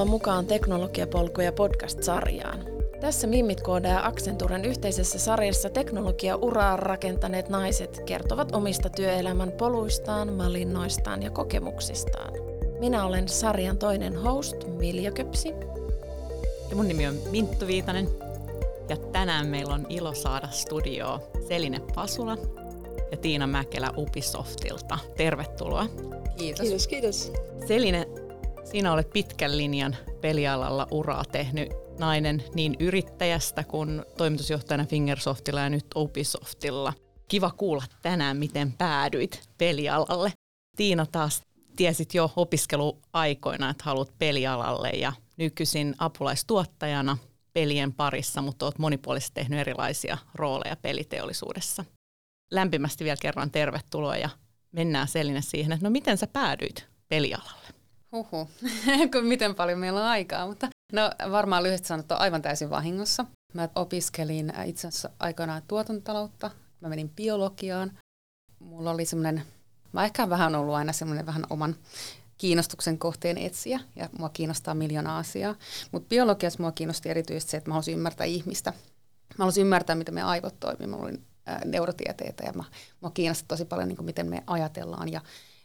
Tervetuloa 0.00 0.18
mukaan 0.18 0.46
Teknologiapolkuja 0.46 1.52
podcast-sarjaan. 1.52 2.64
Tässä 3.00 3.26
Mimmit 3.26 3.60
koodaa 3.60 4.06
Accenturen 4.06 4.64
yhteisessä 4.64 5.18
sarjassa 5.18 5.70
teknologia-uraa 5.70 6.76
rakentaneet 6.76 7.48
naiset 7.48 8.02
kertovat 8.06 8.54
omista 8.54 8.90
työelämän 8.90 9.52
poluistaan, 9.52 10.38
valinnoistaan 10.38 11.22
ja 11.22 11.30
kokemuksistaan. 11.30 12.32
Minä 12.78 13.04
olen 13.04 13.28
sarjan 13.28 13.78
toinen 13.78 14.16
host, 14.16 14.56
Milja 14.78 15.10
Köpsi. 15.10 15.48
Ja 16.70 16.76
mun 16.76 16.88
nimi 16.88 17.06
on 17.06 17.14
Minttu 17.30 17.66
Viitanen. 17.66 18.08
Ja 18.88 18.96
tänään 18.96 19.46
meillä 19.46 19.74
on 19.74 19.86
ilo 19.88 20.14
saada 20.14 20.48
studioon 20.50 21.20
Seline 21.48 21.80
Pasula 21.94 22.36
ja 23.10 23.16
Tiina 23.16 23.46
Mäkelä 23.46 23.90
Ubisoftilta. 23.96 24.98
Tervetuloa. 25.16 25.86
Kiitos. 26.36 26.60
Kiitos, 26.60 26.88
kiitos. 26.88 27.32
Seline, 27.68 28.06
sinä 28.70 28.92
olet 28.92 29.10
pitkän 29.10 29.56
linjan 29.56 29.96
pelialalla 30.20 30.86
uraa 30.90 31.24
tehnyt 31.24 31.68
nainen 31.98 32.44
niin 32.54 32.76
yrittäjästä 32.80 33.64
kuin 33.64 34.02
toimitusjohtajana 34.16 34.84
Fingersoftilla 34.84 35.60
ja 35.60 35.70
nyt 35.70 35.86
Ubisoftilla. 35.96 36.92
Kiva 37.28 37.50
kuulla 37.50 37.84
tänään, 38.02 38.36
miten 38.36 38.72
päädyit 38.72 39.48
pelialalle. 39.58 40.32
Tiina 40.76 41.06
taas 41.06 41.42
tiesit 41.76 42.14
jo 42.14 42.32
opiskeluaikoina, 42.36 43.70
että 43.70 43.84
haluat 43.84 44.18
pelialalle 44.18 44.90
ja 44.90 45.12
nykyisin 45.36 45.94
apulaistuottajana 45.98 47.18
pelien 47.52 47.92
parissa, 47.92 48.42
mutta 48.42 48.66
olet 48.66 48.78
monipuolisesti 48.78 49.34
tehnyt 49.34 49.58
erilaisia 49.58 50.18
rooleja 50.34 50.76
peliteollisuudessa. 50.76 51.84
Lämpimästi 52.50 53.04
vielä 53.04 53.16
kerran 53.20 53.50
tervetuloa 53.50 54.16
ja 54.16 54.28
mennään 54.72 55.08
Seline 55.08 55.42
siihen, 55.42 55.72
että 55.72 55.86
no 55.86 55.90
miten 55.90 56.18
sä 56.18 56.26
päädyit 56.26 56.88
pelialalle? 57.08 57.79
Huhu, 58.12 58.50
miten 59.22 59.54
paljon 59.54 59.78
meillä 59.78 60.00
on 60.00 60.06
aikaa, 60.06 60.46
mutta 60.46 60.68
no 60.92 61.10
varmaan 61.30 61.62
lyhyesti 61.62 61.88
sanottu 61.88 62.14
aivan 62.18 62.42
täysin 62.42 62.70
vahingossa. 62.70 63.24
Mä 63.54 63.68
opiskelin 63.74 64.54
äh, 64.54 64.68
itse 64.68 64.88
asiassa 64.88 65.10
aikanaan 65.18 65.62
tuotantotaloutta, 65.68 66.50
mä 66.80 66.88
menin 66.88 67.10
biologiaan. 67.10 67.98
Mulla 68.58 68.90
oli 68.90 69.04
semmoinen, 69.04 69.42
mä 69.92 70.04
ehkä 70.04 70.30
vähän 70.30 70.54
ollut 70.54 70.74
aina 70.74 70.92
semmoinen 70.92 71.26
vähän 71.26 71.44
oman 71.50 71.76
kiinnostuksen 72.38 72.98
kohteen 72.98 73.38
etsiä 73.38 73.80
ja 73.96 74.08
mua 74.18 74.28
kiinnostaa 74.28 74.74
miljoona 74.74 75.18
asiaa. 75.18 75.54
Mutta 75.92 76.08
biologiassa 76.08 76.62
mua 76.62 76.72
kiinnosti 76.72 77.08
erityisesti 77.08 77.50
se, 77.50 77.56
että 77.56 77.70
mä 77.70 77.74
haluaisin 77.74 77.94
ymmärtää 77.94 78.24
ihmistä. 78.24 78.70
Mä 78.70 79.34
haluaisin 79.38 79.62
ymmärtää, 79.62 79.96
miten 79.96 80.14
me 80.14 80.22
aivot 80.22 80.60
toimii. 80.60 80.86
Mä 80.86 80.96
olin 80.96 81.26
äh, 81.48 81.60
neurotieteitä 81.64 82.44
ja 82.44 82.52
mä, 82.52 82.64
mua 83.00 83.10
kiinnosti 83.10 83.44
tosi 83.48 83.64
paljon, 83.64 83.88
niin 83.88 83.96
kuin, 83.96 84.06
miten 84.06 84.26
me 84.26 84.42
ajatellaan 84.46 85.12
ja, 85.12 85.20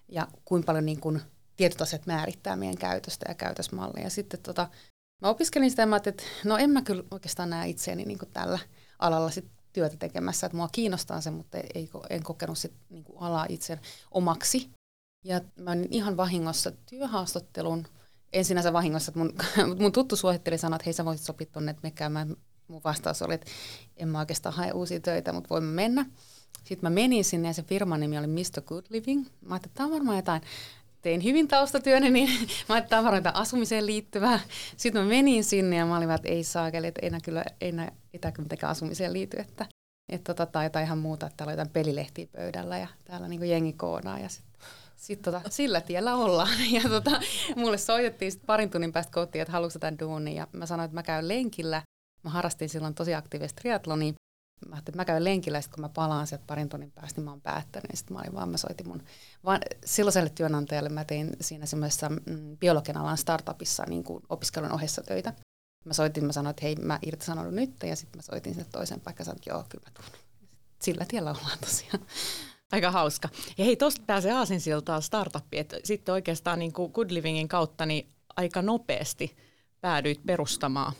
ja 0.09 0.27
kuinka 0.45 0.65
paljon 0.65 0.85
niin 0.85 0.99
kuin, 0.99 1.21
tietyt 1.55 1.81
asiat 1.81 2.05
määrittää 2.05 2.55
meidän 2.55 2.77
käytöstä 2.77 3.25
ja 3.29 3.35
käytösmallia. 3.35 4.09
Sitten 4.09 4.39
tota, 4.39 4.67
mä 5.21 5.29
opiskelin 5.29 5.69
sitä 5.69 5.81
ja 5.81 5.95
että 6.05 6.23
no 6.43 6.57
en 6.57 6.69
mä 6.69 6.81
kyllä 6.81 7.03
oikeastaan 7.11 7.49
näe 7.49 7.69
itseäni 7.69 8.05
niin 8.05 8.19
tällä 8.33 8.59
alalla 8.99 9.29
sit 9.29 9.45
työtä 9.73 9.97
tekemässä, 9.97 10.47
että 10.47 10.57
mua 10.57 10.69
kiinnostaa 10.71 11.21
se, 11.21 11.31
mutta 11.31 11.57
ei, 11.57 11.89
en 12.09 12.23
kokenut 12.23 12.57
sit 12.57 12.73
niin 12.89 13.05
alaa 13.15 13.45
itse 13.49 13.79
omaksi. 14.11 14.69
Ja 15.25 15.41
mä 15.59 15.71
olin 15.71 15.87
ihan 15.91 16.17
vahingossa 16.17 16.71
työhaastattelun, 16.71 17.87
en 18.33 18.45
sinänsä 18.45 18.73
vahingossa, 18.73 19.09
että 19.09 19.19
mun, 19.19 19.33
mun 19.81 19.91
tuttu 19.91 20.15
suositteli 20.15 20.57
sanoa, 20.57 20.75
että 20.75 20.85
hei 20.85 20.93
sä 20.93 21.05
voisit 21.05 21.25
sopia 21.25 21.47
tuonne, 21.51 21.69
että 21.69 21.83
me 21.83 21.91
käymään. 21.91 22.35
Mun 22.67 22.81
vastaus 22.83 23.21
oli, 23.21 23.33
että 23.33 23.51
en 23.97 24.07
mä 24.07 24.19
oikeastaan 24.19 24.55
hae 24.55 24.71
uusia 24.71 24.99
töitä, 24.99 25.33
mutta 25.33 25.49
voimme 25.49 25.71
mennä. 25.71 26.05
Sitten 26.57 26.79
mä 26.81 26.89
menin 26.89 27.25
sinne 27.25 27.47
ja 27.47 27.53
se 27.53 27.63
firman 27.63 27.99
nimi 27.99 28.17
oli 28.17 28.27
Mr. 28.27 28.61
Good 28.65 28.85
Living. 28.89 29.21
Mä 29.21 29.55
ajattelin, 29.55 29.55
että 29.55 29.77
tämä 29.77 29.85
on 29.87 29.93
varmaan 29.93 30.17
jotain 30.17 30.41
tein 31.05 31.23
hyvin 31.23 31.47
taustatyöni, 31.47 32.09
niin 32.09 32.29
mä 32.69 32.75
ajattelin 32.75 33.03
tavaroita 33.03 33.31
asumiseen 33.33 33.85
liittyvää. 33.85 34.39
Sitten 34.77 35.01
mä 35.01 35.07
menin 35.09 35.43
sinne 35.43 35.75
ja 35.75 35.85
mä 35.85 35.97
olin 35.97 36.11
että 36.11 36.29
ei 36.29 36.43
saakeli, 36.43 36.87
että 36.87 36.99
ei 37.03 37.09
nää 37.09 37.19
kyllä, 37.23 37.45
ei 37.61 37.71
nää, 37.71 37.91
ei 38.13 38.19
tää 38.19 38.31
kyllä 38.31 38.45
mitenkään 38.45 38.71
asumiseen 38.71 39.13
liity, 39.13 39.39
että, 39.39 39.65
että 40.11 40.33
tota, 40.33 40.51
tai 40.51 40.65
jotain 40.65 40.85
ihan 40.85 40.97
muuta, 40.97 41.25
että 41.25 41.37
täällä 41.37 41.51
on 41.51 41.53
jotain 41.53 41.73
pelilehtiä 41.73 42.27
pöydällä 42.35 42.77
ja 42.77 42.87
täällä 43.03 43.27
niin 43.27 43.49
jengi 43.49 43.73
koonaa 43.73 44.19
ja 44.19 44.29
sitten 44.29 44.61
sit 44.95 45.21
tota, 45.21 45.41
sillä 45.49 45.81
tiellä 45.81 46.15
ollaan. 46.15 46.49
Ja 46.83 46.89
tota, 46.89 47.11
mulle 47.55 47.77
soitettiin 47.77 48.31
sit 48.31 48.45
parin 48.45 48.69
tunnin 48.69 48.91
päästä 48.91 49.11
kotiin, 49.13 49.41
että 49.41 49.51
haluatko 49.51 49.79
tämän 49.79 49.99
duunin. 49.99 50.35
Ja 50.35 50.47
mä 50.51 50.65
sanoin, 50.65 50.85
että 50.85 50.95
mä 50.95 51.03
käyn 51.03 51.27
lenkillä. 51.27 51.81
Mä 52.23 52.29
harrastin 52.29 52.69
silloin 52.69 52.95
tosi 52.95 53.13
aktiivisesti 53.13 53.61
triatlonia. 53.61 54.13
Mä 54.69 54.77
että 54.77 54.91
mä 54.95 55.05
käyn 55.05 55.23
lenkillä, 55.23 55.61
kun 55.71 55.81
mä 55.81 55.89
palaan 55.89 56.27
sieltä 56.27 56.43
parin 56.47 56.69
tunnin 56.69 56.91
päästä, 56.91 57.19
niin 57.19 57.25
mä 57.25 57.31
oon 57.31 57.41
päättänyt. 57.41 57.91
Ja 57.91 57.97
sitten 57.97 58.17
mä 58.17 58.21
olin 58.21 58.33
vaan, 58.33 58.49
mä 58.49 58.57
soitin 58.57 58.87
mun 58.87 59.03
vaan 59.45 59.61
silloiselle 59.85 60.29
työnantajalle, 60.29 60.89
mä 60.89 61.05
tein 61.05 61.35
siinä 61.41 61.65
semmoisessa 61.65 62.09
mm, 62.09 62.57
biologian 62.57 62.97
alan 62.97 63.17
startupissa 63.17 63.83
niin 63.87 64.03
kuin 64.03 64.23
opiskelun 64.29 64.71
ohessa 64.71 65.01
töitä. 65.01 65.33
Mä 65.85 65.93
soitin, 65.93 66.25
mä 66.25 66.31
sanoin, 66.31 66.51
että 66.51 66.65
hei, 66.65 66.75
mä 66.75 66.99
irtisanoudun 67.01 67.55
nyt, 67.55 67.83
ja 67.83 67.95
sitten 67.95 68.17
mä 68.17 68.21
soitin 68.21 68.53
sinne 68.53 68.67
toisen 68.71 69.01
paikkaan, 69.01 69.25
sanoin, 69.25 69.37
että 69.37 69.49
joo, 69.49 69.65
kyllä 69.69 69.83
mä 69.87 69.91
tuun. 69.93 70.21
Sillä 70.81 71.05
tiellä 71.07 71.31
ollaan 71.31 71.59
tosiaan. 71.59 71.99
Aika 72.71 72.91
hauska. 72.91 73.29
Ja 73.57 73.65
hei, 73.65 73.75
tuosta 73.75 74.01
pääsee 74.07 74.31
aasinsiltaan 74.31 75.01
startuppi, 75.01 75.57
että 75.57 75.77
sitten 75.83 76.13
oikeastaan 76.13 76.59
niin 76.59 76.73
kuin 76.73 76.91
Good 76.91 77.11
Livingin 77.11 77.47
kautta 77.47 77.85
niin 77.85 78.09
aika 78.35 78.61
nopeasti 78.61 79.37
päädyit 79.81 80.21
perustamaan 80.25 80.93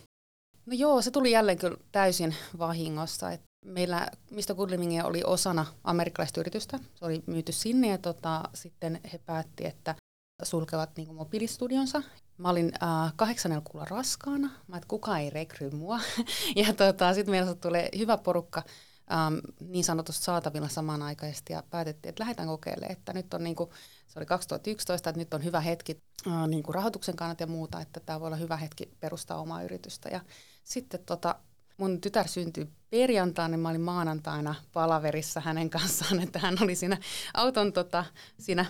No 0.66 0.74
joo, 0.74 1.02
se 1.02 1.12
tuli 1.12 1.32
jälleen 1.32 1.58
kyllä 1.58 1.78
täysin 1.92 2.36
vahingossa. 2.58 3.32
Et 3.32 3.42
meillä 3.66 4.08
Mistä 4.32 4.54
Good 4.54 4.70
Living 4.70 5.06
oli 5.06 5.24
osana 5.24 5.66
amerikkalaista 5.84 6.40
yritystä. 6.40 6.80
Se 6.96 7.06
oli 7.06 7.24
myyty 7.28 7.52
sinne 7.52 7.88
ja 7.88 7.98
tota, 7.98 8.44
sitten 8.54 9.00
he 9.14 9.18
päätti, 9.18 9.66
että 9.66 9.96
sulkevat 10.44 10.90
niin 10.98 11.08
kuin 11.08 11.18
mobiilistudionsa. 11.18 12.04
Mä 12.38 12.50
olin 12.50 12.72
äh, 12.84 13.14
kahdeksannella 13.16 13.66
kuulla 13.72 13.86
raskaana. 13.90 14.50
Mä 14.68 14.78
että 14.78 14.88
kukaan 14.88 15.22
ei 15.22 15.30
rekry 15.30 15.70
mua. 15.70 16.00
ja 16.56 16.74
tota, 16.74 17.14
sitten 17.14 17.32
meillä 17.32 17.56
tulee 17.56 17.90
hyvä 17.98 18.18
porukka 18.18 18.64
ähm, 19.12 19.36
niin 19.60 19.84
sanotusti 19.84 20.24
saatavilla 20.24 20.68
samanaikaisesti 20.68 21.54
ja 21.54 21.64
päätettiin, 21.70 22.10
että 22.10 22.22
lähdetään 22.22 22.48
kokeilemaan, 22.48 22.92
että 22.92 23.14
nyt 23.14 23.34
on 23.34 23.44
niin 23.44 23.56
kuin, 23.56 23.70
se 24.08 24.20
oli 24.20 24.26
2011, 24.26 25.10
että 25.10 25.20
nyt 25.20 25.34
on 25.34 25.44
hyvä 25.44 25.60
hetki 25.60 26.02
äh, 26.28 26.48
niin 26.48 26.64
kuin 26.64 26.76
rahoituksen 26.76 27.16
kannalta 27.16 27.44
ja 27.44 27.48
muuta, 27.48 27.82
että 27.82 28.00
tämä 28.00 28.20
voi 28.20 28.28
olla 28.28 28.36
hyvä 28.36 28.58
hetki 28.58 28.92
perustaa 29.00 29.40
omaa 29.40 29.64
yritystä. 29.64 30.10
Ja 30.10 30.22
sitten 30.64 31.00
tota, 31.06 31.36
mun 31.78 32.02
tytär 32.02 32.28
syntyi 32.28 32.70
perjantaina, 32.90 33.52
niin 33.52 33.60
mä 33.60 33.70
olin 33.70 33.82
maanantaina 33.82 34.56
palaverissa 34.74 35.40
hänen 35.40 35.70
kanssaan, 35.70 36.20
että 36.20 36.40
hän 36.40 36.58
oli 36.62 36.76
siinä 36.76 36.98
auton 37.34 37.74
tota, 37.74 38.06
siinä 38.40 38.66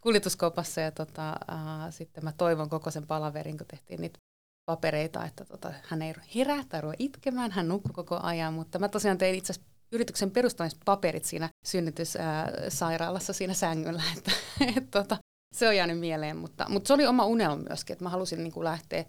kuljetuskopassa 0.00 0.80
ja 0.80 0.90
tota, 0.90 1.28
äh, 1.28 1.90
sitten 1.90 2.24
mä 2.24 2.32
toivon 2.32 2.68
koko 2.68 2.90
sen 2.90 3.06
palaverin, 3.06 3.58
kun 3.58 3.66
tehtiin 3.66 4.00
niitä 4.00 4.18
papereita, 4.66 5.24
että 5.24 5.44
tota, 5.44 5.72
hän 5.82 6.02
ei 6.02 6.14
herää 6.34 6.64
tai 6.68 6.80
ruveta 6.80 6.96
itkemään, 6.98 7.50
hän 7.50 7.68
nukkui 7.68 7.92
koko 7.92 8.20
ajan, 8.22 8.54
mutta 8.54 8.78
mä 8.78 8.88
tosiaan 8.88 9.18
tein 9.18 9.34
itse 9.34 9.52
asiassa 9.52 9.70
yrityksen 9.92 10.30
perustamispaperit 10.30 11.24
siinä 11.24 11.48
synnytyssairaalassa 11.64 13.32
siinä 13.32 13.54
sängyllä, 13.54 14.02
että 14.16 14.32
et, 14.76 14.90
tota, 14.90 15.16
se 15.54 15.68
on 15.68 15.76
jäänyt 15.76 15.98
mieleen, 15.98 16.36
mutta, 16.36 16.66
mutta 16.68 16.88
se 16.88 16.94
oli 16.94 17.06
oma 17.06 17.26
unelma 17.26 17.64
myöskin, 17.68 17.94
että 17.94 18.04
mä 18.04 18.10
halusin 18.10 18.42
niin 18.42 18.52
kuin 18.52 18.64
lähteä, 18.64 19.04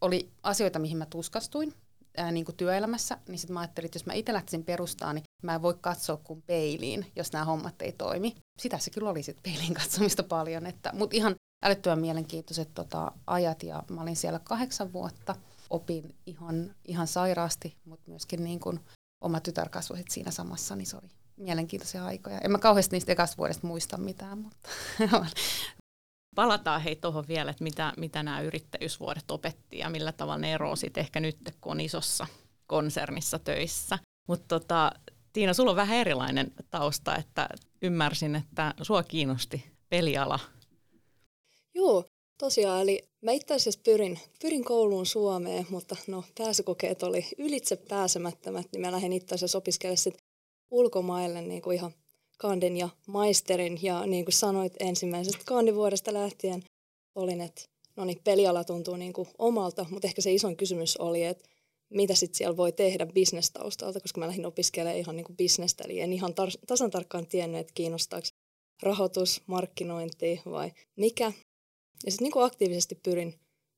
oli 0.00 0.30
asioita, 0.42 0.78
mihin 0.78 0.98
mä 0.98 1.06
tuskastuin 1.06 1.74
ää, 2.16 2.32
niin 2.32 2.44
kuin 2.44 2.56
työelämässä, 2.56 3.18
niin 3.28 3.38
sitten 3.38 3.54
mä 3.54 3.60
ajattelin, 3.60 3.86
että 3.86 3.96
jos 3.96 4.06
mä 4.06 4.12
itse 4.12 4.32
lähtisin 4.32 4.64
perustaa, 4.64 5.12
niin 5.12 5.24
mä 5.42 5.54
en 5.54 5.62
voi 5.62 5.74
katsoa 5.80 6.16
kuin 6.16 6.42
peiliin, 6.42 7.12
jos 7.16 7.32
nämä 7.32 7.44
hommat 7.44 7.82
ei 7.82 7.92
toimi. 7.92 8.34
Sitä 8.58 8.78
se 8.78 8.90
kyllä 8.90 9.10
oli 9.10 9.22
sitten 9.22 9.52
peiliin 9.52 9.74
katsomista 9.80 10.22
paljon, 10.22 10.62
mutta 10.92 11.16
ihan 11.16 11.34
älyttömän 11.64 12.00
mielenkiintoiset 12.00 12.74
tota, 12.74 13.12
ajat 13.26 13.62
ja 13.62 13.82
mä 13.90 14.02
olin 14.02 14.16
siellä 14.16 14.40
kahdeksan 14.44 14.92
vuotta. 14.92 15.36
Opin 15.70 16.14
ihan, 16.26 16.74
ihan 16.84 17.06
sairaasti, 17.06 17.76
mutta 17.84 18.10
myöskin 18.10 18.44
niin 18.44 18.60
kuin 18.60 18.80
oma 19.20 19.40
tytär 19.40 19.68
kasvoi 19.68 20.04
siinä 20.08 20.30
samassa, 20.30 20.76
niin 20.76 20.86
se 20.86 20.96
oli 20.96 21.10
mielenkiintoisia 21.36 22.04
aikoja. 22.04 22.38
En 22.38 22.50
mä 22.50 22.58
kauheasti 22.58 22.96
niistä 22.96 23.12
ekasta 23.12 23.36
vuodesta 23.36 23.66
muista 23.66 23.96
mitään, 23.96 24.38
mutta 24.38 24.68
Palataan 26.34 26.80
hei 26.80 26.96
tuohon 26.96 27.28
vielä, 27.28 27.50
että 27.50 27.64
mitä, 27.64 27.92
mitä 27.96 28.22
nämä 28.22 28.40
yrittäjyysvuodet 28.40 29.30
opetti 29.30 29.78
ja 29.78 29.90
millä 29.90 30.12
tavalla 30.12 30.38
ne 30.38 30.52
eroavat 30.52 30.78
sitten 30.78 31.00
ehkä 31.00 31.20
nyt, 31.20 31.36
kun 31.60 31.72
on 31.72 31.80
isossa 31.80 32.26
konsernissa 32.66 33.38
töissä. 33.38 33.98
Mutta 34.28 34.58
tota, 34.58 34.92
Tiina, 35.32 35.54
sulla 35.54 35.70
on 35.70 35.76
vähän 35.76 35.96
erilainen 35.96 36.52
tausta, 36.70 37.16
että 37.16 37.48
ymmärsin, 37.82 38.36
että 38.36 38.74
sua 38.82 39.02
kiinnosti 39.02 39.64
peliala 39.88 40.38
Joo, 41.74 42.04
tosiaan. 42.38 42.80
Eli 42.80 43.08
mä 43.22 43.32
itse 43.32 43.54
asiassa 43.54 43.80
pyrin, 43.84 44.18
pyrin 44.42 44.64
kouluun 44.64 45.06
Suomeen, 45.06 45.66
mutta 45.70 45.96
no 46.06 46.24
pääsykokeet 46.38 47.02
oli 47.02 47.26
ylitse 47.38 47.76
pääsemättömät, 47.76 48.66
niin 48.72 48.80
mä 48.80 48.92
lähdin 48.92 49.12
itse 49.12 49.34
asiassa 49.34 49.58
opiskelemaan 49.58 50.18
ulkomaille 50.70 51.42
niin 51.42 51.62
kuin 51.62 51.76
ihan 51.76 51.92
kandin 52.40 52.76
ja 52.76 52.88
maisterin. 53.06 53.78
Ja 53.82 54.06
niin 54.06 54.24
kuin 54.24 54.32
sanoit 54.32 54.72
ensimmäisestä 54.80 55.42
kandivuodesta 55.44 56.12
lähtien, 56.12 56.62
olin, 57.14 57.40
että 57.40 57.62
no 57.96 58.04
niin, 58.04 58.20
peliala 58.24 58.64
tuntuu 58.64 58.96
niin 58.96 59.12
kuin 59.12 59.28
omalta, 59.38 59.86
mutta 59.90 60.08
ehkä 60.08 60.22
se 60.22 60.32
isoin 60.32 60.56
kysymys 60.56 60.96
oli, 60.96 61.24
että 61.24 61.48
mitä 61.90 62.14
sitten 62.14 62.38
siellä 62.38 62.56
voi 62.56 62.72
tehdä 62.72 63.06
bisnestaustalta, 63.06 64.00
koska 64.00 64.20
mä 64.20 64.26
lähdin 64.26 64.46
opiskelemaan 64.46 64.98
ihan 64.98 65.16
niin 65.16 65.24
kuin 65.24 65.36
bisnestä, 65.36 65.84
eli 65.84 66.00
en 66.00 66.12
ihan 66.12 66.30
tar- 66.30 66.64
tasan 66.66 66.90
tarkkaan 66.90 67.26
tiennyt, 67.26 67.60
että 67.60 67.72
kiinnostaako 67.74 68.26
rahoitus, 68.82 69.42
markkinointi 69.46 70.40
vai 70.50 70.72
mikä. 70.96 71.32
Ja 72.04 72.12
sitten 72.12 72.30
niin 72.34 72.44
aktiivisesti 72.44 72.94
pyrin 72.94 73.34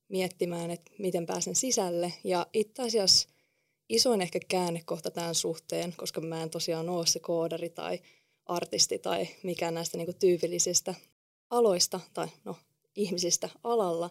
miettimään, 0.09 0.71
että 0.71 0.91
miten 0.99 1.25
pääsen 1.25 1.55
sisälle. 1.55 2.13
Ja 2.23 2.47
itse 2.53 2.83
asiassa 2.83 3.29
isoin 3.89 4.21
ehkä 4.21 4.39
käännekohta 4.47 5.11
tämän 5.11 5.35
suhteen, 5.35 5.93
koska 5.97 6.21
mä 6.21 6.43
en 6.43 6.49
tosiaan 6.49 6.89
ole 6.89 7.07
se 7.07 7.19
koodari 7.19 7.69
tai 7.69 7.99
artisti 8.45 8.99
tai 8.99 9.27
mikään 9.43 9.73
näistä 9.73 9.97
niin 9.97 10.15
tyypillisistä 10.19 10.95
aloista 11.49 11.99
tai 12.13 12.27
no, 12.45 12.55
ihmisistä 12.95 13.49
alalla, 13.63 14.09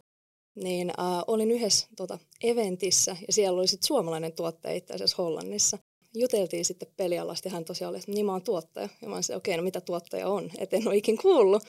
niin 0.54 0.90
äh, 0.90 1.22
olin 1.26 1.50
yhdessä 1.50 1.86
tota, 1.96 2.18
eventissä 2.42 3.16
ja 3.26 3.32
siellä 3.32 3.58
oli 3.58 3.68
sitten 3.68 3.86
suomalainen 3.86 4.32
tuottaja 4.32 4.74
itse 4.74 4.94
asiassa 4.94 5.22
Hollannissa. 5.22 5.78
Juteltiin 6.14 6.64
sitten 6.64 6.88
pelialasta 6.96 7.48
ja 7.48 7.52
hän 7.52 7.64
tosiaan 7.64 7.90
oli, 7.90 7.98
että 7.98 8.12
niin 8.12 8.26
mä 8.26 8.32
oon 8.32 8.42
tuottaja. 8.42 8.88
Ja 9.02 9.08
mä 9.08 9.14
olin 9.14 9.24
okei, 9.24 9.36
okay, 9.36 9.56
no 9.56 9.62
mitä 9.62 9.80
tuottaja 9.80 10.28
on, 10.28 10.50
et 10.58 10.74
en 10.74 10.88
ole 10.88 10.96
ikin 10.96 11.18
kuullut. 11.18 11.62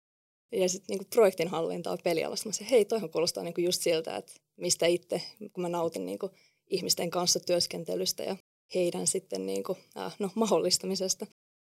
Ja 0.52 0.70
sitten 0.70 0.86
niinku 0.90 1.06
projektinhallintaa 1.16 1.98
pelialasta. 2.04 2.50
Mä 2.50 2.54
sanoin, 2.54 2.70
hei, 2.70 2.86
toihan 2.86 3.10
kuulostaa 3.10 3.44
niinku 3.44 3.62
just 3.62 3.82
siltä, 3.82 4.18
että 4.18 4.34
mistä 4.58 4.86
itse, 4.86 5.22
kun 5.54 5.62
mä 5.62 5.70
nautin 5.70 6.06
niinku 6.06 6.30
ihmisten 6.68 7.10
kanssa 7.10 7.40
työskentelystä 7.40 8.24
ja 8.24 8.36
heidän 8.76 9.08
sitten 9.08 9.46
niinku, 9.46 9.78
äh, 9.98 10.16
no, 10.20 10.30
mahdollistamisesta. 10.36 11.28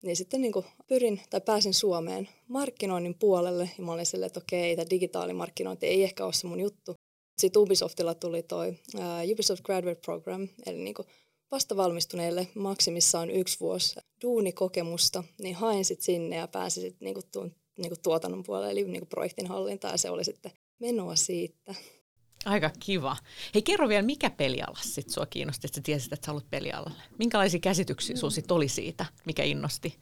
Niin 0.02 0.16
sitten 0.16 0.40
niinku 0.40 0.64
pyrin 0.86 1.20
tai 1.30 1.40
pääsin 1.40 1.74
Suomeen 1.74 2.28
markkinoinnin 2.48 3.18
puolelle 3.18 3.70
ja 3.78 3.84
mä 3.84 3.92
olin 3.92 4.06
silleen, 4.06 4.26
että 4.26 4.40
okei, 4.40 4.76
tämä 4.76 4.90
digitaalimarkkinointi 4.90 5.86
ei 5.86 6.02
ehkä 6.04 6.24
ole 6.24 6.32
se 6.32 6.46
mun 6.46 6.60
juttu. 6.60 6.94
Sitten 7.38 7.62
Ubisoftilla 7.62 8.14
tuli 8.14 8.42
toi 8.42 8.68
uh, 8.68 9.32
Ubisoft 9.32 9.62
Graduate 9.62 10.00
Program, 10.00 10.48
eli 10.66 10.78
niinku 10.78 11.04
vastavalmistuneille 11.50 12.48
maksimissaan 12.54 13.30
yksi 13.30 13.60
vuosi 13.60 13.94
duunikokemusta, 14.22 15.24
niin 15.38 15.54
hain 15.54 15.84
sitten 15.84 16.04
sinne 16.04 16.36
ja 16.36 16.48
pääsin 16.48 16.82
sitten 16.82 17.04
niinku 17.06 17.20
tuon 17.32 17.54
niinku 17.78 17.96
tuotannon 18.02 18.42
puolelle, 18.42 18.70
eli 18.70 18.84
niinku 18.84 19.06
projektin 19.06 19.46
hallintaan 19.46 19.94
ja 19.94 19.98
se 19.98 20.10
oli 20.10 20.24
sitten 20.24 20.52
menoa 20.78 21.16
siitä. 21.16 21.74
Aika 22.44 22.70
kiva. 22.80 23.16
Hei 23.54 23.62
kerro 23.62 23.88
vielä, 23.88 24.02
mikä 24.02 24.30
peliala 24.30 24.78
sit 24.82 25.10
sua 25.10 25.26
kiinnosti, 25.26 25.66
että 25.66 25.76
sä 25.76 25.82
tiesit, 25.82 26.12
että 26.12 26.26
sä 26.26 26.30
haluat 26.30 26.50
pelialalle? 26.50 27.02
Minkälaisia 27.18 27.60
käsityksiä 27.60 28.16
sun 28.16 28.32
sit 28.32 28.50
oli 28.50 28.68
siitä, 28.68 29.06
mikä 29.26 29.44
innosti? 29.44 29.98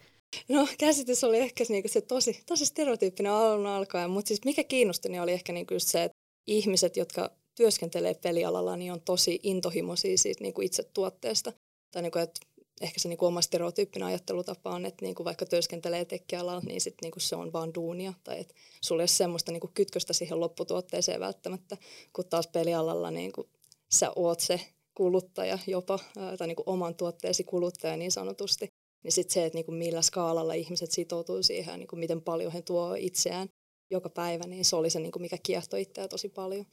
No 0.48 0.69
käsitys 0.78 1.25
oli 1.25 1.38
ehkä 1.38 1.64
niinku 1.69 1.88
se 1.88 2.00
tosi, 2.00 2.42
tosi 2.46 2.66
stereotyyppinen 2.66 3.32
alun 3.32 3.66
alkaen, 3.66 4.10
mutta 4.10 4.28
siis 4.28 4.44
mikä 4.44 4.64
kiinnosti 4.64 5.08
niin 5.08 5.22
oli 5.22 5.32
ehkä 5.32 5.52
niinku 5.52 5.75
se, 5.78 6.04
että 6.04 6.16
ihmiset, 6.46 6.96
jotka 6.96 7.31
työskentelee 7.56 8.14
pelialalla, 8.14 8.76
niin 8.76 8.92
on 8.92 9.00
tosi 9.00 9.40
intohimoisia 9.42 10.19
siitä 10.19 10.44
niinku 10.44 10.60
itse 10.60 10.82
tuotteesta. 10.82 11.52
Tai 11.90 12.02
niinku, 12.02 12.19
että 12.19 12.40
ehkä 12.80 13.00
se 13.00 13.08
niinku 13.08 13.26
oma 13.26 13.42
stereotyyppinen 13.42 14.08
ajattelutapa 14.08 14.70
on, 14.70 14.86
että 14.86 15.04
niinku 15.04 15.24
vaikka 15.24 15.46
työskentelee 15.46 16.04
tekkialalla, 16.04 16.62
niin 16.66 16.80
sit 16.80 16.94
niinku 17.02 17.20
se 17.20 17.36
on 17.36 17.52
vaan 17.52 17.74
duunia. 17.74 18.12
Tai 18.24 18.40
että 18.40 18.54
sulla 18.82 19.00
ei 19.00 19.04
ole 19.04 19.08
semmoista 19.08 19.52
niinku 19.52 19.70
kytköstä 19.74 20.12
siihen 20.12 20.40
lopputuotteeseen 20.40 21.20
välttämättä, 21.20 21.76
kun 22.12 22.24
taas 22.30 22.46
pelialalla 22.46 23.10
niinku 23.10 23.48
sä 23.92 24.12
oot 24.16 24.40
se 24.40 24.60
kuluttaja 24.94 25.58
jopa, 25.66 25.98
tai 26.38 26.46
niinku 26.46 26.62
oman 26.66 26.94
tuotteesi 26.94 27.44
kuluttaja 27.44 27.96
niin 27.96 28.12
sanotusti. 28.12 28.68
Niin 29.02 29.12
sitten 29.12 29.34
se, 29.34 29.44
että 29.44 29.56
niinku 29.56 29.72
millä 29.72 30.02
skaalalla 30.02 30.54
ihmiset 30.54 30.90
sitoutuu 30.90 31.42
siihen, 31.42 31.78
niinku 31.78 31.96
miten 31.96 32.22
paljon 32.22 32.52
he 32.52 32.62
tuo 32.62 32.94
itseään 32.94 33.48
joka 33.90 34.08
päivä, 34.08 34.46
niin 34.46 34.64
se 34.64 34.76
oli 34.76 34.90
se, 34.90 35.00
niinku 35.00 35.18
mikä 35.18 35.38
kiehtoi 35.42 35.80
itseä 35.82 36.08
tosi 36.08 36.28
paljon. 36.28 36.66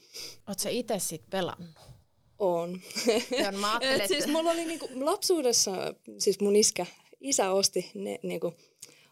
Oletko 0.48 0.70
itse 0.70 1.00
sitten 1.00 1.30
pelannut? 1.30 1.97
On. 2.40 2.82
Mä 3.60 3.72
ajattelin, 3.72 4.02
Et 4.02 4.08
siis 4.08 4.28
mulla 4.28 4.52
oli 4.52 4.66
niinku, 4.66 4.90
lapsuudessa, 4.96 5.72
siis 6.18 6.40
mun 6.40 6.56
iskä, 6.56 6.86
isä 7.22 7.52
osti 7.52 7.92
ne 7.94 8.20
niinku, 8.24 8.54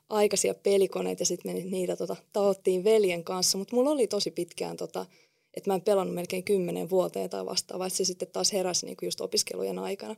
aikaisia 0.09 0.53
pelikoneita 0.53 1.21
ja 1.21 1.25
sitten 1.25 1.71
niitä 1.71 1.95
tota, 1.95 2.15
taottiin 2.33 2.83
veljen 2.83 3.23
kanssa, 3.23 3.57
mutta 3.57 3.75
mulla 3.75 3.89
oli 3.89 4.07
tosi 4.07 4.31
pitkään, 4.31 4.77
tota, 4.77 5.05
että 5.53 5.69
mä 5.69 5.75
en 5.75 5.81
pelannut 5.81 6.15
melkein 6.15 6.43
kymmenen 6.43 6.89
vuoteen 6.89 7.29
tai 7.29 7.45
vastaavaa, 7.45 7.87
että 7.87 7.97
se 7.97 8.05
sitten 8.05 8.27
taas 8.27 8.53
heräsi 8.53 8.85
niinku 8.85 9.05
just 9.05 9.21
opiskelujen 9.21 9.79
aikana, 9.79 10.15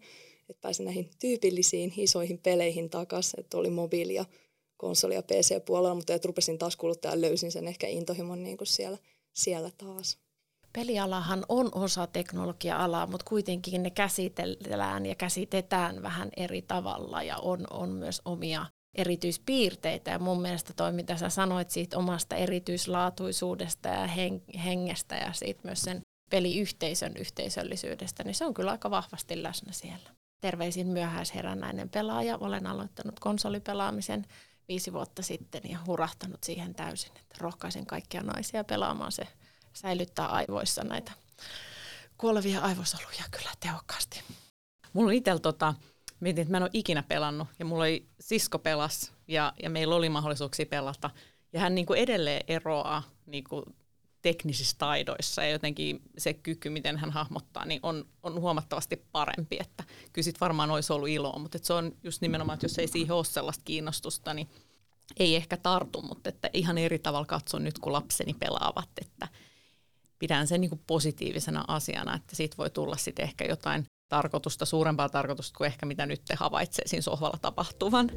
että 0.50 0.62
pääsin 0.62 0.86
näihin 0.86 1.10
tyypillisiin 1.20 1.94
isoihin 1.98 2.38
peleihin 2.38 2.90
takaisin, 2.90 3.40
että 3.40 3.58
oli 3.58 3.70
mobiili 3.70 4.14
ja 4.14 4.26
konsoli 4.78 5.14
ja 5.14 5.24
PC-puolella, 5.24 5.96
mutta 5.96 6.20
rupesin 6.26 6.58
taas 6.58 6.76
kuluttaa 6.76 7.12
ja 7.12 7.22
löysin 7.22 7.52
sen 7.52 7.68
ehkä 7.68 7.88
intohimon 7.88 8.44
niin 8.44 8.58
kuin 8.58 8.68
siellä, 8.68 8.98
siellä 9.34 9.72
taas. 9.78 10.18
Pelialahan 10.78 11.46
on 11.50 11.70
osa 11.76 12.08
teknologia-alaa, 12.08 13.08
mutta 13.08 13.26
kuitenkin 13.30 13.84
ne 13.84 13.90
käsitellään 13.90 15.06
ja 15.06 15.16
käsitetään 15.16 16.04
vähän 16.04 16.30
eri 16.38 16.62
tavalla 16.62 17.24
ja 17.24 17.38
on, 17.38 17.68
on 17.70 17.90
myös 17.90 18.22
omia 18.26 18.66
erityispiirteitä. 18.96 20.12
Ja 20.12 20.20
mun 20.20 20.42
mielestä 20.42 20.74
toi, 20.74 20.92
mitä 20.92 21.18
sä 21.18 21.30
sanoit 21.30 21.70
siitä 21.70 21.98
omasta 21.98 22.36
erityislaatuisuudesta 22.36 23.90
ja 23.90 24.08
hengestä 24.64 25.16
ja 25.16 25.34
siitä 25.34 25.62
myös 25.64 25.82
sen 25.82 26.02
peliyhteisön 26.30 27.14
yhteisöllisyydestä, 27.20 28.24
niin 28.24 28.36
se 28.36 28.46
on 28.46 28.54
kyllä 28.54 28.72
aika 28.72 28.92
vahvasti 28.92 29.44
läsnä 29.44 29.74
siellä. 29.74 30.10
Terveisin 30.42 30.88
myöhäisherännäinen 30.88 31.90
pelaaja. 31.90 32.38
Olen 32.38 32.68
aloittanut 32.68 33.20
konsolipelaamisen 33.20 34.26
viisi 34.68 34.94
vuotta 34.94 35.22
sitten 35.22 35.62
ja 35.70 35.80
hurahtanut 35.88 36.44
siihen 36.44 36.76
täysin. 36.76 37.12
Että 37.12 37.36
rohkaisen 37.40 37.86
kaikkia 37.86 38.22
naisia 38.22 38.64
pelaamaan 38.64 39.12
se 39.12 39.28
säilyttää 39.78 40.28
aivoissa 40.28 40.84
näitä 40.84 41.12
kuolevia 42.18 42.62
aivosoluja 42.62 43.24
kyllä 43.32 43.52
tehokkaasti. 43.60 44.24
Mulla 44.94 45.08
on 45.08 45.14
itsellä 45.14 45.40
tota, 45.40 45.74
mietin, 46.20 46.42
että 46.42 46.52
mä 46.52 46.58
en 46.58 46.64
ole 46.64 46.70
ikinä 46.74 47.04
pelannut 47.04 47.48
ja 47.60 47.66
mulla 47.66 47.84
oli 47.84 48.08
sisko 48.20 48.60
pelas 48.60 49.14
ja, 49.28 49.54
ja 49.64 49.70
meillä 49.70 49.96
oli 49.96 50.10
mahdollisuuksia 50.10 50.66
pelata. 50.66 51.10
Ja 51.54 51.60
hän 51.60 51.76
niin 51.76 51.86
kuin 51.86 52.00
edelleen 52.00 52.44
eroaa 52.48 53.04
niin 53.26 53.44
kuin 53.44 53.64
teknisissä 54.22 54.76
taidoissa 54.80 55.44
ja 55.44 55.50
jotenkin 55.50 56.02
se 56.18 56.34
kyky, 56.34 56.70
miten 56.70 56.98
hän 56.98 57.12
hahmottaa, 57.12 57.66
niin 57.66 57.80
on, 57.84 58.06
on 58.24 58.42
huomattavasti 58.42 59.06
parempi. 59.12 59.58
Että 59.60 59.84
kyllä 60.14 60.24
sit 60.24 60.42
varmaan 60.42 60.72
olisi 60.72 60.94
ollut 60.94 61.10
iloa, 61.10 61.40
mutta 61.40 61.60
se 61.62 61.74
on 61.74 61.92
just 62.04 62.22
nimenomaan, 62.22 62.54
että 62.54 62.66
jos 62.66 62.80
ei 62.80 62.88
siihen 62.88 63.16
ole 63.16 63.26
sellaista 63.26 63.64
kiinnostusta, 63.66 64.34
niin 64.34 64.50
ei 65.20 65.36
ehkä 65.36 65.58
tartu, 65.58 66.02
mutta 66.02 66.30
että 66.30 66.50
ihan 66.54 66.78
eri 66.78 67.00
tavalla 67.00 67.26
katson 67.26 67.64
nyt, 67.64 67.80
kun 67.80 67.94
lapseni 67.94 68.34
pelaavat, 68.34 68.90
että 69.02 69.28
pidän 70.20 70.48
sen 70.48 70.62
niin 70.62 70.70
kuin 70.70 70.82
positiivisena 70.88 71.66
asiana, 71.68 72.16
että 72.16 72.36
siitä 72.36 72.58
voi 72.58 72.70
tulla 72.70 72.98
sitten 72.98 73.24
ehkä 73.24 73.46
jotain 73.46 73.86
tarkoitusta, 74.10 74.66
suurempaa 74.66 75.10
tarkoitusta 75.10 75.58
kuin 75.58 75.66
ehkä 75.66 75.86
mitä 75.86 76.06
nyt 76.06 76.22
te 76.26 76.36
havaitsee 76.36 76.88
siinä 76.88 77.02
sohvalla 77.02 77.38
tapahtuvan. 77.42 78.12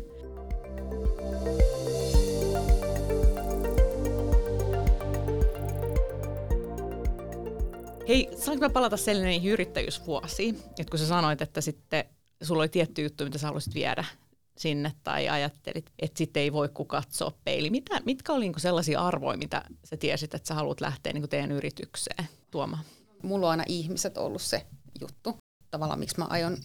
Hei, 8.09 8.29
saanko 8.37 8.65
mä 8.65 8.71
palata 8.71 8.97
sellainen 8.97 9.45
yrittäjyysvuosi, 9.45 10.49
että 10.49 10.91
kun 10.91 10.99
sä 10.99 11.07
sanoit, 11.07 11.43
että 11.43 11.61
sitten 11.61 12.05
sulla 12.43 12.63
oli 12.63 12.69
tietty 12.69 13.03
juttu, 13.03 13.25
mitä 13.25 13.39
sä 13.39 13.47
haluaisit 13.47 13.75
viedä 13.75 14.05
sinne 14.61 14.93
tai 15.05 15.29
ajattelit, 15.29 15.93
että 15.99 16.19
sitten 16.19 16.43
ei 16.43 16.53
voi 16.53 16.69
kuin 16.69 16.89
katsoa 16.89 17.33
peili. 17.45 17.71
Mitä, 17.71 18.01
mitkä 18.05 18.33
oli 18.33 18.45
niinku 18.45 18.61
sellaisia 18.61 19.01
arvoja, 19.01 19.39
mitä 19.39 19.63
sä 19.85 19.97
tiesit, 19.97 20.35
että 20.35 20.49
sä 20.49 20.55
haluat 20.55 20.81
lähteä 20.81 21.13
niinku 21.13 21.29
teidän 21.29 21.53
yritykseen 21.53 22.29
tuomaan? 22.51 22.85
Mulla 23.23 23.47
on 23.47 23.51
aina 23.51 23.65
ihmiset 23.69 24.19
ollut 24.19 24.43
se 24.43 24.67
juttu. 25.01 25.37
Tavallaan 25.71 25.99
miksi 25.99 26.19
mä 26.19 26.25
aion 26.25 26.57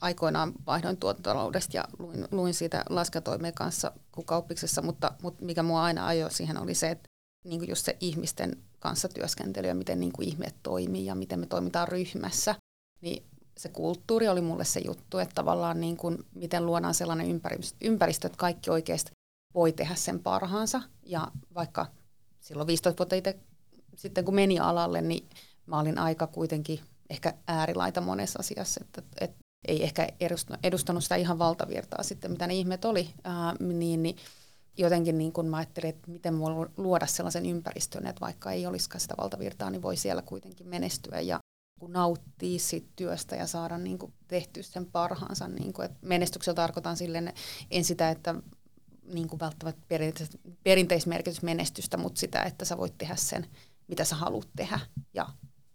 aikoinaan 0.00 0.52
vaihdoin 0.66 0.96
tuotantotaloudesta 0.96 1.76
ja 1.76 1.84
luin, 1.98 2.28
luin 2.30 2.54
siitä 2.54 2.84
lasketoimeen 2.90 3.54
kanssa 3.54 3.92
kauppiksessa, 4.26 4.82
mutta, 4.82 5.12
mutta 5.22 5.44
mikä 5.44 5.62
mua 5.62 5.82
aina 5.82 6.06
ajoi 6.06 6.30
siihen 6.30 6.62
oli 6.62 6.74
se, 6.74 6.90
että 6.90 7.08
niin 7.44 7.60
kuin 7.60 7.68
just 7.68 7.84
se 7.84 7.96
ihmisten 8.00 8.62
kanssa 8.78 9.08
työskentely 9.08 9.68
ja 9.68 9.74
miten 9.74 10.00
niin 10.00 10.12
kuin 10.12 10.28
ihmiset 10.28 10.56
toimii 10.62 11.06
ja 11.06 11.14
miten 11.14 11.40
me 11.40 11.46
toimitaan 11.46 11.88
ryhmässä, 11.88 12.54
niin 13.00 13.24
se 13.58 13.68
kulttuuri 13.68 14.28
oli 14.28 14.40
mulle 14.40 14.64
se 14.64 14.80
juttu, 14.80 15.18
että 15.18 15.34
tavallaan 15.34 15.80
niin 15.80 15.96
kuin, 15.96 16.18
miten 16.34 16.66
luodaan 16.66 16.94
sellainen 16.94 17.40
ympäristö, 17.80 18.26
että 18.26 18.38
kaikki 18.38 18.70
oikeasti 18.70 19.10
voi 19.54 19.72
tehdä 19.72 19.94
sen 19.94 20.20
parhaansa. 20.20 20.82
Ja 21.02 21.28
vaikka 21.54 21.86
silloin 22.40 22.66
15 22.66 22.98
vuotta 22.98 23.16
itse 23.16 23.38
sitten 23.96 24.24
kun 24.24 24.34
meni 24.34 24.58
alalle, 24.58 25.00
niin 25.00 25.28
mä 25.66 25.80
olin 25.80 25.98
aika 25.98 26.26
kuitenkin 26.26 26.80
ehkä 27.10 27.34
äärilaita 27.46 28.00
monessa 28.00 28.38
asiassa, 28.38 28.80
että, 28.84 29.02
että 29.20 29.36
ei 29.68 29.84
ehkä 29.84 30.08
edustanut 30.62 31.02
sitä 31.02 31.16
ihan 31.16 31.38
valtavirtaa 31.38 32.02
sitten, 32.02 32.30
mitä 32.30 32.46
ne 32.46 32.54
ihmeet 32.54 32.84
oli, 32.84 33.10
ää, 33.24 33.54
niin, 33.60 34.02
niin 34.02 34.16
jotenkin 34.76 35.18
niin 35.18 35.32
kun 35.32 35.46
mä 35.46 35.56
ajattelin, 35.56 35.90
että 35.90 36.10
miten 36.10 36.34
mulla 36.34 36.70
luoda 36.76 37.06
sellaisen 37.06 37.46
ympäristön, 37.46 38.06
että 38.06 38.20
vaikka 38.20 38.52
ei 38.52 38.66
olisikaan 38.66 39.00
sitä 39.00 39.14
valtavirtaa, 39.18 39.70
niin 39.70 39.82
voi 39.82 39.96
siellä 39.96 40.22
kuitenkin 40.22 40.68
menestyä 40.68 41.20
ja 41.20 41.40
kun 41.80 41.92
nauttia 41.92 42.58
siitä 42.58 42.88
työstä 42.96 43.36
ja 43.36 43.46
saada 43.46 43.78
niin 43.78 43.98
kuin 43.98 44.12
tehty 44.28 44.62
sen 44.62 44.86
parhaansa. 44.86 45.48
Niin 45.48 45.72
kuin, 45.72 45.86
että 45.86 45.98
menestyksellä 46.02 46.54
tarkoitan 46.54 46.96
silleen, 46.96 47.32
en 47.70 47.84
sitä, 47.84 48.10
että 48.10 48.34
niin 49.14 49.28
kuin 49.28 49.40
välttämättä 49.40 49.82
perinteis- 49.88 50.54
perinteismerkitys 50.64 51.42
menestystä, 51.42 51.96
mutta 51.96 52.20
sitä, 52.20 52.42
että 52.42 52.64
sä 52.64 52.76
voit 52.78 52.98
tehdä 52.98 53.16
sen, 53.16 53.46
mitä 53.88 54.04
sä 54.04 54.16
haluat 54.16 54.48
tehdä 54.56 54.80
ja 55.14 55.26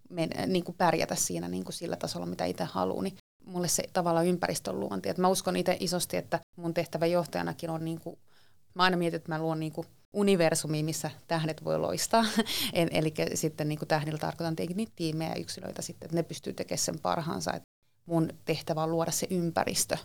men, 0.09 0.29
niin 0.47 0.63
kuin 0.63 0.75
pärjätä 0.77 1.15
siinä 1.15 1.47
niin 1.47 1.63
kuin 1.63 1.73
sillä 1.73 1.95
tasolla, 1.95 2.25
mitä 2.25 2.45
itse 2.45 2.63
haluaa. 2.63 3.03
Niin 3.03 3.17
mulle 3.45 3.67
se 3.67 3.83
tavallaan 3.93 4.27
ympäristön 4.27 4.79
luonti. 4.79 5.09
Et 5.09 5.17
mä 5.17 5.27
uskon 5.27 5.55
itse 5.55 5.77
isosti, 5.79 6.17
että 6.17 6.39
mun 6.55 6.73
tehtävä 6.73 7.05
johtajanakin 7.05 7.69
on 7.69 7.85
niin 7.85 7.99
kuin 8.01 8.19
Mä 8.73 8.83
aina 8.83 8.97
mietin, 8.97 9.17
että 9.17 9.31
mä 9.31 9.39
luon 9.39 9.59
niin 9.59 9.73
universumi, 10.13 10.83
missä 10.83 11.11
tähdet 11.27 11.65
voi 11.65 11.79
loistaa. 11.79 12.25
Eli 12.73 13.13
sitten 13.33 13.69
niin 13.69 13.79
tähdillä 13.87 14.17
tarkoitan 14.17 14.55
tietenkin 14.55 14.77
niitä 14.77 14.93
tiimejä 14.95 15.29
ja 15.29 15.41
yksilöitä 15.41 15.81
sitten, 15.81 16.07
että 16.07 16.15
ne 16.15 16.23
pystyy 16.23 16.53
tekemään 16.53 16.79
sen 16.79 16.99
parhaansa. 16.99 17.53
Et 17.53 17.63
mun 18.05 18.29
tehtävä 18.45 18.83
on 18.83 18.91
luoda 18.91 19.11
se 19.11 19.27
ympäristö. 19.29 19.97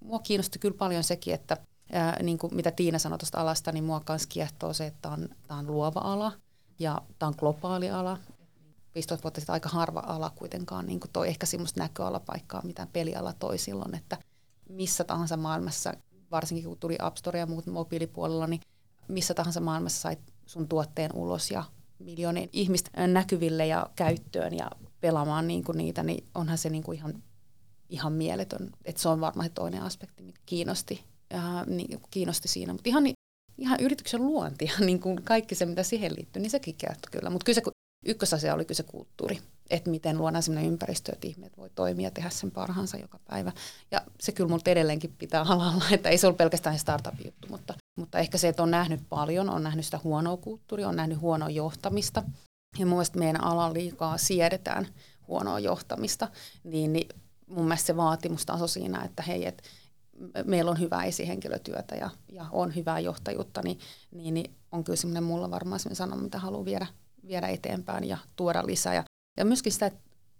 Mua 0.00 0.18
kiinnosti 0.18 0.58
kyllä 0.58 0.76
paljon 0.78 1.04
sekin, 1.04 1.34
että 1.34 1.56
ää, 1.92 2.22
niin 2.22 2.38
kuin 2.38 2.54
mitä 2.54 2.70
Tiina 2.70 2.98
sanoi 2.98 3.18
tuosta 3.18 3.40
alasta, 3.40 3.72
niin 3.72 3.84
mua 3.84 4.02
myös 4.08 4.26
kiehtoo 4.26 4.72
se, 4.72 4.86
että 4.86 4.98
tämä 5.02 5.14
on, 5.14 5.28
tämä 5.48 5.60
on 5.60 5.66
luova 5.66 6.00
ala 6.00 6.32
ja 6.78 7.02
tämä 7.18 7.28
on 7.28 7.34
globaali 7.38 7.90
ala. 7.90 8.18
15 8.94 9.22
vuotta 9.22 9.40
sitten 9.40 9.52
aika 9.52 9.68
harva 9.68 10.02
ala 10.06 10.30
kuitenkaan 10.30 10.86
niin 10.86 11.00
toi 11.12 11.28
ehkä 11.28 11.46
semmoista 11.46 11.80
näköalapaikkaa, 11.80 12.62
mitä 12.64 12.86
peliala 12.92 13.32
toi 13.32 13.58
silloin, 13.58 13.94
että 13.94 14.18
missä 14.68 15.04
tahansa 15.04 15.36
maailmassa, 15.36 15.94
varsinkin 16.30 16.68
kun 16.68 16.78
tuli 16.78 16.96
App 16.98 17.16
Store 17.16 17.38
ja 17.38 17.46
muut 17.46 17.66
mobiilipuolella, 17.66 18.46
niin 18.46 18.60
missä 19.08 19.34
tahansa 19.34 19.60
maailmassa 19.60 20.00
sait 20.00 20.18
sun 20.46 20.68
tuotteen 20.68 21.10
ulos 21.14 21.50
ja 21.50 21.64
miljoonien 21.98 22.48
ihmisten 22.52 23.12
näkyville 23.12 23.66
ja 23.66 23.90
käyttöön 23.96 24.54
ja 24.54 24.70
pelaamaan 25.00 25.46
niin 25.46 25.64
kuin 25.64 25.78
niitä, 25.78 26.02
niin 26.02 26.24
onhan 26.34 26.58
se 26.58 26.70
niin 26.70 26.82
kuin 26.82 26.98
ihan, 26.98 27.22
ihan 27.88 28.12
mieletön. 28.12 28.70
Et 28.84 28.96
se 28.96 29.08
on 29.08 29.20
varmaan 29.20 29.50
toinen 29.50 29.82
aspekti, 29.82 30.22
mikä 30.22 30.40
kiinnosti, 30.46 31.04
äh, 31.34 31.66
niin, 31.66 32.00
kiinnosti 32.10 32.48
siinä. 32.48 32.72
Mutta 32.72 32.88
ihan, 32.88 33.04
ihan 33.58 33.80
yrityksen 33.80 34.26
luonti 34.26 34.64
ja 34.64 34.72
niin 34.86 35.00
kuin 35.00 35.22
kaikki 35.22 35.54
se, 35.54 35.66
mitä 35.66 35.82
siihen 35.82 36.16
liittyy, 36.16 36.42
niin 36.42 36.50
sekin 36.50 36.74
kertoo 36.74 37.08
kyllä. 37.12 37.30
Mutta 37.30 37.44
kyllä 37.44 37.54
se 37.54 37.62
ykkösasia 38.06 38.54
oli 38.54 38.64
kyllä 38.64 38.76
se 38.76 38.82
kulttuuri, 38.82 39.40
että 39.70 39.90
miten 39.90 40.18
luodaan 40.18 40.42
sellainen 40.42 40.72
ympäristö, 40.72 41.12
että 41.12 41.26
ihmiset 41.26 41.58
voi 41.58 41.70
toimia 41.74 42.06
ja 42.06 42.10
tehdä 42.10 42.30
sen 42.30 42.50
parhaansa 42.50 42.96
joka 42.96 43.18
päivä. 43.28 43.52
Ja 43.90 44.02
se 44.20 44.32
kyllä 44.32 44.50
multa 44.50 44.70
edelleenkin 44.70 45.14
pitää 45.18 45.42
alalla, 45.42 45.84
että 45.92 46.08
ei 46.08 46.18
se 46.18 46.26
ole 46.26 46.34
pelkästään 46.34 46.78
startup-juttu, 46.78 47.48
mutta, 47.50 47.74
mutta 47.96 48.18
ehkä 48.18 48.38
se, 48.38 48.48
että 48.48 48.62
on 48.62 48.70
nähnyt 48.70 49.00
paljon, 49.08 49.50
on 49.50 49.62
nähnyt 49.62 49.84
sitä 49.84 50.00
huonoa 50.04 50.36
kulttuuria, 50.36 50.88
on 50.88 50.96
nähnyt 50.96 51.20
huonoa 51.20 51.50
johtamista. 51.50 52.22
Ja 52.78 52.86
mun 52.86 52.96
mielestä 52.96 53.18
meidän 53.18 53.44
alan 53.44 53.74
liikaa 53.74 54.18
siedetään 54.18 54.86
huonoa 55.28 55.58
johtamista, 55.58 56.28
niin, 56.64 56.92
niin 56.92 57.08
mun 57.46 57.64
mielestä 57.64 57.86
se 57.86 57.96
vaatimustaso 57.96 58.66
siinä, 58.66 59.02
että 59.04 59.22
hei, 59.22 59.46
että 59.46 59.62
meillä 60.44 60.70
on 60.70 60.80
hyvää 60.80 61.04
esihenkilötyötä 61.04 61.94
ja, 61.94 62.10
ja 62.28 62.46
on 62.52 62.74
hyvää 62.74 63.00
johtajuutta, 63.00 63.60
niin, 63.62 63.78
niin, 64.10 64.34
niin 64.34 64.54
on 64.72 64.84
kyllä 64.84 64.96
semmoinen 64.96 65.24
mulla 65.24 65.50
varmaan 65.50 65.80
semmoinen 65.80 65.96
sanoma, 65.96 66.22
mitä 66.22 66.38
haluan 66.38 66.64
viedä 66.64 66.86
viedä 67.26 67.48
eteenpäin 67.48 68.04
ja 68.04 68.18
tuoda 68.36 68.66
lisää. 68.66 68.94
Ja, 68.94 69.04
ja 69.36 69.44
myöskin 69.44 69.72
sitä, 69.72 69.90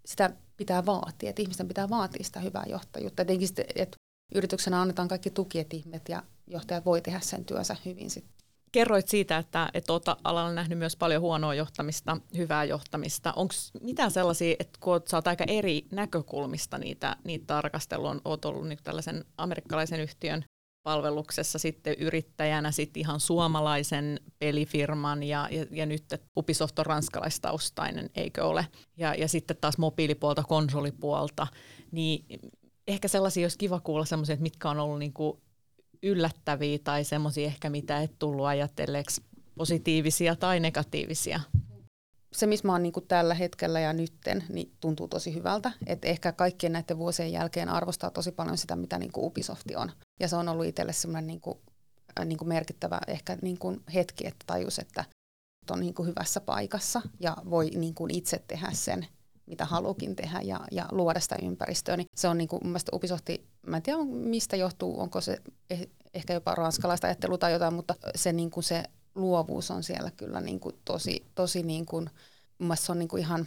sitä 0.04 0.30
pitää 0.56 0.86
vaatia, 0.86 1.30
että 1.30 1.42
ihmisten 1.42 1.68
pitää 1.68 1.88
vaatia 1.88 2.24
sitä 2.24 2.40
hyvää 2.40 2.64
johtajuutta. 2.68 3.22
Etenkin 3.22 3.48
sitten, 3.48 3.64
että 3.74 3.96
yrityksenä 4.34 4.80
annetaan 4.80 5.08
kaikki 5.08 5.30
tuki, 5.30 5.58
että 5.58 5.76
ihmiset 5.76 6.08
ja 6.08 6.22
johtajat 6.46 6.84
voi 6.84 7.00
tehdä 7.00 7.20
sen 7.20 7.44
työnsä 7.44 7.76
hyvin 7.84 8.10
sitten. 8.10 8.34
Kerroit 8.72 9.08
siitä, 9.08 9.38
että, 9.38 9.70
että 9.74 9.92
olet 9.92 10.04
alalla 10.24 10.52
nähnyt 10.52 10.78
myös 10.78 10.96
paljon 10.96 11.22
huonoa 11.22 11.54
johtamista, 11.54 12.16
hyvää 12.36 12.64
johtamista. 12.64 13.32
Onko 13.36 13.54
mitään 13.80 14.10
sellaisia, 14.10 14.56
että 14.58 14.78
kun 14.80 14.92
olet, 14.92 15.12
olet 15.12 15.26
aika 15.26 15.44
eri 15.48 15.86
näkökulmista 15.90 16.78
niitä, 16.78 17.16
niitä 17.24 17.46
tarkastelua, 17.46 18.16
olet 18.24 18.44
ollut 18.44 18.68
nyt 18.68 18.80
tällaisen 18.82 19.24
amerikkalaisen 19.38 20.00
yhtiön 20.00 20.44
palveluksessa 20.84 21.58
sitten 21.58 21.94
yrittäjänä 21.98 22.70
sitten 22.70 23.00
ihan 23.00 23.20
suomalaisen 23.20 24.20
pelifirman 24.38 25.22
ja, 25.22 25.48
ja, 25.50 25.66
ja 25.70 25.86
nyt 25.86 26.04
Ubisoft 26.36 26.78
on 26.78 26.86
ranskalaistaustainen, 26.86 28.10
eikö 28.14 28.44
ole? 28.44 28.66
Ja, 28.96 29.14
ja 29.14 29.28
sitten 29.28 29.56
taas 29.60 29.78
mobiilipuolta, 29.78 30.42
konsolipuolta, 30.42 31.46
niin 31.90 32.40
ehkä 32.88 33.08
sellaisia 33.08 33.44
olisi 33.44 33.58
kiva 33.58 33.80
kuulla 33.80 34.04
semmoisia, 34.04 34.32
että 34.32 34.42
mitkä 34.42 34.70
on 34.70 34.78
ollut 34.78 34.98
niinku 34.98 35.42
yllättäviä 36.02 36.78
tai 36.84 37.04
semmoisia 37.04 37.46
ehkä 37.46 37.70
mitä 37.70 38.02
et 38.02 38.18
tullut 38.18 38.46
ajatelleeksi 38.46 39.22
positiivisia 39.54 40.36
tai 40.36 40.60
negatiivisia 40.60 41.40
se, 42.34 42.46
missä 42.46 42.68
mä 42.68 42.72
oon 42.72 42.82
niin 42.82 42.92
tällä 43.08 43.34
hetkellä 43.34 43.80
ja 43.80 43.92
nytten, 43.92 44.44
niin 44.48 44.72
tuntuu 44.80 45.08
tosi 45.08 45.34
hyvältä. 45.34 45.72
Et 45.86 46.04
ehkä 46.04 46.32
kaikkien 46.32 46.72
näiden 46.72 46.98
vuosien 46.98 47.32
jälkeen 47.32 47.68
arvostaa 47.68 48.10
tosi 48.10 48.32
paljon 48.32 48.58
sitä, 48.58 48.76
mitä 48.76 48.98
niin 48.98 49.12
kuin 49.12 49.26
Ubisofti 49.26 49.76
on. 49.76 49.92
Ja 50.20 50.28
se 50.28 50.36
on 50.36 50.48
ollut 50.48 50.66
itselle 50.66 50.92
semmoinen 50.92 51.26
niin 51.26 51.40
kuin, 51.40 51.58
äh, 52.20 52.26
niin 52.26 52.38
kuin 52.38 52.48
merkittävä 52.48 53.00
ehkä 53.06 53.38
niin 53.42 53.58
kuin 53.58 53.80
hetki, 53.94 54.26
että 54.26 54.44
tajus, 54.46 54.78
että 54.78 55.04
on 55.70 55.80
niin 55.80 55.94
kuin 55.94 56.08
hyvässä 56.08 56.40
paikassa 56.40 57.02
ja 57.20 57.36
voi 57.50 57.70
niin 57.70 57.94
kuin 57.94 58.14
itse 58.14 58.44
tehdä 58.48 58.70
sen, 58.72 59.06
mitä 59.46 59.64
haluukin 59.64 60.16
tehdä 60.16 60.40
ja, 60.40 60.60
ja 60.70 60.88
luoda 60.90 61.20
sitä 61.20 61.36
ympäristöä. 61.42 61.96
Niin 61.96 62.06
se 62.16 62.28
on 62.28 62.38
niin 62.38 62.48
kuin, 62.48 62.60
mun 62.62 62.70
mielestä 62.70 62.96
Ubisofti, 62.96 63.46
mä 63.66 63.76
en 63.76 63.82
tiedä 63.82 64.04
mistä 64.04 64.56
johtuu, 64.56 65.00
onko 65.00 65.20
se 65.20 65.42
eh, 65.70 65.88
ehkä 66.14 66.34
jopa 66.34 66.54
ranskalaista 66.54 67.06
ajattelua 67.06 67.38
tai 67.38 67.52
jotain, 67.52 67.74
mutta 67.74 67.94
se, 68.14 68.32
niin 68.32 68.50
kuin 68.50 68.64
se 68.64 68.82
luovuus 69.14 69.70
on 69.70 69.82
siellä 69.82 70.10
kyllä 70.10 70.40
niin 70.40 70.60
kuin 70.60 70.74
tosi, 70.84 71.24
tosi 71.34 71.62
niin 71.62 71.86
kuin, 71.86 72.10
mun 72.58 72.76
se 72.76 72.92
on 72.92 72.98
niin 72.98 73.08
kuin 73.08 73.20
ihan 73.20 73.46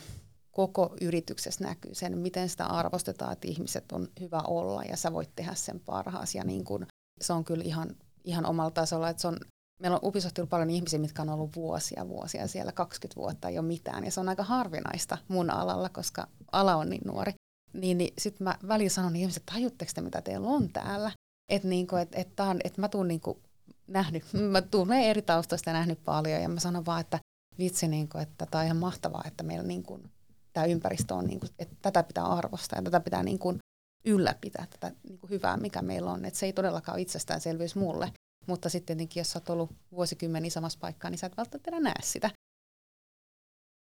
koko 0.57 0.95
yrityksessä 1.01 1.63
näkyy 1.63 1.95
sen, 1.95 2.17
miten 2.17 2.49
sitä 2.49 2.65
arvostetaan, 2.65 3.33
että 3.33 3.47
ihmiset 3.47 3.91
on 3.91 4.07
hyvä 4.19 4.41
olla 4.47 4.83
ja 4.83 4.97
sä 4.97 5.13
voit 5.13 5.29
tehdä 5.35 5.53
sen 5.55 5.79
parhaasi. 5.79 6.37
Ja 6.37 6.43
niin 6.43 6.65
kuin, 6.65 6.87
se 7.21 7.33
on 7.33 7.43
kyllä 7.43 7.63
ihan, 7.63 7.95
ihan 8.23 8.45
omalla 8.45 8.71
tasolla, 8.71 9.09
että 9.09 9.21
se 9.21 9.27
on, 9.27 9.37
meillä 9.81 9.95
on 9.95 10.07
Ubisoftilla 10.07 10.47
paljon 10.47 10.69
ihmisiä, 10.69 10.99
mitkä 10.99 11.21
on 11.21 11.29
ollut 11.29 11.55
vuosia 11.55 12.07
vuosia 12.07 12.47
siellä, 12.47 12.71
20 12.71 13.21
vuotta 13.21 13.47
ei 13.47 13.59
ole 13.59 13.67
mitään. 13.67 14.03
Ja 14.03 14.11
se 14.11 14.19
on 14.19 14.29
aika 14.29 14.43
harvinaista 14.43 15.17
mun 15.27 15.49
alalla, 15.49 15.89
koska 15.89 16.27
ala 16.51 16.75
on 16.75 16.89
niin 16.89 17.01
nuori. 17.05 17.33
Niin, 17.73 17.97
niin 17.97 18.13
sitten 18.17 18.45
mä 18.45 18.57
välillä 18.67 18.89
sanon 18.89 19.13
niin 19.13 19.21
ihmiset, 19.21 19.43
tajutteko 19.53 19.91
te, 19.95 20.01
mitä 20.01 20.21
teillä 20.21 20.47
on 20.47 20.69
täällä? 20.69 21.11
Että 21.51 21.67
niinku, 21.67 21.95
et, 21.95 22.09
et, 22.15 22.29
et 22.63 22.77
mä 22.77 22.89
tuun 22.89 23.07
niinku 23.07 23.39
nähnyt, 23.87 24.23
mä 24.51 24.61
tunnen 24.61 25.03
eri 25.03 25.21
taustoista 25.21 25.73
nähnyt 25.73 26.03
paljon 26.05 26.41
ja 26.41 26.49
mä 26.49 26.59
sanon 26.59 26.85
vaan, 26.85 27.01
että 27.01 27.19
vitsi, 27.59 27.87
niin 27.87 28.09
kuin, 28.09 28.21
että 28.21 28.45
tämä 28.45 28.59
on 28.59 28.65
ihan 28.65 28.77
mahtavaa, 28.77 29.23
että 29.27 29.43
meillä 29.43 29.67
niin 29.67 29.83
kuin, 29.83 30.11
tämä 30.57 30.65
ympäristö 30.65 31.15
on, 31.15 31.25
niin 31.25 31.39
kuin, 31.39 31.49
että 31.59 31.75
tätä 31.81 32.03
pitää 32.03 32.25
arvostaa 32.25 32.79
ja 32.79 32.83
tätä 32.83 32.99
pitää 32.99 33.23
niin 33.23 33.39
kuin, 33.39 33.59
ylläpitää, 34.05 34.67
tätä 34.69 34.91
niin 35.03 35.19
kuin 35.19 35.29
hyvää, 35.29 35.57
mikä 35.57 35.81
meillä 35.81 36.11
on. 36.11 36.25
Että 36.25 36.39
se 36.39 36.45
ei 36.45 36.53
todellakaan 36.53 36.95
ole 36.95 37.01
itsestäänselvyys 37.01 37.75
mulle, 37.75 38.11
mutta 38.47 38.69
sitten 38.69 38.97
tietenkin, 38.97 39.21
jos 39.21 39.35
olet 39.35 39.49
ollut 39.49 39.71
vuosikymmeniä 39.91 40.51
samassa 40.51 40.79
paikkaa, 40.79 41.11
niin 41.11 41.19
sä 41.19 41.27
et 41.27 41.37
välttämättä 41.37 41.69
enää 41.69 41.79
näe 41.79 42.01
sitä. 42.03 42.29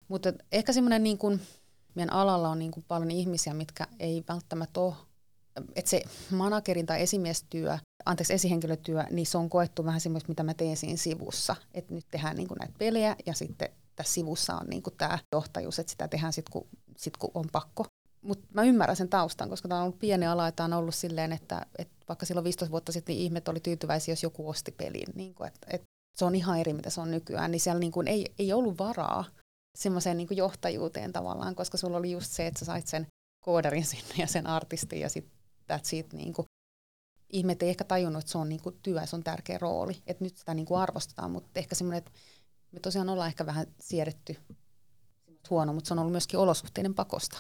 Mutta 0.09 0.33
ehkä 0.53 0.73
semmoinen, 0.73 1.03
niin 1.03 1.19
kuin, 1.19 1.41
meidän 1.95 2.13
alalla 2.13 2.49
on 2.49 2.59
niin 2.59 2.71
kuin 2.71 2.85
paljon 2.89 3.11
ihmisiä, 3.11 3.55
mitkä 3.55 3.87
ei 3.99 4.25
välttämättä 4.29 4.81
ole, 4.81 4.95
että 5.77 5.91
se 5.91 6.03
managerin 6.31 6.87
tai 6.87 7.03
esimiestyö 7.03 7.79
anteeksi, 8.05 8.35
esihenkilötyö, 8.35 9.05
niin 9.11 9.27
se 9.27 9.39
on 9.39 9.51
koettu 9.51 9.85
vähän 9.85 10.01
semmoista, 10.01 10.29
mitä 10.29 10.43
mä 10.43 10.55
teen 10.55 10.77
siinä 10.77 10.97
sivussa. 10.97 11.57
Että 11.75 11.95
nyt 11.95 12.07
tehdään 12.11 12.37
niin 12.37 12.49
kuin 12.49 12.59
näitä 12.59 12.75
pelejä 12.79 13.17
ja 13.27 13.35
sitten 13.35 13.69
tässä 13.97 14.15
sivussa 14.15 14.55
on 14.55 14.67
niin 14.67 14.83
kuin 14.83 14.97
tämä 14.97 15.19
johtajuus, 15.33 15.79
että 15.79 15.91
sitä 15.91 16.09
tehdään 16.09 16.33
sitten, 16.33 16.53
kun, 16.53 16.69
sit, 16.97 17.17
kun 17.17 17.31
on 17.35 17.45
pakko. 17.53 17.87
Mutta 18.23 18.47
mä 18.55 18.63
ymmärrän 18.63 18.97
sen 18.97 19.09
taustan, 19.09 19.49
koska 19.49 19.69
tämä 19.69 19.81
on 19.81 19.85
ollut 19.85 19.99
pieni 19.99 20.27
ala, 20.27 20.49
että 20.49 20.65
on 20.65 20.73
ollut 20.73 20.95
silleen, 20.95 21.33
että, 21.33 21.67
että 21.79 21.95
vaikka 22.09 22.27
silloin 22.27 22.45
15 22.45 22.71
vuotta 22.71 22.93
sitten 22.93 23.13
niin 23.13 23.25
ihmet 23.25 23.49
oli 23.49 23.61
tyytyväisiä, 23.61 24.13
jos 24.13 24.23
joku 24.23 24.49
osti 24.49 24.73
pelin. 24.73 25.07
Niin 25.15 25.35
kuin, 25.35 25.49
että, 25.49 25.67
että 25.71 25.87
se 26.17 26.25
on 26.25 26.35
ihan 26.35 26.61
eri, 26.61 26.73
mitä 26.73 26.91
se 26.91 27.01
on 27.01 27.11
nykyään. 27.11 27.51
Niin 27.51 27.61
siellä 27.61 27.81
niin 27.81 27.93
kuin 27.93 28.09
ei, 28.09 28.35
ei 28.39 28.53
ollut 28.53 28.79
varaa 28.79 29.25
semmoiseen 29.79 30.17
niin 30.17 30.29
johtajuuteen 30.31 31.13
tavallaan, 31.13 31.55
koska 31.55 31.77
sulla 31.77 31.97
oli 31.97 32.11
just 32.11 32.33
se, 32.33 32.47
että 32.47 32.59
sä 32.59 32.65
sait 32.65 32.87
sen 32.87 33.07
kooderin 33.45 33.85
sinne 33.87 34.15
ja 34.19 34.27
sen 34.27 34.47
artistin 34.47 35.01
ja 35.01 35.09
sitten 35.09 35.33
that's 35.73 35.89
it, 35.97 36.13
niin 36.13 36.33
kuin 36.33 36.47
ihmiset 37.31 37.63
ei 37.63 37.69
ehkä 37.69 37.85
tajunnut, 37.85 38.21
että 38.21 38.33
se 38.33 38.39
on 38.39 38.49
niinku 38.49 38.71
työ, 38.71 39.07
se 39.07 39.17
on 39.17 39.25
tärkeä 39.25 39.59
rooli. 39.59 40.03
Että 40.07 40.25
nyt 40.25 40.37
sitä 40.37 40.55
niinku 40.55 40.75
arvostetaan, 40.75 41.31
mutta 41.31 41.51
ehkä 41.55 41.75
semmoinen, 41.75 41.99
että 41.99 42.11
me 42.77 42.81
tosiaan 42.81 43.09
ollaan 43.09 43.29
ehkä 43.29 43.47
vähän 43.47 43.67
siedetty 43.81 44.37
huono, 45.51 45.73
mutta 45.73 45.89
se 45.89 45.95
on 45.95 45.99
ollut 45.99 46.13
myöskin 46.13 46.39
olosuhteiden 46.39 46.95
pakosta. 46.95 47.39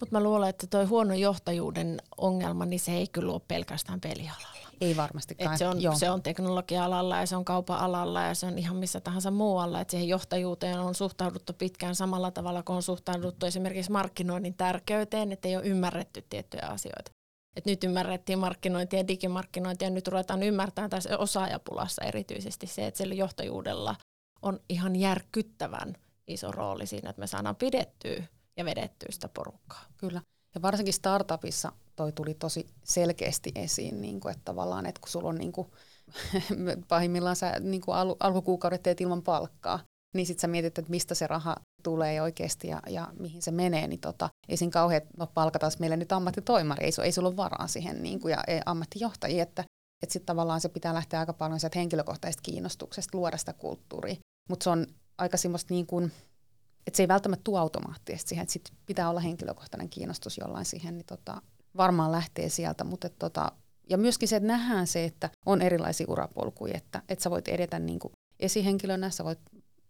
Mutta 0.00 0.12
mä 0.12 0.22
luulen, 0.22 0.48
että 0.48 0.66
tuo 0.66 0.86
huono 0.86 1.14
johtajuuden 1.14 2.02
ongelma, 2.16 2.66
niin 2.66 2.80
se 2.80 2.92
ei 2.92 3.06
kyllä 3.06 3.32
ole 3.32 3.40
pelkästään 3.48 4.00
pelialalla. 4.00 4.68
Ei 4.80 4.96
varmastikaan. 4.96 5.52
Et 5.52 5.58
se, 5.58 5.68
on, 5.68 5.96
se 5.96 6.10
on 6.10 6.22
teknologia-alalla 6.22 7.16
ja 7.16 7.26
se 7.26 7.36
on 7.36 7.44
kaupan 7.44 7.78
alalla 7.78 8.22
ja 8.22 8.34
se 8.34 8.46
on 8.46 8.58
ihan 8.58 8.76
missä 8.76 9.00
tahansa 9.00 9.30
muualla. 9.30 9.80
Että 9.80 9.90
siihen 9.90 10.08
johtajuuteen 10.08 10.80
on 10.80 10.94
suhtauduttu 10.94 11.52
pitkään 11.52 11.94
samalla 11.94 12.30
tavalla 12.30 12.62
kuin 12.62 12.76
on 12.76 12.82
suhtauduttu 12.82 13.46
esimerkiksi 13.46 13.92
markkinoinnin 13.92 14.54
tärkeyteen, 14.54 15.32
että 15.32 15.48
ei 15.48 15.56
ole 15.56 15.64
ymmärretty 15.64 16.22
tiettyjä 16.28 16.66
asioita. 16.66 17.10
Et 17.56 17.66
nyt 17.66 17.84
ymmärrettiin 17.84 18.38
markkinointia 18.38 18.98
ja 18.98 19.08
digimarkkinointia 19.08 19.88
ja 19.88 19.94
nyt 19.94 20.08
ruvetaan 20.08 20.42
ymmärtämään 20.42 20.90
tässä 20.90 21.18
osaajapulassa 21.18 22.04
erityisesti 22.04 22.66
se, 22.66 22.86
että 22.86 22.98
sillä 22.98 23.14
johtajuudella 23.14 23.96
on 24.42 24.60
ihan 24.68 24.96
järkyttävän 24.96 25.94
iso 26.26 26.52
rooli 26.52 26.86
siinä, 26.86 27.10
että 27.10 27.20
me 27.20 27.26
saadaan 27.26 27.56
pidettyä 27.56 28.24
ja 28.56 28.64
vedettyä 28.64 29.08
sitä 29.10 29.28
porukkaa. 29.28 29.84
Kyllä. 29.96 30.22
Ja 30.54 30.62
varsinkin 30.62 30.94
startupissa 30.94 31.72
toi 31.96 32.12
tuli 32.12 32.34
tosi 32.34 32.66
selkeästi 32.84 33.52
esiin, 33.54 34.00
niin 34.00 34.20
kuin, 34.20 34.32
että 34.32 34.44
tavallaan, 34.44 34.86
että 34.86 35.00
kun 35.00 35.08
sulla 35.08 35.28
on 35.28 35.38
niin 35.38 35.52
kuin, 35.52 35.68
pahimmillaan 36.88 37.36
sä 37.36 37.60
niin 37.60 37.80
kuin 37.80 37.96
al- 37.96 38.16
alkukuukaudet 38.20 38.82
teet 38.82 39.00
ilman 39.00 39.22
palkkaa, 39.22 39.80
niin 40.14 40.26
sitten 40.26 40.40
sä 40.40 40.48
mietit, 40.48 40.78
että 40.78 40.90
mistä 40.90 41.14
se 41.14 41.26
raha 41.26 41.56
tulee 41.82 42.22
oikeasti 42.22 42.68
ja, 42.68 42.82
ja 42.88 43.08
mihin 43.18 43.42
se 43.42 43.50
menee, 43.50 43.88
niin 43.88 44.00
tota, 44.00 44.28
ei 44.48 44.56
siinä 44.56 44.70
kauhean 44.70 45.02
no, 45.16 45.26
palkataan 45.26 45.72
meille 45.78 45.96
nyt 45.96 46.12
ammattitoimari, 46.12 46.84
ei, 46.84 46.92
ei 47.04 47.12
sulla 47.12 47.28
ole 47.28 47.36
varaa 47.36 47.66
siihen 47.66 48.02
niin 48.02 48.20
kuin, 48.20 48.32
ja 48.32 48.44
ei, 48.46 48.60
ammattijohtajia, 48.66 49.42
että 49.42 49.64
Että 50.02 50.12
sitten 50.12 50.26
tavallaan 50.26 50.60
se 50.60 50.68
pitää 50.68 50.94
lähteä 50.94 51.20
aika 51.20 51.32
paljon 51.32 51.60
sieltä 51.60 51.78
henkilökohtaisesta 51.78 52.42
kiinnostuksesta, 52.42 53.18
luoda 53.18 53.36
sitä 53.36 53.52
kulttuuria. 53.52 54.16
Mutta 54.48 54.64
se 54.64 54.70
on 54.70 54.86
aika 55.18 55.36
semmoista 55.36 55.74
niin 55.74 55.86
kuin, 55.86 56.12
että 56.86 56.96
se 56.96 57.02
ei 57.02 57.08
välttämättä 57.08 57.44
tule 57.44 57.58
automaattisesti 57.58 58.28
siihen, 58.28 58.42
että 58.42 58.52
sit 58.52 58.72
pitää 58.86 59.10
olla 59.10 59.20
henkilökohtainen 59.20 59.88
kiinnostus 59.88 60.38
jollain 60.38 60.64
siihen, 60.64 60.96
niin 60.96 61.06
tota, 61.06 61.42
varmaan 61.76 62.12
lähtee 62.12 62.48
sieltä, 62.48 62.84
mutta 62.84 63.08
tota, 63.08 63.52
ja 63.90 63.98
myöskin 63.98 64.28
se, 64.28 64.36
että 64.36 64.46
nähdään 64.46 64.86
se, 64.86 65.04
että 65.04 65.30
on 65.46 65.62
erilaisia 65.62 66.06
urapolkuja, 66.08 66.76
että, 66.76 67.02
että 67.08 67.22
sä 67.22 67.30
voit 67.30 67.48
edetä 67.48 67.78
niin 67.78 67.98
kuin 67.98 68.12
esihenkilönä, 68.40 69.10
sä 69.10 69.24
voit 69.24 69.40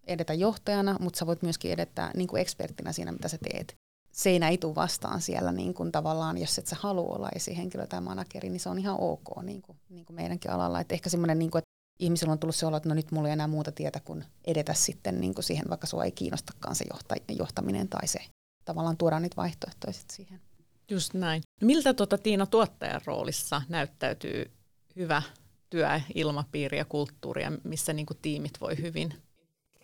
edetä 0.06 0.34
johtajana, 0.34 0.96
mutta 1.00 1.18
sä 1.18 1.26
voit 1.26 1.42
myöskin 1.42 1.72
edetä 1.72 2.10
niin 2.16 2.28
kuin 2.28 2.42
ekspertinä 2.42 2.92
siinä, 2.92 3.12
mitä 3.12 3.28
sä 3.28 3.38
teet. 3.52 3.74
Seinä 4.12 4.48
ei 4.48 4.58
tule 4.58 4.74
vastaan 4.74 5.20
siellä 5.20 5.52
niin 5.52 5.74
kuin 5.74 5.92
tavallaan, 5.92 6.38
jos 6.38 6.58
et 6.58 6.66
sä 6.66 6.76
halua 6.80 7.14
olla 7.14 7.28
esihenkilö 7.34 7.86
tai 7.86 8.00
manageri, 8.00 8.50
niin 8.50 8.60
se 8.60 8.68
on 8.68 8.78
ihan 8.78 8.96
ok 9.00 9.42
niin 9.42 9.62
kuin, 9.62 9.78
niin 9.88 10.04
kuin 10.04 10.16
meidänkin 10.16 10.50
alalla. 10.50 10.80
Et 10.80 10.92
ehkä 10.92 11.10
semmoinen, 11.10 11.38
niin 11.38 11.50
kuin, 11.50 11.62
ihmisillä 11.99 12.33
on 12.33 12.38
tullut 12.38 12.57
se 12.57 12.67
olo, 12.67 12.76
että 12.76 12.88
no 12.88 12.95
nyt 12.95 13.12
mulla 13.12 13.28
ei 13.28 13.33
enää 13.33 13.47
muuta 13.47 13.73
tietä 13.73 14.00
kuin 14.00 14.25
edetä 14.45 14.75
sitten 14.75 15.21
niin 15.21 15.35
kuin 15.35 15.45
siihen, 15.45 15.64
vaikka 15.69 15.87
sua 15.87 16.05
ei 16.05 16.12
kiinnostakaan 16.12 16.76
se 16.76 16.85
johtaminen 17.38 17.88
tai 17.88 18.09
se 18.09 18.19
tavallaan 18.64 18.97
tuoda 18.97 19.21
niitä 19.21 19.37
vaihtoehtoja 19.37 19.95
siihen. 20.12 20.40
Just 20.90 21.14
näin. 21.14 21.43
Miltä 21.61 21.95
tuota, 21.95 22.19
Tiina 22.19 22.47
tuottajan 22.47 23.00
roolissa 23.05 23.62
näyttäytyy 23.69 24.50
hyvä 24.97 25.23
työilmapiiri 25.71 26.78
ja 26.78 26.85
kulttuuri, 26.85 27.43
missä 27.64 27.93
niin 27.93 28.07
kuin, 28.07 28.19
tiimit 28.23 28.61
voi 28.61 28.78
hyvin? 28.78 29.14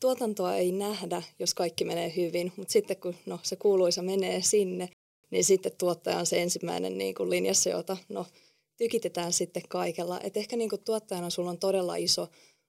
Tuotantoa 0.00 0.54
ei 0.54 0.72
nähdä, 0.72 1.22
jos 1.38 1.54
kaikki 1.54 1.84
menee 1.84 2.12
hyvin, 2.16 2.52
mutta 2.56 2.72
sitten 2.72 2.96
kun 2.96 3.14
no, 3.26 3.40
se 3.42 3.56
kuuluisa 3.56 4.02
menee 4.02 4.42
sinne, 4.42 4.88
niin 5.30 5.44
sitten 5.44 5.72
tuottaja 5.78 6.18
on 6.18 6.26
se 6.26 6.42
ensimmäinen 6.42 6.98
niin 6.98 7.14
kuin 7.14 7.30
linjassa, 7.30 7.70
jota 7.70 7.96
no, 8.08 8.26
tykitetään 8.76 9.32
sitten 9.32 9.62
kaikella. 9.68 10.20
Et 10.20 10.36
ehkä 10.36 10.56
niin 10.56 10.70
tuottajana 10.84 11.30
sulla 11.30 11.50
on 11.50 11.58
todella 11.58 11.96
iso 11.96 12.28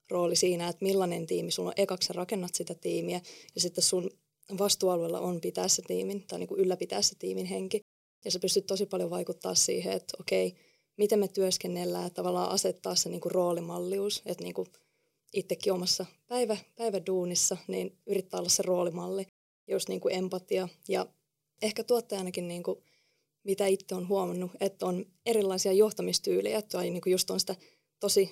rooli 0.09 0.35
siinä, 0.35 0.67
että 0.69 0.85
millainen 0.85 1.27
tiimi 1.27 1.51
sulla 1.51 1.69
on. 1.69 1.73
Ekaksi 1.77 2.13
rakennat 2.13 2.55
sitä 2.55 2.75
tiimiä 2.75 3.21
ja 3.55 3.61
sitten 3.61 3.83
sun 3.83 4.09
vastuualueella 4.57 5.19
on 5.19 5.41
pitää 5.41 5.67
se 5.67 5.81
tiimin 5.81 6.27
tai 6.27 6.39
niin 6.39 6.49
ylläpitää 6.57 7.01
se 7.01 7.15
tiimin 7.19 7.45
henki. 7.45 7.81
Ja 8.25 8.31
sä 8.31 8.39
pystyt 8.39 8.65
tosi 8.65 8.85
paljon 8.85 9.09
vaikuttaa 9.09 9.55
siihen, 9.55 9.93
että 9.93 10.17
okei, 10.19 10.55
miten 10.97 11.19
me 11.19 11.27
työskennellään 11.27 12.11
tavallaan 12.11 12.51
asettaa 12.51 12.95
se 12.95 13.09
niin 13.09 13.21
kuin 13.21 13.31
roolimallius, 13.31 14.21
että 14.25 14.43
niin 14.43 14.53
kuin 14.53 14.67
itsekin 15.33 15.73
omassa 15.73 16.05
päivä, 16.27 16.57
päiväduunissa, 16.75 17.57
niin 17.67 17.97
yrittää 18.05 18.39
olla 18.39 18.49
se 18.49 18.63
roolimalli, 18.63 19.27
just 19.67 19.89
niin 19.89 20.01
kuin 20.01 20.15
empatia 20.15 20.69
ja 20.87 21.07
ehkä 21.61 21.83
tuottajanakin 21.83 22.47
niin 22.47 22.63
kuin, 22.63 22.83
mitä 23.45 23.67
itse 23.67 23.95
on 23.95 24.07
huomannut, 24.07 24.51
että 24.59 24.85
on 24.85 25.05
erilaisia 25.25 25.73
johtamistyylejä, 25.73 26.61
tai 26.61 26.89
niin 26.89 27.01
kuin 27.01 27.11
just 27.11 27.29
on 27.29 27.39
sitä 27.39 27.55
tosi 27.99 28.31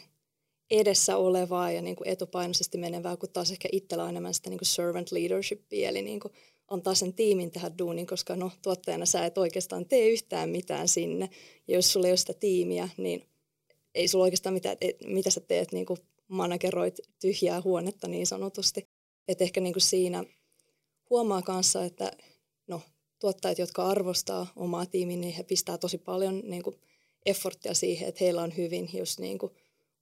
edessä 0.72 1.18
olevaa 1.18 1.72
ja 1.72 1.82
niin 1.82 1.96
kuin 1.96 2.08
etupainoisesti 2.08 2.78
menevää, 2.78 3.18
kun 3.18 3.30
taas 3.30 3.52
ehkä 3.52 3.70
itsellä 3.72 4.04
on 4.04 4.10
enemmän 4.10 4.34
sitä 4.34 4.50
niin 4.50 4.58
kuin 4.58 4.68
servant 4.68 5.12
leadershipia, 5.12 5.90
eli 5.90 6.02
niin 6.02 6.20
kuin 6.20 6.34
antaa 6.68 6.96
sen 6.96 7.14
tiimin 7.14 7.52
tehdä 7.52 7.72
duunin, 7.78 8.08
koska 8.08 8.36
no 8.36 8.52
tuottajana 8.62 9.06
sä 9.06 9.26
et 9.26 9.38
oikeastaan 9.38 9.86
tee 9.86 10.10
yhtään 10.10 10.50
mitään 10.50 10.88
sinne. 10.88 11.30
Ja 11.68 11.76
jos 11.76 11.94
sulla 11.94 12.08
ei 12.08 12.12
ole 12.12 12.18
sitä 12.18 12.34
tiimiä, 12.34 12.90
niin 12.98 13.30
ei 13.96 14.08
sulla 14.08 14.24
oikeastaan 14.24 14.54
mitään, 14.54 14.78
et, 14.82 14.98
mitä 15.08 15.30
sä 15.30 15.42
teet, 15.42 15.72
niin 15.72 15.86
kuin 15.86 16.00
manageroit 16.28 17.00
tyhjää 17.22 17.62
huonetta 17.62 18.08
niin 18.08 18.28
sanotusti. 18.28 18.88
Että 19.28 19.44
ehkä 19.44 19.62
niin 19.62 19.74
kuin 19.74 19.82
siinä 19.82 20.24
huomaa 21.10 21.42
kanssa, 21.42 21.86
että 21.86 22.12
no, 22.68 22.82
tuottajat, 23.24 23.60
jotka 23.60 23.86
arvostaa 23.86 24.48
omaa 24.56 24.86
tiimiä, 24.86 25.18
niin 25.18 25.34
he 25.34 25.44
pistää 25.44 25.78
tosi 25.78 25.98
paljon 25.98 26.42
niin 26.46 26.64
kuin 26.64 26.76
efforttia 27.26 27.74
siihen, 27.74 28.08
että 28.08 28.24
heillä 28.24 28.42
on 28.42 28.58
hyvin, 28.58 28.90
jos 28.94 29.20
niin 29.20 29.38
kuin 29.38 29.52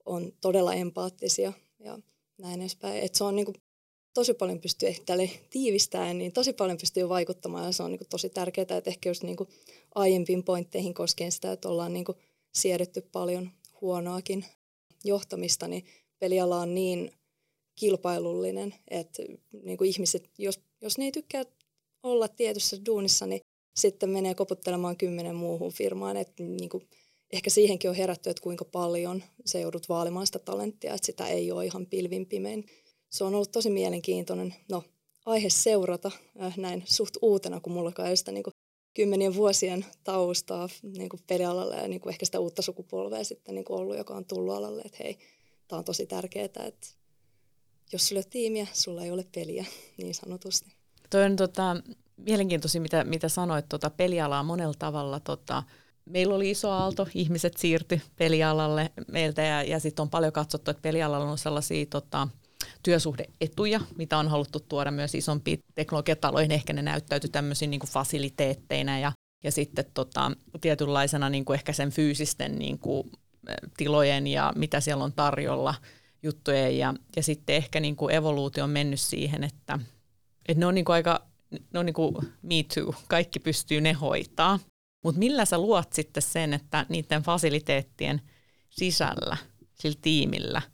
on 0.06 0.34
todella 0.42 0.74
empaattisia 0.74 1.54
ja 1.80 2.00
näin 2.38 2.62
edespäin. 2.62 3.04
Että 3.04 3.18
se 3.18 3.24
on 3.24 3.36
niin 3.36 3.46
kuin 3.46 3.56
tosi 4.14 4.34
paljon 4.34 4.60
pystyy 4.60 4.90
ehkä 4.90 5.04
tälle 5.06 5.30
tiivistämään, 5.50 6.18
niin 6.18 6.32
tosi 6.32 6.54
paljon 6.54 6.78
pystyy 6.78 7.10
vaikuttamaan 7.10 7.66
ja 7.66 7.72
se 7.72 7.84
on 7.84 7.92
niin 7.92 8.00
kuin 8.00 8.10
tosi 8.10 8.30
tärkeää, 8.30 8.78
että 8.78 8.90
ehkä 8.90 9.10
just 9.10 9.24
niin 9.24 9.38
kuin 9.38 9.50
aiempiin 9.96 10.44
pointteihin 10.44 10.94
koskien 10.94 11.32
sitä, 11.32 11.52
että 11.52 11.70
ollaan 11.70 11.94
niin 11.94 12.06
kuin 12.06 12.18
siedetty 12.52 13.02
paljon 13.02 13.50
huonoakin 13.82 14.46
johtamista, 15.04 15.68
niin 15.68 15.86
peliala 16.20 16.60
on 16.60 16.76
niin 16.76 17.12
kilpailullinen, 17.76 18.76
että 18.88 19.24
niin 19.64 19.78
kuin 19.78 19.90
ihmiset, 19.90 20.30
jos, 20.38 20.60
jos 20.82 20.98
ne 20.98 21.06
ei 21.06 21.12
tykkää 21.12 21.46
olla 22.04 22.28
tietyssä 22.28 22.78
duunissa, 22.86 23.26
niin 23.26 23.42
sitten 23.76 24.10
menee 24.10 24.36
koputtelemaan 24.36 24.98
kymmenen 24.98 25.36
muuhun 25.36 25.72
firmaan, 25.72 26.18
että 26.18 26.44
niin 26.44 26.70
kuin, 26.70 26.88
ehkä 27.34 27.50
siihenkin 27.50 27.90
on 27.90 27.96
herätty, 27.96 28.30
että 28.30 28.44
kuinka 28.44 28.66
paljon 28.66 29.24
se 29.46 29.62
joudut 29.62 29.90
vaalimaan 29.90 30.26
sitä 30.26 30.40
talenttia, 30.40 30.94
että 30.94 31.06
sitä 31.06 31.28
ei 31.28 31.52
ole 31.52 31.66
ihan 31.66 31.86
pilvin 31.86 32.26
pimein 32.26 32.66
se 33.12 33.24
on 33.24 33.36
ollut 33.36 33.52
tosi 33.52 33.70
mielenkiintoinen 33.70 34.56
no, 34.70 34.84
aihe 35.26 35.50
seurata 35.50 36.12
äh, 36.42 36.58
näin 36.58 36.84
suht 36.86 37.18
uutena, 37.22 37.60
kun 37.60 37.74
mulla 37.74 37.92
kai 37.92 38.18
sitä 38.18 38.32
niin 38.32 38.44
kuin, 38.44 38.54
kymmenien 38.94 39.36
vuosien 39.36 39.86
taustaa 40.04 40.70
niin 40.84 41.10
kuin 41.10 41.22
pelialalla 41.28 41.76
ja 41.76 41.88
niin 41.88 42.02
kuin 42.02 42.14
ehkä 42.14 42.26
sitä 42.26 42.40
uutta 42.40 42.62
sukupolvea 42.62 43.24
sitten 43.24 43.56
niin 43.56 43.66
kuin 43.66 43.80
ollut, 43.80 43.98
joka 43.98 44.14
on 44.14 44.26
tullut 44.26 44.54
alalle, 44.54 44.82
että 44.82 44.98
hei, 45.04 45.18
tämä 45.68 45.78
on 45.78 45.86
tosi 45.86 46.06
tärkeää, 46.06 46.46
että 46.46 46.88
jos 47.94 48.08
sulla 48.08 48.20
ei 48.20 48.24
ole 48.26 48.30
tiimiä, 48.30 48.68
sulla 48.74 49.04
ei 49.04 49.12
ole 49.12 49.26
peliä, 49.36 49.66
niin 49.98 50.14
sanotusti. 50.14 50.81
Toi 51.12 51.24
on 51.24 51.36
tota, 51.36 51.78
mielenkiintoisia, 52.18 52.82
mitä, 52.82 53.04
mitä 53.04 53.30
sanoit, 53.30 53.70
tota, 53.70 53.90
pelialaa 53.90 54.44
monella 54.44 54.74
tavalla. 54.80 55.20
Tota, 55.20 55.64
meillä 56.06 56.36
oli 56.36 56.52
iso 56.52 56.72
aalto, 56.72 57.08
ihmiset 57.16 57.58
siirtyi 57.58 58.02
pelialalle 58.16 58.92
meiltä 59.08 59.42
ja, 59.42 59.64
ja 59.64 59.80
sitten 59.80 60.04
on 60.04 60.10
paljon 60.10 60.34
katsottu, 60.34 60.72
että 60.72 60.82
pelialalla 60.82 61.32
on 61.32 61.38
sellaisia 61.38 61.86
tota, 61.86 62.28
työsuhdeetuja, 62.84 63.82
mitä 63.98 64.18
on 64.18 64.28
haluttu 64.28 64.60
tuoda 64.60 64.92
myös 64.92 65.16
isompiin 65.16 65.60
teknologiataloihin. 65.76 66.52
Ehkä 66.52 66.74
ne 66.74 66.82
näyttäytyy 66.82 67.30
tämmöisiin 67.30 67.72
niin 67.72 67.82
fasiliteetteina 67.88 69.00
ja, 69.00 69.12
ja 69.44 69.52
sitten 69.52 69.86
tota, 69.94 70.32
tietynlaisena 70.62 71.30
niin 71.30 71.46
kuin 71.46 71.56
ehkä 71.56 71.74
sen 71.74 71.92
fyysisten 71.92 72.60
niin 72.60 72.80
kuin, 72.80 73.12
tilojen 73.78 74.28
ja 74.28 74.54
mitä 74.56 74.80
siellä 74.80 75.04
on 75.04 75.14
tarjolla 75.14 75.76
juttuja. 76.24 76.70
Ja, 76.70 76.94
ja 77.16 77.24
sitten 77.24 77.56
ehkä 77.56 77.80
niin 77.80 77.96
kuin 77.96 78.16
evoluutio 78.16 78.64
on 78.64 78.70
mennyt 78.70 79.00
siihen, 79.00 79.44
että, 79.44 79.80
että 80.48 80.60
ne 80.60 80.66
on 80.66 80.76
niin 80.76 80.86
kuin 80.86 80.94
aika, 80.94 81.28
ne 81.74 81.80
on 81.80 81.86
niin 81.86 81.94
kuin 81.94 82.16
me 82.42 82.56
too, 82.76 82.96
kaikki 83.08 83.40
pystyy 83.40 83.82
ne 83.82 83.94
hoitaa. 83.94 84.60
Mutta 85.04 85.20
millä 85.20 85.46
sä 85.46 85.58
luot 85.58 85.94
sitten 85.94 86.24
sen, 86.24 86.54
että 86.54 86.86
niiden 86.90 87.24
fasiliteettien 87.24 88.22
sisällä, 88.70 89.38
sillä 89.76 89.98
tiimillä– 90.02 90.62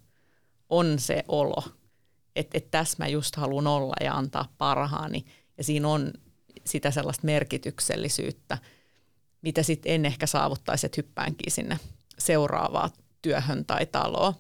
on 0.70 1.00
se 1.00 1.24
olo, 1.28 1.64
että, 2.36 2.58
että 2.58 2.72
tässä 2.72 2.96
mä 3.00 3.08
just 3.08 3.36
haluan 3.36 3.68
olla 3.68 3.96
ja 4.02 4.14
antaa 4.14 4.54
parhaani. 4.58 5.26
Ja 5.58 5.64
siinä 5.64 5.88
on 5.88 6.14
sitä 6.66 6.92
sellaista 6.92 7.26
merkityksellisyyttä, 7.26 8.58
mitä 9.42 9.64
sitten 9.64 9.92
en 9.92 10.06
ehkä 10.06 10.28
saavuttaisi, 10.28 10.86
että 10.86 11.02
hyppäänkin 11.02 11.52
sinne 11.52 11.80
seuraavaan 12.20 12.90
työhön 13.22 13.66
tai 13.66 13.86
taloon. 13.86 14.34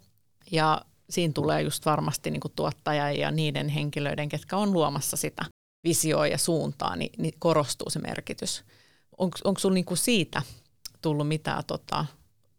Ja 0.52 0.82
siinä 1.10 1.34
tulee 1.34 1.62
just 1.62 1.86
varmasti 1.86 2.32
niin 2.32 2.41
tuottaja 2.56 3.12
ja 3.12 3.32
niiden 3.32 3.70
henkilöiden, 3.70 4.30
ketkä 4.30 4.58
on 4.58 4.74
luomassa 4.74 5.17
sitä 5.17 5.46
visioa 5.84 6.28
ja 6.28 6.38
suuntaa, 6.38 6.96
niin, 6.96 7.12
niin 7.17 7.34
korostuu 7.39 7.89
se 7.89 8.00
merkitys. 8.00 8.63
Onko 9.17 9.60
sinulla 9.60 9.74
niin 9.74 9.98
siitä 9.98 10.41
tullut 11.02 11.28
mitään 11.28 11.63
tota, 11.67 12.06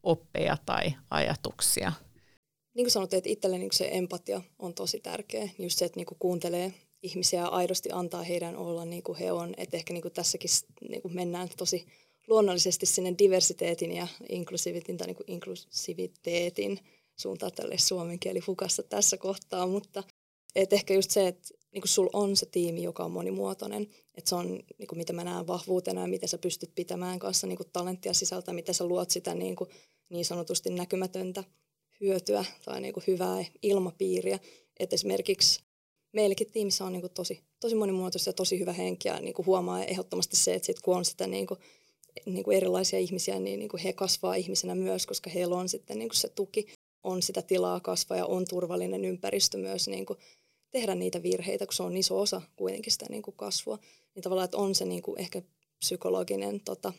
oppeja 0.02 0.56
tai 0.66 0.94
ajatuksia– 1.11 1.92
niin 2.78 2.84
kuin 2.84 2.92
sanottiin, 2.92 3.18
että 3.18 3.30
itselle 3.30 3.58
niin 3.58 3.72
se 3.72 3.88
empatia 3.92 4.42
on 4.58 4.74
tosi 4.74 5.00
tärkeä. 5.00 5.48
Just 5.58 5.78
se, 5.78 5.84
että 5.84 6.00
niin 6.00 6.06
kuuntelee 6.18 6.74
ihmisiä 7.02 7.40
ja 7.40 7.48
aidosti 7.48 7.88
antaa 7.92 8.22
heidän 8.22 8.56
olla 8.56 8.84
niin 8.84 9.02
kuin 9.02 9.18
he 9.18 9.32
on. 9.32 9.54
Että 9.56 9.76
ehkä 9.76 9.92
niin 9.92 10.02
kuin 10.02 10.14
tässäkin 10.14 10.50
niin 10.88 11.02
kuin 11.02 11.14
mennään 11.14 11.48
tosi 11.56 11.87
luonnollisesti 12.26 12.87
sinne 12.87 13.14
diversiteetin 13.18 13.92
ja 13.92 14.06
inklusiviteetin 14.28 14.96
tai 14.96 15.06
niin 15.06 15.16
kuin 15.16 15.30
inklusiviteetin 15.30 16.80
suuntaan 17.20 17.52
tälle 17.52 17.78
suomen 17.78 18.18
kieli 18.18 18.40
fukassa 18.40 18.83
tässä 18.83 19.16
kohtaa, 19.16 19.66
mutta 19.66 20.02
et 20.54 20.72
ehkä 20.72 20.94
just 20.94 21.11
se, 21.11 21.28
että 21.28 21.48
niin 21.72 21.83
kuin 21.83 21.88
sulla 21.88 22.11
on 22.12 22.37
se 22.37 22.46
tiimi, 22.46 22.83
joka 22.83 23.04
on 23.04 23.11
monimuotoinen, 23.11 23.83
että 24.14 24.28
se 24.28 24.35
on 24.35 24.48
niin 24.78 24.88
kuin 24.88 24.98
mitä 24.98 25.12
mä 25.12 25.24
näen 25.24 25.46
vahvuutena 25.46 26.00
ja 26.00 26.07
miten 26.07 26.28
sä 26.28 26.38
pystyt 26.38 26.74
pitämään 26.74 27.18
kanssa 27.18 27.46
niin 27.46 27.57
kuin 27.57 27.70
talenttia 27.72 28.14
sisältä, 28.14 28.52
miten 28.52 28.74
sä 28.74 28.85
luot 28.85 29.11
sitä 29.11 29.35
niin, 29.35 29.57
kuin 29.57 29.70
niin 30.09 30.24
sanotusti 30.24 30.70
näkymätöntä 30.70 31.44
hyötyä 32.00 32.44
tai 32.64 32.81
niin 32.81 32.94
kuin 32.94 33.04
hyvää 33.07 33.44
ilmapiiriä. 33.62 34.38
Että 34.81 34.94
esimerkiksi 34.94 35.61
meilläkin 36.12 36.52
tiimissä 36.52 36.85
on 36.85 36.92
niin 36.92 37.00
kuin 37.00 37.12
tosi, 37.12 37.40
tosi 37.61 37.74
monimuotoista 37.74 38.28
ja 38.28 38.35
tosi 38.35 38.59
hyvä 38.59 38.72
henki 38.72 39.09
ja 39.09 39.20
niin 39.20 39.35
kuin 39.35 39.46
huomaa 39.46 39.85
ehdottomasti 39.85 40.37
se, 40.37 40.54
että 40.54 40.66
sit 40.66 40.81
kun 40.81 40.96
on 40.96 41.04
sitä 41.04 41.26
niin 41.26 41.46
kuin, 41.46 41.61
niin 42.26 42.44
kuin 42.44 42.57
erilaisia 42.57 42.98
ihmisiä, 42.98 43.38
niin, 43.38 43.59
niin 43.59 43.68
kuin 43.68 43.83
he 43.83 43.92
kasvaa 43.92 44.35
ihmisenä 44.35 44.74
myös, 44.74 45.07
koska 45.07 45.31
heillä 45.31 45.57
on 45.57 45.68
sitten 45.68 45.98
niin 45.98 46.09
kuin 46.09 46.16
se 46.16 46.28
tuki, 46.28 46.66
on 47.09 47.23
sitä 47.23 47.42
tilaa 47.42 47.81
kasvaa 47.81 48.18
ja 48.18 48.27
on 48.27 48.44
turvallinen 48.49 49.05
ympäristö 49.05 49.59
myös 49.59 49.88
niin 49.88 50.07
kuin 50.07 50.18
tehdä 50.71 50.94
niitä 50.94 51.23
virheitä, 51.23 51.66
kun 51.66 51.75
se 51.75 51.83
on 51.83 51.97
iso 51.97 52.21
osa 52.21 52.42
kuitenkin 52.57 52.92
sitä 52.92 53.07
niin 53.11 53.23
kuin 53.23 53.37
kasvua. 53.37 53.79
Niin 54.14 54.23
tavallaan, 54.23 54.44
että 54.44 54.57
on 54.57 54.75
se 54.75 54.85
niin 54.85 55.03
kuin 55.03 55.21
ehkä 55.21 55.42
psykologinen 55.79 56.61
tota, 56.61 56.92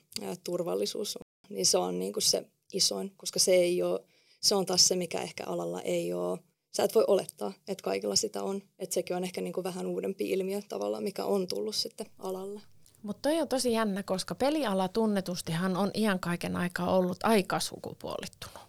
turvallisuus, 0.44 1.18
niin 1.50 1.66
se 1.66 1.78
on 1.78 2.00
niin 2.00 2.14
kuin 2.14 2.24
se 2.24 2.46
isoin, 2.74 3.12
koska 3.18 3.40
se 3.40 3.52
ei 3.52 3.84
ole 3.84 4.00
se 4.42 4.56
on 4.56 4.66
taas 4.66 4.88
se, 4.88 4.96
mikä 4.96 5.22
ehkä 5.22 5.44
alalla 5.46 5.82
ei 5.82 6.14
ole. 6.14 6.40
Sä 6.72 6.84
et 6.84 6.96
voi 6.96 7.04
olettaa, 7.08 7.54
että 7.68 7.84
kaikilla 7.84 8.16
sitä 8.16 8.44
on. 8.44 8.62
Että 8.80 8.94
sekin 8.94 9.16
on 9.16 9.24
ehkä 9.24 9.42
niin 9.42 9.54
kuin 9.54 9.64
vähän 9.64 9.86
uudempi 9.86 10.30
ilmiö 10.30 10.62
tavallaan, 10.70 11.04
mikä 11.04 11.26
on 11.26 11.48
tullut 11.48 11.76
sitten 11.76 12.08
alalle. 12.20 12.62
Mutta 13.04 13.30
toi 13.30 13.42
on 13.42 13.48
tosi 13.48 13.72
jännä, 13.72 14.04
koska 14.04 14.36
peliala 14.36 14.88
tunnetustihan 14.88 15.78
on 15.78 15.92
iän 15.94 16.20
kaiken 16.20 16.56
aikaa 16.56 16.98
ollut 16.98 17.18
aika 17.24 17.60
sukupuolittunut 17.60 18.69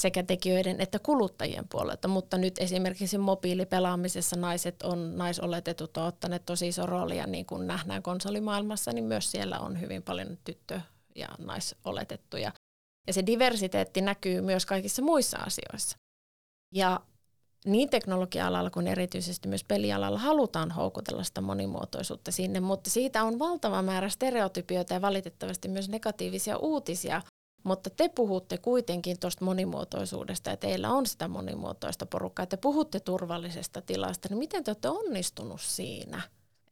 sekä 0.00 0.22
tekijöiden 0.22 0.80
että 0.80 0.98
kuluttajien 0.98 1.68
puolelta, 1.68 2.08
mutta 2.08 2.38
nyt 2.38 2.58
esimerkiksi 2.58 3.18
mobiilipelaamisessa 3.18 4.36
naiset 4.36 4.82
on, 4.82 5.16
naisoletetut 5.16 5.96
on 5.96 6.06
ottaneet 6.06 6.46
tosi 6.46 6.68
iso 6.68 6.86
roolia, 6.86 7.26
niin 7.26 7.46
kuin 7.46 7.66
nähdään 7.66 8.02
konsolimaailmassa, 8.02 8.92
niin 8.92 9.04
myös 9.04 9.30
siellä 9.30 9.58
on 9.58 9.80
hyvin 9.80 10.02
paljon 10.02 10.38
tyttö- 10.44 10.80
ja 11.16 11.28
naisoletettuja. 11.38 12.52
Ja 13.06 13.12
se 13.12 13.26
diversiteetti 13.26 14.00
näkyy 14.00 14.40
myös 14.40 14.66
kaikissa 14.66 15.02
muissa 15.02 15.38
asioissa. 15.38 15.96
Ja 16.74 17.00
niin 17.64 17.90
teknologia-alalla 17.90 18.70
kuin 18.70 18.86
erityisesti 18.86 19.48
myös 19.48 19.64
pelialalla 19.64 20.18
halutaan 20.18 20.70
houkutella 20.70 21.24
sitä 21.24 21.40
monimuotoisuutta 21.40 22.30
sinne, 22.32 22.60
mutta 22.60 22.90
siitä 22.90 23.24
on 23.24 23.38
valtava 23.38 23.82
määrä 23.82 24.08
stereotypioita 24.08 24.94
ja 24.94 25.00
valitettavasti 25.00 25.68
myös 25.68 25.88
negatiivisia 25.88 26.56
uutisia. 26.56 27.22
Mutta 27.64 27.90
te 27.90 28.08
puhutte 28.08 28.58
kuitenkin 28.58 29.20
tuosta 29.20 29.44
monimuotoisuudesta 29.44 30.50
ja 30.50 30.56
teillä 30.56 30.90
on 30.90 31.06
sitä 31.06 31.28
monimuotoista 31.28 32.06
porukkaa. 32.06 32.46
Te 32.46 32.56
puhutte 32.56 33.00
turvallisesta 33.00 33.82
tilasta, 33.82 34.28
niin 34.28 34.38
miten 34.38 34.64
te 34.64 34.70
olette 34.70 34.88
onnistunut 34.88 35.60
siinä? 35.60 36.22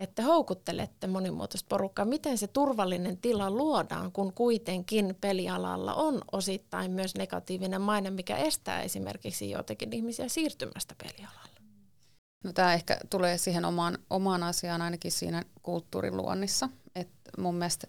että 0.01 0.23
houkuttelette 0.23 1.07
monimuotoista 1.07 1.67
porukkaa. 1.69 2.05
Miten 2.05 2.39
se 2.39 2.47
turvallinen 2.47 3.19
tila 3.19 3.51
luodaan, 3.51 4.13
kun 4.13 4.33
kuitenkin 4.33 5.17
pelialalla 5.21 5.95
on 5.95 6.23
osittain 6.33 6.91
myös 6.91 7.15
negatiivinen 7.15 7.81
maine, 7.81 8.11
mikä 8.11 8.37
estää 8.37 8.83
esimerkiksi 8.83 9.51
joitakin 9.51 9.93
ihmisiä 9.93 10.29
siirtymästä 10.29 10.95
pelialalle? 11.03 11.59
No, 12.45 12.53
tämä 12.53 12.75
ehkä 12.75 12.99
tulee 13.11 13.39
siihen 13.39 13.65
omaan, 13.65 13.99
omaan 14.11 14.43
asiaan 14.43 14.83
ainakin 14.83 15.13
siinä 15.13 15.45
kulttuuriluonnissa. 15.63 16.69
Et 16.95 17.09
mun 17.39 17.55
mielestä, 17.55 17.87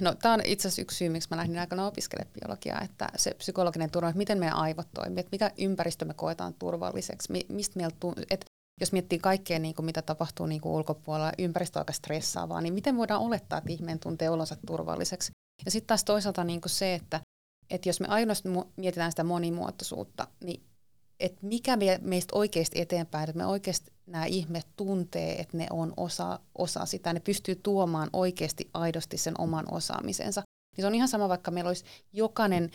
no, 0.00 0.14
tämä 0.14 0.34
on 0.34 0.40
itse 0.44 0.68
asiassa 0.68 0.82
yksi 0.82 0.96
syy, 0.96 1.08
miksi 1.08 1.28
mä 1.30 1.36
lähdin 1.36 1.58
aikana 1.58 1.86
opiskelemaan 1.86 2.34
biologiaa, 2.40 2.80
että 2.80 3.08
se 3.16 3.34
psykologinen 3.34 3.90
turva, 3.90 4.08
että 4.08 4.18
miten 4.18 4.38
meidän 4.38 4.56
aivot 4.56 4.88
toimii, 4.94 5.20
että 5.20 5.30
mikä 5.32 5.50
ympäristö 5.58 6.04
me 6.04 6.14
koetaan 6.14 6.54
turvalliseksi, 6.54 7.46
mistä 7.48 7.78
meillä, 7.78 8.24
että 8.30 8.46
jos 8.80 8.92
miettii 8.92 9.18
kaikkea, 9.18 9.58
niin 9.58 9.74
kuin 9.74 9.86
mitä 9.86 10.02
tapahtuu 10.02 10.46
niin 10.46 10.60
kuin 10.60 10.72
ulkopuolella, 10.72 11.32
ympäristö 11.38 11.78
on 11.78 11.80
aika 11.80 11.92
stressaavaa, 11.92 12.60
niin 12.60 12.74
miten 12.74 12.96
voidaan 12.96 13.20
olettaa, 13.20 13.58
että 13.58 13.72
ihminen 13.72 13.98
tuntee 13.98 14.30
olonsa 14.30 14.56
turvalliseksi? 14.66 15.32
Ja 15.64 15.70
sitten 15.70 15.86
taas 15.86 16.04
toisaalta 16.04 16.44
niin 16.44 16.60
kuin 16.60 16.70
se, 16.70 16.94
että, 16.94 17.20
että 17.70 17.88
jos 17.88 18.00
me 18.00 18.06
ainoastaan 18.06 18.64
mietitään 18.76 19.12
sitä 19.12 19.24
monimuotoisuutta, 19.24 20.26
niin 20.44 20.62
että 21.20 21.38
mikä 21.42 21.76
me, 21.76 21.98
meistä 22.02 22.36
oikeasti 22.36 22.80
eteenpäin, 22.80 23.28
että 23.28 23.38
me 23.38 23.46
oikeasti 23.46 23.92
nämä 24.06 24.26
ihmiset 24.26 24.68
tuntee, 24.76 25.40
että 25.40 25.56
ne 25.56 25.66
on 25.70 25.92
osa, 25.96 26.40
osa 26.58 26.86
sitä, 26.86 27.12
ne 27.12 27.20
pystyy 27.20 27.54
tuomaan 27.54 28.10
oikeasti 28.12 28.70
aidosti 28.74 29.16
sen 29.18 29.34
oman 29.38 29.64
osaamisensa. 29.70 30.42
Niin 30.76 30.82
se 30.82 30.86
on 30.86 30.94
ihan 30.94 31.08
sama, 31.08 31.28
vaikka 31.28 31.50
meillä 31.50 31.68
olisi 31.68 31.84
jokainen 32.12 32.70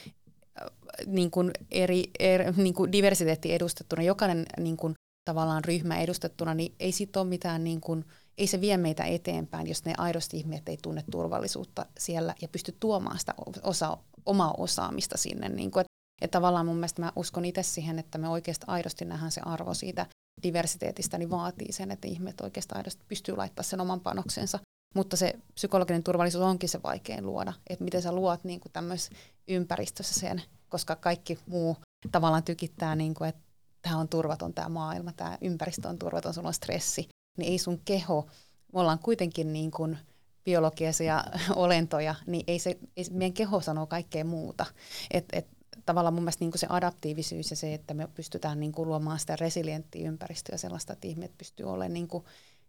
äh, 0.61 0.67
niin 1.05 1.31
kuin 1.31 1.51
eri, 1.71 2.03
eri 2.19 2.45
niin 2.57 2.73
kuin 2.73 2.91
diversiteetti 2.91 3.53
edustettuna, 3.53 4.01
jokainen 4.01 4.45
niin 4.59 4.77
kuin 4.77 4.93
tavallaan 5.25 5.63
ryhmä 5.63 5.99
edustettuna, 5.99 6.53
niin 6.53 6.75
ei 6.79 6.91
sit 6.91 7.17
ole 7.17 7.27
mitään 7.27 7.63
niin 7.63 7.81
kuin, 7.81 8.05
ei 8.37 8.47
se 8.47 8.61
vie 8.61 8.77
meitä 8.77 9.03
eteenpäin, 9.03 9.67
jos 9.67 9.85
ne 9.85 9.93
aidosti 9.97 10.37
ihmiset 10.37 10.69
ei 10.69 10.77
tunne 10.81 11.03
turvallisuutta 11.11 11.85
siellä 11.99 12.35
ja 12.41 12.47
pysty 12.47 12.75
tuomaan 12.79 13.19
sitä 13.19 13.33
osa, 13.63 13.97
omaa 14.25 14.53
osaamista 14.57 15.17
sinne. 15.17 15.49
Niin 15.49 15.71
kuin, 15.71 15.85
että, 16.21 16.35
tavallaan 16.35 16.65
mun 16.65 16.75
mielestä 16.75 17.01
mä 17.01 17.11
uskon 17.15 17.45
itse 17.45 17.63
siihen, 17.63 17.99
että 17.99 18.17
me 18.17 18.29
oikeasti 18.29 18.65
aidosti 18.69 19.05
nähdään 19.05 19.31
se 19.31 19.41
arvo 19.45 19.73
siitä 19.73 20.05
diversiteetistä, 20.43 21.17
niin 21.17 21.29
vaatii 21.29 21.71
sen, 21.71 21.91
että 21.91 22.07
ihmiset 22.07 22.41
oikeasti 22.41 22.75
aidosti 22.75 23.03
pystyy 23.07 23.35
laittamaan 23.35 23.69
sen 23.69 23.81
oman 23.81 23.99
panoksensa. 23.99 24.59
Mutta 24.95 25.17
se 25.17 25.33
psykologinen 25.53 26.03
turvallisuus 26.03 26.43
onkin 26.43 26.69
se 26.69 26.83
vaikein 26.83 27.25
luoda, 27.25 27.53
että 27.69 27.83
miten 27.83 28.01
sä 28.01 28.11
luot 28.11 28.43
niin 28.43 28.61
tämmöisessä 28.73 29.11
ympäristössä 29.47 30.19
sen, 30.19 30.41
koska 30.69 30.95
kaikki 30.95 31.39
muu 31.47 31.77
tavallaan 32.11 32.43
tykittää, 32.43 32.95
niin 32.95 33.13
kuin, 33.13 33.29
että 33.29 33.41
tämä 33.81 33.97
on 33.97 34.07
turvaton 34.07 34.53
tämä 34.53 34.69
maailma, 34.69 35.11
tämä 35.13 35.37
ympäristö 35.41 35.87
on 35.87 35.99
turvaton, 35.99 36.33
sulla 36.33 36.47
on 36.47 36.53
stressi, 36.53 37.09
niin 37.37 37.51
ei 37.51 37.57
sun 37.57 37.81
keho, 37.85 38.27
me 38.73 38.79
ollaan 38.79 38.99
kuitenkin 38.99 39.53
niin 39.53 39.71
kuin 39.71 39.97
biologisia 40.45 41.23
olentoja, 41.55 42.15
niin 42.27 42.43
ei 42.47 42.59
se, 42.59 42.77
ei, 42.97 43.05
meidän 43.11 43.33
keho 43.33 43.61
sanoo 43.61 43.87
kaikkea 43.87 44.25
muuta. 44.25 44.65
Et, 45.11 45.25
et, 45.33 45.47
tavallaan 45.85 46.13
mun 46.13 46.23
mielestä 46.23 46.45
niin 46.45 46.51
kuin 46.51 46.59
se 46.59 46.67
adaptiivisuus 46.69 47.49
ja 47.49 47.55
se, 47.55 47.73
että 47.73 47.93
me 47.93 48.07
pystytään 48.07 48.59
niin 48.59 48.71
kuin 48.71 48.89
luomaan 48.89 49.19
sitä 49.19 49.35
resilienttiä 49.35 50.07
ympäristöä 50.07 50.57
sellaista, 50.57 50.93
että 50.93 51.07
ihmiset 51.07 51.37
pystyy 51.37 51.65
olemaan, 51.65 51.93
niin 51.93 52.07
kuin, 52.07 52.23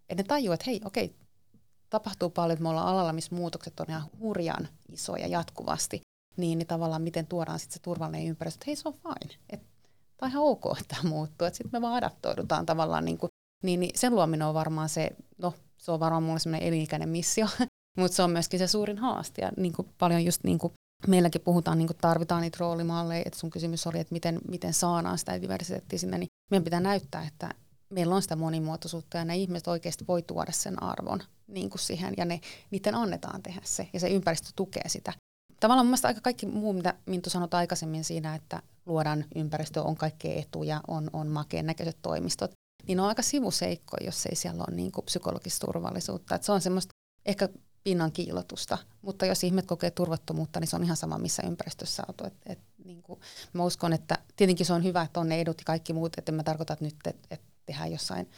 että 0.08 0.22
ne 0.22 0.26
tajuu, 0.26 0.52
että 0.52 0.64
hei, 0.66 0.80
okei, 0.84 1.14
tapahtuu 1.90 2.30
paljon, 2.30 2.52
että 2.52 2.62
me 2.62 2.68
ollaan 2.68 2.88
alalla, 2.88 3.12
missä 3.12 3.34
muutokset 3.34 3.80
on 3.80 3.86
ihan 3.88 4.10
hurjan 4.20 4.68
isoja 4.92 5.26
jatkuvasti, 5.26 6.00
niin, 6.36 6.58
niin 6.58 6.66
tavallaan 6.66 7.02
miten 7.02 7.26
tuodaan 7.26 7.58
sitten 7.58 7.74
se 7.74 7.82
turvallinen 7.82 8.26
ympäristö, 8.26 8.56
että 8.56 8.64
hei 8.66 8.76
se 8.76 8.88
on 8.88 8.94
fine, 8.94 9.34
että 9.50 9.66
tämä 10.16 10.26
on 10.26 10.30
ihan 10.30 10.42
ok, 10.42 10.64
että 10.80 10.96
tämä 10.96 11.10
muuttuu, 11.10 11.46
että 11.46 11.56
sitten 11.58 11.80
me 11.80 11.82
vaan 11.82 11.94
adaptoidutaan 11.94 12.66
tavallaan, 12.66 13.04
niin, 13.04 13.18
kuin, 13.18 13.30
niin, 13.62 13.80
niin 13.80 13.98
sen 13.98 14.14
luominen 14.14 14.46
on 14.46 14.54
varmaan 14.54 14.88
se, 14.88 15.10
no 15.38 15.54
se 15.78 15.92
on 15.92 16.00
varmaan 16.00 16.22
mulle 16.22 16.38
semmoinen 16.38 16.68
elinikäinen 16.68 17.08
missio, 17.08 17.46
mutta 17.98 18.16
se 18.16 18.22
on 18.22 18.30
myöskin 18.30 18.58
se 18.58 18.66
suurin 18.66 18.98
haaste 18.98 19.42
ja 19.42 19.50
niin 19.56 19.72
kuin 19.72 19.88
paljon 19.98 20.24
just 20.24 20.44
niin 20.44 20.58
kuin 20.58 20.72
meilläkin 21.06 21.40
puhutaan, 21.40 21.78
niin 21.78 21.88
tarvitaan 22.00 22.42
niitä 22.42 22.56
roolimalleja, 22.60 23.22
että 23.26 23.38
sun 23.38 23.50
kysymys 23.50 23.86
oli, 23.86 23.98
että 23.98 24.12
miten, 24.12 24.40
miten 24.48 24.74
saadaan 24.74 25.18
sitä 25.18 25.42
diversiteettiä 25.42 25.98
sinne, 25.98 26.18
niin 26.18 26.28
meidän 26.50 26.64
pitää 26.64 26.80
näyttää, 26.80 27.26
että 27.26 27.54
meillä 27.90 28.14
on 28.14 28.22
sitä 28.22 28.36
monimuotoisuutta 28.36 29.18
ja 29.18 29.24
ne 29.24 29.36
ihmiset 29.36 29.68
oikeasti 29.68 30.04
voi 30.08 30.22
tuoda 30.22 30.52
sen 30.52 30.82
arvon 30.82 31.22
niin 31.46 31.70
kuin 31.70 31.80
siihen 31.80 32.14
ja 32.16 32.24
ne, 32.24 32.40
niiden 32.70 32.94
annetaan 32.94 33.42
tehdä 33.42 33.60
se 33.64 33.88
ja 33.92 34.00
se 34.00 34.08
ympäristö 34.08 34.48
tukee 34.56 34.88
sitä. 34.88 35.12
Tavallaan 35.60 35.86
mun 35.86 35.96
aika 36.02 36.20
kaikki 36.20 36.46
muu, 36.46 36.72
mitä 36.72 36.94
Minttu 37.06 37.30
sanoi 37.30 37.48
aikaisemmin 37.52 38.04
siinä, 38.04 38.34
että 38.34 38.62
luodaan 38.86 39.24
ympäristö, 39.34 39.82
on 39.82 39.96
kaikkea 39.96 40.40
etuja, 40.40 40.80
on, 40.88 41.10
on 41.12 41.26
makeen 41.26 41.66
näköiset 41.66 41.98
toimistot, 42.02 42.50
niin 42.86 43.00
on 43.00 43.08
aika 43.08 43.22
sivuseikko, 43.22 43.96
jos 44.04 44.26
ei 44.26 44.36
siellä 44.36 44.64
ole 44.68 44.76
niin 44.76 44.92
kuin 44.92 45.04
psykologista 45.04 45.66
turvallisuutta. 45.66 46.34
Et 46.34 46.42
se 46.42 46.52
on 46.52 46.60
semmoista 46.60 46.90
ehkä 47.26 47.48
pinnan 47.86 48.12
kiilotusta, 48.12 48.78
mutta 49.02 49.26
jos 49.26 49.44
ihmiset 49.44 49.68
kokee 49.68 49.90
turvattomuutta, 49.90 50.60
niin 50.60 50.68
se 50.68 50.76
on 50.76 50.84
ihan 50.84 50.96
sama, 50.96 51.18
missä 51.18 51.42
ympäristössä 51.46 52.02
olet. 52.08 52.32
Et, 52.32 52.52
et, 52.52 52.58
niin 52.84 53.02
kuin, 53.02 53.20
mä 53.52 53.64
uskon, 53.64 53.92
että 53.92 54.18
tietenkin 54.36 54.66
se 54.66 54.72
on 54.72 54.84
hyvä, 54.84 55.02
että 55.02 55.20
on 55.20 55.28
ne 55.28 55.40
edut 55.40 55.58
ja 55.58 55.64
kaikki 55.64 55.92
muut, 55.92 56.18
että 56.18 56.32
mä 56.32 56.42
tarkoita 56.42 56.72
että 56.72 56.84
nyt, 56.84 56.94
että, 57.06 57.26
että 57.30 57.46
tehdään 57.66 57.92
jossain 57.92 58.30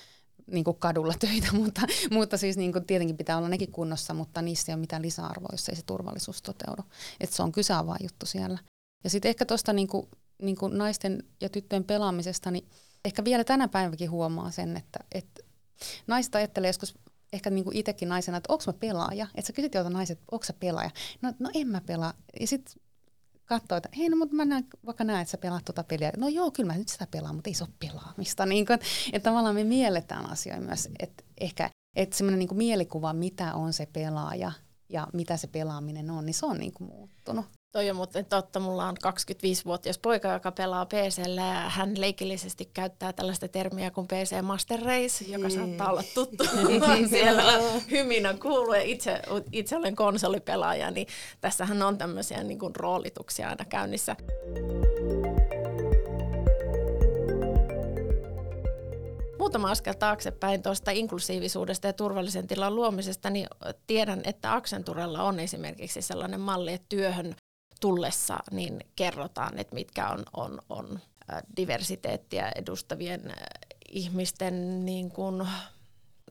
niin 0.46 0.64
kuin 0.64 0.76
kadulla 0.76 1.14
töitä, 1.26 1.52
mutta, 1.52 1.80
mutta 2.10 2.36
siis 2.36 2.56
niin 2.56 2.72
kuin 2.72 2.84
tietenkin 2.84 3.16
pitää 3.16 3.38
olla 3.38 3.48
nekin 3.48 3.72
kunnossa, 3.72 4.14
mutta 4.14 4.42
niissä 4.42 4.72
ei 4.72 4.74
ole 4.74 4.80
mitään 4.80 5.02
lisäarvoa, 5.02 5.48
jos 5.52 5.68
ei 5.68 5.76
se 5.76 5.82
turvallisuus 5.82 6.42
toteudu. 6.42 6.82
Et 7.20 7.32
se 7.32 7.42
on 7.42 7.52
kyseavaa 7.52 7.96
juttu 8.02 8.26
siellä. 8.26 8.58
Ja 9.04 9.10
sitten 9.10 9.28
ehkä 9.28 9.46
tuosta 9.46 9.72
niin 9.72 9.88
kuin 9.88 10.08
niin 10.42 10.56
kuin 10.56 10.78
naisten 10.78 11.22
ja 11.40 11.48
tyttöjen 11.48 11.84
pelaamisesta, 11.84 12.50
niin 12.50 12.68
ehkä 13.04 13.24
vielä 13.24 13.44
tänä 13.44 13.68
päivänkin 13.68 14.10
huomaa 14.10 14.50
sen, 14.50 14.76
että, 14.76 14.98
että 15.12 15.40
naiset 16.06 16.34
ajattelee 16.34 16.68
joskus 16.68 16.94
ehkä 17.32 17.50
niin 17.50 17.64
kuin 17.64 17.76
itsekin 17.76 18.08
naisena, 18.08 18.36
että 18.36 18.52
onko 18.52 18.64
mä 18.66 18.72
pelaaja? 18.72 19.26
Että 19.34 19.46
sä 19.46 19.52
kysyt 19.52 19.74
jolta 19.74 19.90
naiset, 19.90 20.20
onko 20.30 20.44
sä 20.44 20.52
pelaaja? 20.52 20.90
No, 21.22 21.32
no 21.38 21.50
en 21.54 21.68
mä 21.68 21.80
pelaa. 21.80 22.14
Ja 22.40 22.46
sitten 22.46 22.82
katsoo, 23.44 23.76
että 23.76 23.88
hei, 23.96 24.08
no 24.08 24.16
mutta 24.16 24.36
mä 24.36 24.44
näen, 24.44 24.66
vaikka 24.86 25.04
näen, 25.04 25.20
että 25.20 25.30
sä 25.30 25.38
pelaat 25.38 25.64
tuota 25.64 25.84
peliä. 25.84 26.12
No 26.16 26.28
joo, 26.28 26.50
kyllä 26.50 26.72
mä 26.72 26.78
nyt 26.78 26.88
sitä 26.88 27.06
pelaan, 27.10 27.34
mutta 27.34 27.50
ei 27.50 27.54
se 27.54 27.64
ole 27.64 27.72
pelaamista. 27.78 28.46
Niin 28.46 28.66
kuin, 28.66 28.78
että 29.12 29.30
tavallaan 29.30 29.54
me 29.54 29.64
mielletään 29.64 30.30
asioita 30.30 30.62
myös, 30.62 30.88
että 30.98 31.24
ehkä 31.40 31.70
että 31.96 32.16
semmoinen 32.16 32.38
niin 32.38 32.56
mielikuva, 32.56 33.12
mitä 33.12 33.54
on 33.54 33.72
se 33.72 33.86
pelaaja 33.86 34.52
ja 34.88 35.06
mitä 35.12 35.36
se 35.36 35.46
pelaaminen 35.46 36.10
on, 36.10 36.26
niin 36.26 36.34
se 36.34 36.46
on 36.46 36.58
niin 36.58 36.72
kuin 36.72 36.88
muuttunut. 36.88 37.46
Toi 37.72 37.90
on 37.90 37.96
muuten 37.96 38.26
totta. 38.26 38.60
Mulla 38.60 38.88
on 38.88 38.96
25-vuotias 39.06 39.98
poika, 39.98 40.32
joka 40.32 40.52
pelaa 40.52 40.86
PCllä 40.86 41.40
ja 41.40 41.68
hän 41.68 42.00
leikillisesti 42.00 42.64
käyttää 42.64 43.12
tällaista 43.12 43.48
termiä 43.48 43.90
kuin 43.90 44.06
PC 44.06 44.42
Master 44.42 44.80
Race, 44.80 45.24
joka 45.24 45.48
mm. 45.48 45.54
saattaa 45.54 45.90
olla 45.90 46.02
tuttu. 46.14 46.44
Siellä 47.10 47.42
hyminä 47.90 48.34
kuuluu 48.34 48.74
ja 48.74 48.82
itse, 48.82 49.22
itse 49.52 49.76
olen 49.76 49.96
konsolipelaaja, 49.96 50.90
niin 50.90 51.06
tässähän 51.40 51.82
on 51.82 51.98
tämmöisiä 51.98 52.42
niin 52.42 52.58
kuin 52.58 52.76
roolituksia 52.76 53.48
aina 53.48 53.64
käynnissä. 53.64 54.16
muutama 59.48 59.70
askel 59.70 59.92
taaksepäin 59.92 60.62
tuosta 60.62 60.90
inklusiivisuudesta 60.90 61.86
ja 61.86 61.92
turvallisen 61.92 62.46
tilan 62.46 62.74
luomisesta, 62.74 63.30
niin 63.30 63.46
tiedän, 63.86 64.20
että 64.24 64.54
Accenturella 64.54 65.22
on 65.22 65.40
esimerkiksi 65.40 66.02
sellainen 66.02 66.40
malli, 66.40 66.72
että 66.72 66.86
työhön 66.88 67.34
tullessa 67.80 68.38
niin 68.50 68.80
kerrotaan, 68.96 69.58
että 69.58 69.74
mitkä 69.74 70.08
on, 70.08 70.24
on, 70.36 70.58
on 70.68 71.00
diversiteettiä 71.56 72.52
edustavien 72.56 73.34
ihmisten 73.92 74.84
niin 74.84 75.10
kuin, 75.10 75.48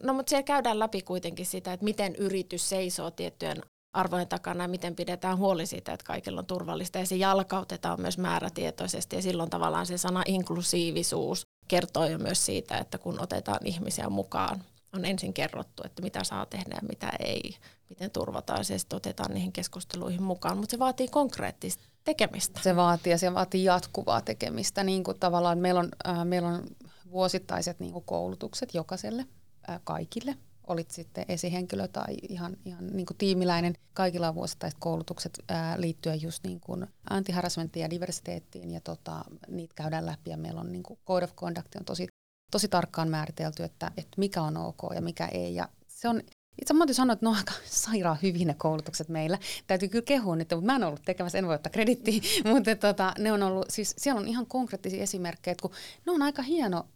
No 0.03 0.13
mutta 0.13 0.29
siellä 0.29 0.43
käydään 0.43 0.79
läpi 0.79 1.01
kuitenkin 1.01 1.45
sitä, 1.45 1.73
että 1.73 1.83
miten 1.83 2.15
yritys 2.15 2.69
seisoo 2.69 3.11
tiettyjen 3.11 3.57
arvojen 3.93 4.27
takana 4.27 4.63
ja 4.63 4.67
miten 4.67 4.95
pidetään 4.95 5.37
huoli 5.37 5.65
siitä, 5.65 5.93
että 5.93 6.05
kaikilla 6.05 6.39
on 6.39 6.45
turvallista. 6.45 6.99
Ja 6.99 7.05
se 7.05 7.15
jalkautetaan 7.15 8.01
myös 8.01 8.17
määrätietoisesti 8.17 9.15
ja 9.15 9.21
silloin 9.21 9.49
tavallaan 9.49 9.85
se 9.85 9.97
sana 9.97 10.23
inklusiivisuus 10.25 11.41
kertoo 11.67 12.05
jo 12.05 12.17
myös 12.17 12.45
siitä, 12.45 12.77
että 12.77 12.97
kun 12.97 13.21
otetaan 13.21 13.59
ihmisiä 13.65 14.09
mukaan, 14.09 14.63
on 14.97 15.05
ensin 15.05 15.33
kerrottu, 15.33 15.83
että 15.85 16.01
mitä 16.01 16.23
saa 16.23 16.45
tehdä 16.45 16.75
ja 16.75 16.87
mitä 16.89 17.11
ei, 17.19 17.55
miten 17.89 18.11
turvataan 18.11 18.65
se, 18.65 18.77
sitten 18.77 18.97
otetaan 18.97 19.33
niihin 19.33 19.51
keskusteluihin 19.51 20.23
mukaan, 20.23 20.57
mutta 20.57 20.71
se 20.71 20.79
vaatii 20.79 21.07
konkreettista 21.07 21.83
tekemistä. 22.03 22.59
Se 22.63 22.75
vaatii 22.75 23.11
ja 23.11 23.17
se 23.17 23.33
vaatii 23.33 23.63
jatkuvaa 23.63 24.21
tekemistä, 24.21 24.83
niin 24.83 25.03
kuin 25.03 25.19
tavallaan 25.19 25.57
meillä 25.57 25.79
on, 25.79 25.89
äh, 26.07 26.25
meillä 26.25 26.47
on 26.47 26.63
vuosittaiset 27.11 27.79
niin 27.79 27.93
kuin 27.93 28.05
koulutukset 28.05 28.73
jokaiselle, 28.73 29.25
äh, 29.69 29.81
kaikille, 29.83 30.35
olit 30.67 30.91
sitten 30.91 31.25
esihenkilö 31.27 31.87
tai 31.87 32.15
ihan, 32.29 32.57
ihan 32.65 32.87
niin 32.87 33.05
kuin 33.05 33.17
tiimiläinen. 33.17 33.73
Kaikilla 33.93 34.29
on 34.29 34.35
vuosittaiset 34.35 34.79
koulutukset 34.79 35.39
ää, 35.49 35.81
liittyen 35.81 36.21
just 36.21 36.43
niin 36.43 36.59
kuin 36.59 36.87
antiharasmenttiin 37.09 37.83
ja 37.83 37.89
diversiteettiin 37.89 38.71
ja 38.71 38.81
tota, 38.81 39.25
niitä 39.47 39.73
käydään 39.75 40.05
läpi 40.05 40.29
ja 40.29 40.37
meillä 40.37 40.61
on 40.61 40.71
niin 40.71 40.83
kuin 40.83 40.99
code 41.07 41.25
of 41.25 41.35
conduct 41.35 41.75
on 41.75 41.85
tosi, 41.85 42.07
tosi 42.51 42.67
tarkkaan 42.67 43.09
määritelty, 43.09 43.63
että, 43.63 43.91
että 43.97 44.15
mikä 44.17 44.41
on 44.41 44.57
ok 44.57 44.79
ja 44.95 45.01
mikä 45.01 45.25
ei 45.25 45.55
ja 45.55 45.69
se 45.87 46.09
on 46.09 46.21
itse 46.61 46.73
mä 46.73 46.85
sanoa, 46.91 47.13
että 47.13 47.25
ne 47.25 47.29
on 47.29 47.35
aika 47.35 47.53
sairaan 47.85 48.17
hyvin 48.23 48.47
ne 48.47 48.53
koulutukset 48.53 49.09
meillä. 49.09 49.37
Täytyy 49.67 49.89
kyllä 49.89 50.05
kehua 50.05 50.35
nyt, 50.35 50.49
mutta 50.51 50.65
mä 50.65 50.75
en 50.75 50.83
ollut 50.83 51.01
tekemässä, 51.05 51.37
en 51.37 51.47
voi 51.47 51.55
ottaa 51.55 51.71
kredittiä, 51.71 52.21
mutta 52.53 52.75
tota, 52.75 53.13
ne 53.19 53.31
on 53.31 53.43
ollut, 53.43 53.65
siis 53.69 53.95
siellä 53.97 54.21
on 54.21 54.27
ihan 54.27 54.45
konkreettisia 54.45 55.03
esimerkkejä, 55.03 55.51
että 55.51 55.61
kun 55.61 55.71
ne 56.05 56.11
on 56.11 56.21
aika 56.21 56.41
hieno, 56.41 56.87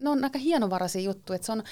ne 0.00 0.10
on 0.10 0.24
aika 0.24 0.38
hienovaraisia 0.38 1.02
juttuja, 1.02 1.34
että 1.36 1.46
se 1.46 1.52
on 1.52 1.62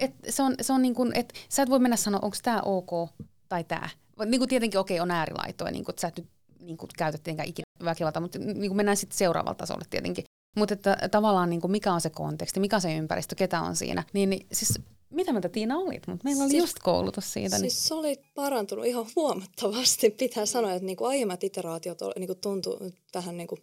et 0.00 0.14
se 0.28 0.42
on, 0.42 0.54
se 0.60 0.72
on 0.72 0.82
niin 0.82 0.94
kuin, 0.94 1.12
että 1.14 1.34
sä 1.48 1.62
et 1.62 1.70
voi 1.70 1.78
mennä 1.78 1.96
sanoa, 1.96 2.20
onko 2.22 2.36
tämä 2.42 2.60
ok 2.60 3.10
tai 3.48 3.64
tämä. 3.64 3.88
Niin 4.26 4.40
kuin 4.40 4.48
tietenkin 4.48 4.80
okei 4.80 5.00
okay, 5.00 5.02
on 5.02 5.10
äärilaitoja, 5.10 5.70
niin 5.70 5.84
kuin, 5.84 5.92
että 5.92 6.00
sä 6.00 6.08
et 6.08 6.16
nyt 6.16 6.28
niin 6.60 6.76
kuin, 6.76 6.90
käytä 6.98 7.18
tietenkään 7.18 7.48
ikinä 7.48 7.64
väkivalta, 7.84 8.20
mutta 8.20 8.38
niin 8.38 8.68
kuin 8.68 8.76
mennään 8.76 8.96
sitten 8.96 9.18
seuraavalle 9.18 9.56
tasolle 9.56 9.84
tietenkin. 9.90 10.24
Mutta 10.56 10.74
että 10.74 10.96
tavallaan 11.10 11.50
niin 11.50 11.60
kuin 11.60 11.70
mikä 11.70 11.92
on 11.92 12.00
se 12.00 12.10
konteksti, 12.10 12.60
mikä 12.60 12.76
on 12.76 12.82
se 12.82 12.96
ympäristö, 12.96 13.34
ketä 13.34 13.60
on 13.60 13.76
siinä. 13.76 14.04
Niin, 14.12 14.30
niin 14.30 14.46
siis 14.52 14.78
mitä 15.10 15.32
mieltä 15.32 15.48
Tiina 15.48 15.78
olit? 15.78 16.06
Mutta 16.06 16.24
meillä 16.24 16.42
oli 16.42 16.50
siis, 16.50 16.62
just 16.62 16.78
koulutus 16.82 17.32
siitä. 17.32 17.58
Niin- 17.58 17.70
siis 17.70 17.74
niin. 17.74 17.88
se 17.88 17.94
oli 17.94 18.20
parantunut 18.34 18.86
ihan 18.86 19.06
huomattavasti. 19.16 20.10
Pitää 20.10 20.46
sanoa, 20.46 20.72
että 20.72 20.86
niinku 20.86 21.04
aiemmat 21.04 21.44
iteraatiot 21.44 21.98
niinku 22.18 22.34
tuntui 22.34 22.92
vähän 23.14 23.36
niinku 23.36 23.58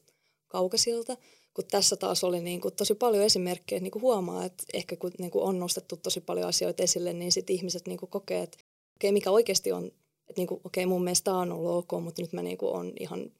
kaukaisilta 0.47 1.17
kun 1.53 1.65
tässä 1.71 1.95
taas 1.95 2.23
oli 2.23 2.41
niin 2.41 2.61
kuin 2.61 2.75
tosi 2.75 2.95
paljon 2.95 3.23
esimerkkejä, 3.23 3.81
niin 3.81 3.91
kuin 3.91 4.01
huomaa, 4.01 4.45
että 4.45 4.63
ehkä 4.73 4.95
kun 4.95 5.11
niin 5.19 5.31
kuin 5.31 5.43
on 5.43 5.59
nostettu 5.59 5.97
tosi 5.97 6.21
paljon 6.21 6.47
asioita 6.47 6.83
esille, 6.83 7.13
niin 7.13 7.31
sitten 7.31 7.55
ihmiset 7.55 7.87
niin 7.87 7.97
kuin 7.99 8.09
kokee, 8.09 8.41
että 8.41 8.57
okei, 8.95 9.11
mikä 9.11 9.31
oikeasti 9.31 9.71
on, 9.71 9.85
että 9.85 10.33
niin 10.37 10.47
kuin, 10.47 10.61
okei, 10.63 10.85
mun 10.85 11.03
mielestä 11.03 11.25
tämä 11.25 11.37
on 11.37 11.51
ollut 11.51 11.71
ok, 11.91 12.03
mutta 12.03 12.21
nyt 12.21 12.33
mä 12.33 12.41
niin 12.41 12.57
kuin 12.57 12.71
on 12.71 12.93
ihan, 12.99 13.31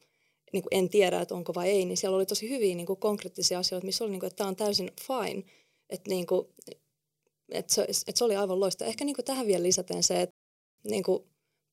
niin 0.52 0.62
kuin 0.62 0.74
en 0.74 0.88
tiedä, 0.88 1.20
että 1.20 1.34
onko 1.34 1.54
vai 1.54 1.68
ei, 1.68 1.84
niin 1.84 1.96
siellä 1.96 2.16
oli 2.16 2.26
tosi 2.26 2.50
hyviä 2.50 2.74
niin 2.74 2.86
kuin 2.86 3.00
konkreettisia 3.00 3.58
asioita, 3.58 3.86
missä 3.86 4.04
oli, 4.04 4.10
niin 4.10 4.20
kuin, 4.20 4.28
että 4.28 4.36
tämä 4.36 4.48
on 4.48 4.56
täysin 4.56 4.90
fine, 5.06 5.42
että, 5.90 6.10
niin 6.10 6.26
kuin, 6.26 6.46
että, 7.48 7.74
se, 7.74 7.82
että 7.82 8.12
se 8.18 8.24
oli 8.24 8.36
aivan 8.36 8.60
loista. 8.60 8.84
Ehkä 8.84 9.04
niin 9.04 9.16
kuin 9.16 9.24
tähän 9.24 9.46
vielä 9.46 9.62
lisäten 9.62 10.02
se, 10.02 10.22
että 10.22 10.36
niin 10.84 11.02
kuin 11.02 11.24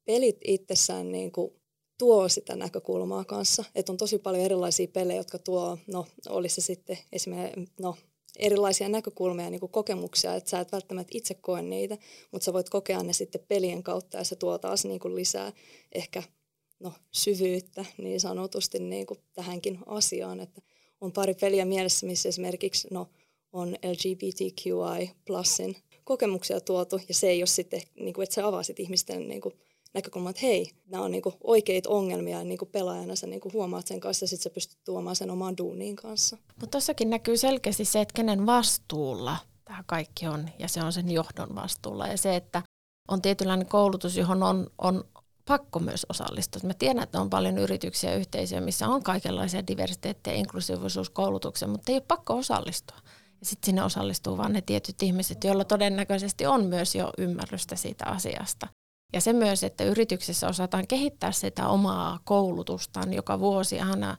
pelit 0.05 0.37
itsessään 0.43 1.11
niin 1.11 1.31
kuin 1.31 1.51
tuo 1.97 2.29
sitä 2.29 2.55
näkökulmaa 2.55 3.25
kanssa. 3.25 3.63
Että 3.75 3.91
on 3.91 3.97
tosi 3.97 4.19
paljon 4.19 4.43
erilaisia 4.43 4.87
pelejä, 4.87 5.19
jotka 5.19 5.37
tuo, 5.39 5.77
no 5.87 6.05
olisi 6.29 6.61
se 6.61 6.65
sitten 6.65 6.97
esimerkiksi, 7.11 7.73
no 7.79 7.95
erilaisia 8.39 8.89
näkökulmia 8.89 9.49
niin 9.49 9.69
kokemuksia, 9.71 10.35
että 10.35 10.49
sä 10.49 10.59
et 10.59 10.71
välttämättä 10.71 11.11
itse 11.13 11.33
koe 11.33 11.61
niitä, 11.61 11.97
mutta 12.31 12.45
sä 12.45 12.53
voit 12.53 12.69
kokea 12.69 13.03
ne 13.03 13.13
sitten 13.13 13.45
pelien 13.47 13.83
kautta 13.83 14.17
ja 14.17 14.23
se 14.23 14.35
tuo 14.35 14.57
taas 14.57 14.85
niin 14.85 14.99
kuin 14.99 15.15
lisää 15.15 15.53
ehkä 15.91 16.23
no, 16.79 16.93
syvyyttä 17.11 17.85
niin 17.97 18.19
sanotusti 18.19 18.79
niin 18.79 19.07
kuin 19.07 19.19
tähänkin 19.33 19.79
asiaan, 19.85 20.39
että 20.39 20.61
on 21.01 21.11
pari 21.11 21.33
peliä 21.33 21.65
mielessä, 21.65 22.05
missä 22.05 22.29
esimerkiksi 22.29 22.87
no, 22.91 23.09
on 23.53 23.69
LGBTQI 23.69 25.11
plusin 25.25 25.75
kokemuksia 26.03 26.61
tuotu 26.61 26.99
ja 27.07 27.13
se 27.13 27.29
ei 27.29 27.41
ole 27.41 27.47
sitten, 27.47 27.81
niin 27.99 28.13
kuin, 28.13 28.23
että 28.23 28.35
sä 28.35 28.47
avasit 28.47 28.79
ihmisten 28.79 29.27
niin 29.27 29.41
kuin, 29.41 29.53
näkökulma, 29.93 30.29
että 30.29 30.41
hei, 30.41 30.71
nämä 30.85 31.03
on 31.03 31.11
niinku 31.11 31.33
oikeita 31.43 31.89
ongelmia 31.89 32.37
ja 32.37 32.43
niinku 32.43 32.65
pelaajana 32.65 33.15
sä 33.15 33.27
niinku 33.27 33.51
huomaat 33.53 33.87
sen 33.87 33.99
kanssa 33.99 34.23
ja 34.23 34.27
sitten 34.27 34.43
sä 34.43 34.49
pystyt 34.49 34.79
tuomaan 34.85 35.15
sen 35.15 35.31
omaan 35.31 35.57
duuniin 35.57 35.95
kanssa. 35.95 36.37
Mutta 36.47 36.67
tuossakin 36.67 37.09
näkyy 37.09 37.37
selkeästi 37.37 37.85
se, 37.85 38.01
että 38.01 38.13
kenen 38.13 38.45
vastuulla 38.45 39.37
tämä 39.65 39.83
kaikki 39.87 40.27
on 40.27 40.49
ja 40.59 40.67
se 40.67 40.83
on 40.83 40.93
sen 40.93 41.11
johdon 41.11 41.55
vastuulla 41.55 42.07
ja 42.07 42.17
se, 42.17 42.35
että 42.35 42.63
on 43.07 43.21
tietynlainen 43.21 43.67
koulutus, 43.67 44.17
johon 44.17 44.43
on, 44.43 44.69
on 44.77 45.03
pakko 45.47 45.79
myös 45.79 46.05
osallistua. 46.09 46.61
Mä 46.63 46.73
tiedän, 46.73 47.03
että 47.03 47.21
on 47.21 47.29
paljon 47.29 47.57
yrityksiä 47.57 48.11
ja 48.11 48.17
yhteisöjä, 48.17 48.61
missä 48.61 48.87
on 48.87 49.03
kaikenlaisia 49.03 49.63
ja 50.27 50.33
inklusiivisuuskoulutuksia, 50.33 51.67
mutta 51.67 51.91
ei 51.91 51.95
ole 51.95 52.03
pakko 52.07 52.37
osallistua. 52.37 52.97
Ja 53.39 53.45
sitten 53.45 53.65
sinne 53.65 53.83
osallistuu 53.83 54.37
vain 54.37 54.53
ne 54.53 54.61
tietyt 54.61 55.03
ihmiset, 55.03 55.43
joilla 55.43 55.63
todennäköisesti 55.63 56.45
on 56.45 56.65
myös 56.65 56.95
jo 56.95 57.11
ymmärrystä 57.17 57.75
siitä 57.75 58.05
asiasta. 58.05 58.67
Ja 59.13 59.21
se 59.21 59.33
myös, 59.33 59.63
että 59.63 59.83
yrityksessä 59.83 60.47
osataan 60.47 60.87
kehittää 60.87 61.31
sitä 61.31 61.67
omaa 61.67 62.19
koulutustaan 62.23 63.13
joka 63.13 63.39
vuosi 63.39 63.79
aina 63.79 64.17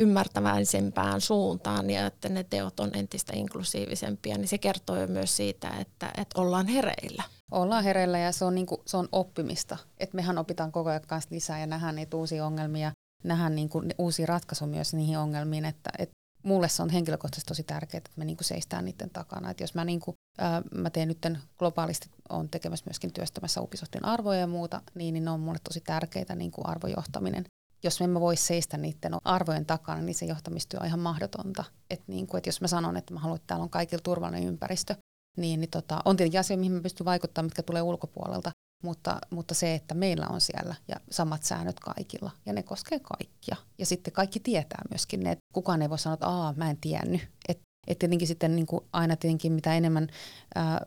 ymmärtäväisempään 0.00 1.20
suuntaan 1.20 1.90
ja 1.90 2.06
että 2.06 2.28
ne 2.28 2.44
teot 2.44 2.80
on 2.80 2.90
entistä 2.94 3.32
inklusiivisempia, 3.36 4.38
niin 4.38 4.48
se 4.48 4.58
kertoo 4.58 4.96
jo 4.96 5.06
myös 5.06 5.36
siitä, 5.36 5.70
että, 5.70 6.06
että 6.06 6.40
ollaan 6.40 6.66
hereillä. 6.66 7.22
Ollaan 7.50 7.84
hereillä 7.84 8.18
ja 8.18 8.32
se 8.32 8.44
on, 8.44 8.54
niin 8.54 8.66
kuin, 8.66 8.80
se 8.86 8.96
on 8.96 9.08
oppimista. 9.12 9.78
Et 9.98 10.12
mehän 10.12 10.38
opitaan 10.38 10.72
koko 10.72 10.90
ajan 10.90 11.02
kanssa 11.06 11.34
lisää 11.34 11.60
ja 11.60 11.66
nähdään 11.66 11.96
niitä 11.96 12.16
uusia 12.16 12.46
ongelmia, 12.46 12.92
nähdään 13.24 13.54
niin 13.54 13.68
kuin 13.68 13.94
uusia 13.98 14.26
ratkaisuja 14.26 14.68
myös 14.68 14.94
niihin 14.94 15.18
ongelmiin, 15.18 15.64
että, 15.64 15.90
että 15.98 16.14
mulle 16.42 16.68
se 16.68 16.82
on 16.82 16.90
henkilökohtaisesti 16.90 17.48
tosi 17.48 17.62
tärkeää, 17.62 17.98
että 17.98 18.10
me 18.16 18.24
niinku 18.24 18.44
seistään 18.44 18.84
niiden 18.84 19.10
takana. 19.10 19.50
Et 19.50 19.60
jos 19.60 19.74
mä, 19.74 19.84
niinku, 19.84 20.14
ää, 20.38 20.62
mä 20.74 20.90
teen 20.90 21.08
nyt 21.08 21.26
globaalisti, 21.58 22.10
on 22.28 22.48
tekemässä 22.48 22.84
myöskin 22.86 23.12
työstämässä 23.12 23.60
Ubisoftin 23.60 24.04
arvoja 24.04 24.40
ja 24.40 24.46
muuta, 24.46 24.82
niin, 24.94 25.14
niin 25.14 25.24
ne 25.24 25.30
on 25.30 25.40
mulle 25.40 25.58
tosi 25.64 25.80
tärkeitä 25.80 26.34
niinku 26.34 26.60
arvojohtaminen. 26.64 27.44
Jos 27.84 28.00
me 28.00 28.04
emme 28.04 28.20
voi 28.20 28.36
seistä 28.36 28.76
niiden 28.76 29.12
arvojen 29.24 29.66
takana, 29.66 30.02
niin 30.02 30.14
se 30.14 30.26
johtamistyö 30.26 30.80
on 30.80 30.86
ihan 30.86 31.00
mahdotonta. 31.00 31.64
Et 31.90 32.02
niinku, 32.06 32.36
et 32.36 32.46
jos 32.46 32.60
mä 32.60 32.68
sanon, 32.68 32.96
että 32.96 33.14
mä 33.14 33.20
haluan, 33.20 33.36
että 33.36 33.46
täällä 33.46 33.62
on 33.62 33.70
kaikilla 33.70 34.02
turvallinen 34.02 34.48
ympäristö, 34.48 34.94
niin, 35.36 35.60
niin 35.60 35.70
tota, 35.70 36.00
on 36.04 36.16
tietenkin 36.16 36.40
asia, 36.40 36.56
mihin 36.56 36.72
mä 36.72 36.80
pystyn 36.80 37.04
vaikuttamaan, 37.04 37.46
mitkä 37.46 37.62
tulee 37.62 37.82
ulkopuolelta, 37.82 38.50
mutta, 38.82 39.18
mutta 39.30 39.54
se, 39.54 39.74
että 39.74 39.94
meillä 39.94 40.26
on 40.26 40.40
siellä 40.40 40.74
ja 40.88 40.96
samat 41.10 41.42
säännöt 41.42 41.80
kaikilla 41.80 42.30
ja 42.46 42.52
ne 42.52 42.62
koskee 42.62 43.00
kaikkia. 43.00 43.56
Ja 43.78 43.86
sitten 43.86 44.12
kaikki 44.12 44.40
tietää 44.40 44.82
myöskin 44.90 45.20
ne, 45.20 45.30
että 45.30 45.44
kukaan 45.52 45.82
ei 45.82 45.90
voi 45.90 45.98
sanoa, 45.98 46.14
että 46.14 46.26
Aa, 46.26 46.54
mä 46.56 46.70
en 46.70 46.76
tiennyt. 46.80 47.20
Että 47.48 47.62
et 47.86 47.98
tietenkin 47.98 48.28
sitten 48.28 48.56
niin 48.56 48.66
kuin 48.66 48.84
aina 48.92 49.16
tietenkin 49.16 49.52
mitä 49.52 49.74
enemmän 49.74 50.08
ää, 50.54 50.86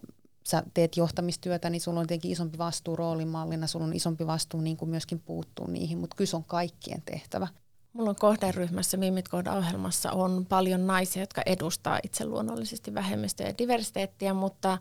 sä 0.50 0.64
teet 0.74 0.98
johtamistyötä, 0.98 1.70
niin 1.70 1.82
sulla 1.82 2.00
on 2.00 2.08
tietenkin 2.08 2.32
isompi 2.32 2.58
vastuu 2.58 2.96
roolimallina, 2.96 3.68
sulla 3.68 3.86
on 3.86 3.94
isompi 3.94 4.28
vastuu 4.28 4.62
niin 4.62 4.78
kuin 4.78 4.90
myöskin 4.90 5.20
puuttuu 5.20 5.68
niihin, 5.68 5.98
mutta 5.98 6.16
kyllä 6.16 6.30
se 6.30 6.36
on 6.36 6.44
kaikkien 6.44 7.02
tehtävä. 7.02 7.48
Mulla 7.94 8.10
on 8.10 8.16
kohderyhmässä 8.16 8.98
Mimit 8.98 9.26
ohjelmassa 9.58 10.12
on 10.12 10.46
paljon 10.50 10.88
naisia, 10.88 11.24
jotka 11.24 11.42
edustaa 11.46 12.00
itse 12.04 12.26
luonnollisesti 12.26 12.94
vähemmistöjä 12.94 13.50
ja 13.50 13.58
diversiteettiä, 13.58 14.34
mutta, 14.34 14.78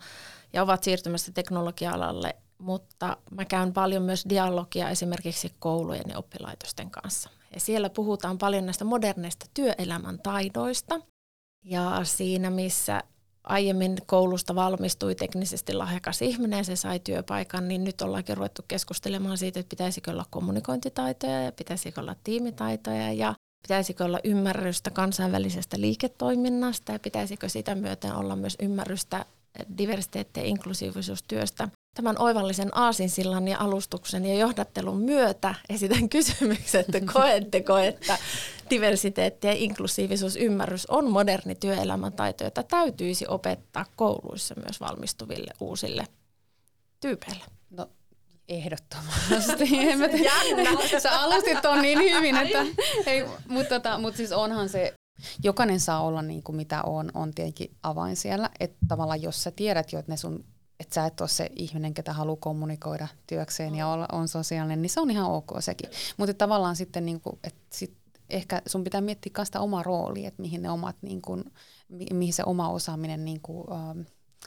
ja 0.53 0.63
ovat 0.63 0.83
siirtymässä 0.83 1.33
teknologia-alalle 1.33 2.37
mutta 2.59 3.17
mä 3.31 3.45
käyn 3.45 3.73
paljon 3.73 4.03
myös 4.03 4.25
dialogia 4.29 4.91
esimerkiksi 4.91 5.53
koulujen 5.59 6.05
ja 6.09 6.19
oppilaitosten 6.19 6.91
kanssa. 6.91 7.31
Ja 7.55 7.61
siellä 7.61 7.91
puhutaan 7.91 8.39
paljon 8.39 8.67
näistä 8.67 8.85
moderneista 8.85 9.47
työelämän 9.55 10.19
taidoista. 10.23 11.01
Ja 11.65 12.01
siinä, 12.05 12.51
missä 12.51 13.03
aiemmin 13.47 13.97
koulusta 14.07 14.55
valmistui 14.55 15.15
teknisesti 15.15 15.73
lahjakas 15.73 16.23
ihminen 16.23 16.65
se 16.65 16.77
sai 16.77 17.01
työpaikan, 17.01 17.69
niin 17.69 17.85
nyt 17.85 18.03
ollaankin 18.03 18.37
ruvettu 18.37 18.63
keskustelemaan 18.69 19.39
siitä, 19.39 19.61
että 19.61 19.71
pitäisikö 19.71 20.11
olla 20.11 20.27
kommunikointitaitoja 20.31 21.43
ja 21.43 21.53
pitäisikö 21.53 22.01
olla 22.01 22.17
tiimitaitoja 22.25 23.13
ja 23.13 23.35
pitäisikö 23.63 24.05
olla 24.05 24.21
ymmärrystä 24.25 24.91
kansainvälisestä 24.91 25.81
liiketoiminnasta 25.81 26.93
ja 26.93 26.99
pitäisikö 26.99 27.49
sitä 27.49 27.75
myöten 27.75 28.15
olla 28.15 28.37
myös 28.37 28.57
ymmärrystä 28.63 29.25
diversiteetti- 29.79 30.41
ja 30.41 30.47
inklusiivisuustyöstä. 30.47 31.69
Tämän 31.97 32.19
oivallisen 32.19 32.77
aasinsillan 32.79 33.49
ja 33.49 33.59
alustuksen 33.59 34.27
ja 34.27 34.35
johdattelun 34.35 35.01
myötä 35.01 35.55
esitän 35.69 36.09
kysymyksen, 36.17 36.81
että 36.81 37.13
koetteko, 37.13 37.79
että 37.79 38.19
diversiteetti 38.71 39.47
ja 39.47 39.53
inklusiivisuusymmärrys 39.53 40.87
on 40.87 41.11
moderni 41.11 41.55
työelämän 41.55 42.13
taito, 42.13 42.45
jota 42.45 42.63
täytyisi 42.63 43.25
opettaa 43.29 43.87
kouluissa 43.97 44.55
myös 44.65 44.81
valmistuville 44.81 45.51
uusille 45.61 46.07
tyypeille? 47.01 47.45
No 47.71 47.89
ehdottomasti. 48.49 49.69
Sä 51.03 51.21
alustit 51.21 51.65
on 51.65 51.83
niin 51.83 51.99
hyvin, 51.99 52.37
että 52.37 52.67
ei, 53.07 53.25
mutta 53.49 53.75
tota, 53.75 53.99
mut 53.99 54.17
siis 54.17 54.33
onhan 54.33 54.69
se 54.69 54.95
jokainen 55.43 55.81
saa 55.81 56.03
olla 56.03 56.23
niin 56.23 56.43
kuin 56.43 56.57
mitä 56.57 56.83
on, 56.83 57.11
on 57.15 57.35
tietenkin 57.35 57.71
avain 57.83 58.17
siellä. 58.17 58.51
Että 58.61 58.77
tavallaan 58.89 59.23
jos 59.23 59.43
sä 59.43 59.51
tiedät 59.51 59.93
jo, 59.93 59.99
että 59.99 60.13
ne 60.13 60.17
sun 60.17 60.45
että 60.81 60.95
sä 60.95 61.07
et 61.07 61.21
ole 61.21 61.29
se 61.29 61.51
ihminen, 61.57 61.95
ketä 61.95 62.13
haluaa 62.13 62.37
kommunikoida 62.41 63.09
työkseen 63.27 63.75
ja 63.75 63.89
olla, 63.89 64.09
on 64.13 64.29
sosiaalinen, 64.29 64.83
niin 64.83 64.91
se 64.91 65.01
on 65.01 65.11
ihan 65.11 65.31
ok 65.31 65.51
sekin. 65.61 65.91
Mutta 66.17 66.35
tavallaan 66.35 66.77
sitten, 66.77 67.07
niin 67.07 67.21
kuin, 67.21 67.39
että 67.45 67.61
sit 67.73 67.97
ehkä 68.31 68.63
sun 68.67 68.85
pitää 68.85 69.01
miettiä 69.01 69.33
myös 69.37 69.49
sitä 69.49 69.61
omaa 69.61 69.83
roolia, 69.83 70.29
että 70.29 70.43
mihin 70.43 70.63
ne 70.63 70.71
omat, 70.71 70.97
niin 71.03 71.23
kuin, 71.23 71.45
mi- 71.89 72.07
mihin 72.13 72.35
se 72.35 72.43
oma 72.47 72.69
osaaminen 72.69 73.25
niin 73.25 73.41
kuin, 73.41 73.73
ähm, 73.73 74.01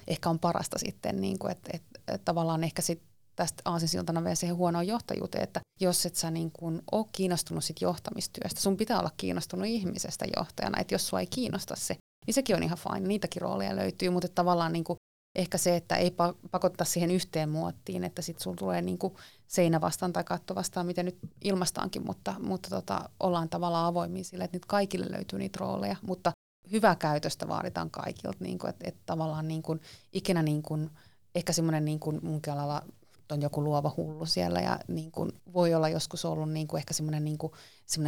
ehkä 0.08 0.30
on 0.30 0.40
parasta 0.40 0.80
sitten, 0.80 1.22
niin 1.22 1.40
kuin, 1.40 1.52
että, 1.52 1.70
että, 1.74 2.00
että 2.08 2.26
tavallaan 2.26 2.64
ehkä 2.64 2.82
sit 2.82 3.02
tästä 3.36 3.62
aasinsiltana 3.66 4.24
vielä 4.24 4.36
siihen 4.36 4.56
huonoon 4.56 4.88
johtajuuteen, 4.88 5.44
että 5.44 5.62
jos 5.80 6.06
et 6.06 6.16
sä 6.16 6.32
niin 6.32 6.52
kuin 6.52 6.82
ole 6.92 7.06
kiinnostunut 7.12 7.64
sit 7.64 7.82
johtamistyöstä, 7.82 8.62
sun 8.62 8.78
pitää 8.78 9.00
olla 9.00 9.12
kiinnostunut 9.18 9.68
ihmisestä 9.68 10.26
johtajana, 10.38 10.80
että 10.80 10.94
jos 10.94 11.08
sua 11.08 11.20
ei 11.20 11.28
kiinnosta 11.28 11.76
se, 11.76 11.96
niin 12.28 12.34
sekin 12.34 12.56
on 12.56 12.64
ihan 12.64 12.78
fine, 12.78 13.08
niitäkin 13.08 13.42
rooleja 13.42 13.76
löytyy, 13.76 14.10
mutta 14.10 14.28
tavallaan 14.28 14.74
niin 14.74 14.84
kuin 14.84 14.99
ehkä 15.36 15.58
se, 15.58 15.76
että 15.76 15.96
ei 15.96 16.16
pakottaa 16.52 16.86
siihen 16.86 17.12
yhteen 17.12 17.50
muottiin, 17.50 18.04
että 18.04 18.22
sitten 18.22 18.44
sulla 18.44 18.58
tulee 18.58 18.82
niin 18.82 18.98
kuin 18.98 19.14
seinä 19.48 19.82
vastaan 19.82 20.14
tai 20.14 20.24
katto 20.24 20.56
vastaan, 20.56 20.86
miten 20.86 21.06
nyt 21.06 21.18
ilmastaankin, 21.44 22.06
mutta, 22.06 22.36
mutta 22.40 22.70
tota, 22.70 23.10
ollaan 23.20 23.50
tavallaan 23.50 23.86
avoimia 23.86 24.24
sille, 24.24 24.44
että 24.44 24.56
nyt 24.56 24.66
kaikille 24.66 25.06
löytyy 25.10 25.40
niitä 25.40 25.58
rooleja, 25.60 25.96
mutta 26.02 26.32
hyvää 26.72 26.96
käytöstä 26.96 27.48
vaaditaan 27.48 27.92
kaikilta, 27.92 28.38
niin 28.40 28.60
kuin, 28.60 28.70
että, 28.70 28.86
että 28.88 29.02
tavallaan 29.06 29.48
niin 29.48 29.62
kuin, 29.62 29.82
ikinä 30.14 30.44
niin 30.44 30.62
kuin, 30.62 30.90
ehkä 31.36 31.54
semmoinen 31.54 31.86
niin 31.86 32.00
kuin 32.00 32.20
munkin 32.24 32.54
alalla 32.54 32.84
on 33.32 33.42
joku 33.42 33.64
luova 33.64 33.94
hullu 33.98 34.26
siellä 34.26 34.60
ja 34.60 34.80
niin 34.88 35.12
kuin 35.12 35.32
voi 35.54 35.74
olla 35.74 35.90
joskus 35.90 36.26
ollut 36.26 36.52
niin 36.52 36.68
kuin 36.68 36.80
ehkä 36.80 36.94
semmoinen, 36.94 37.26
niin 37.26 37.38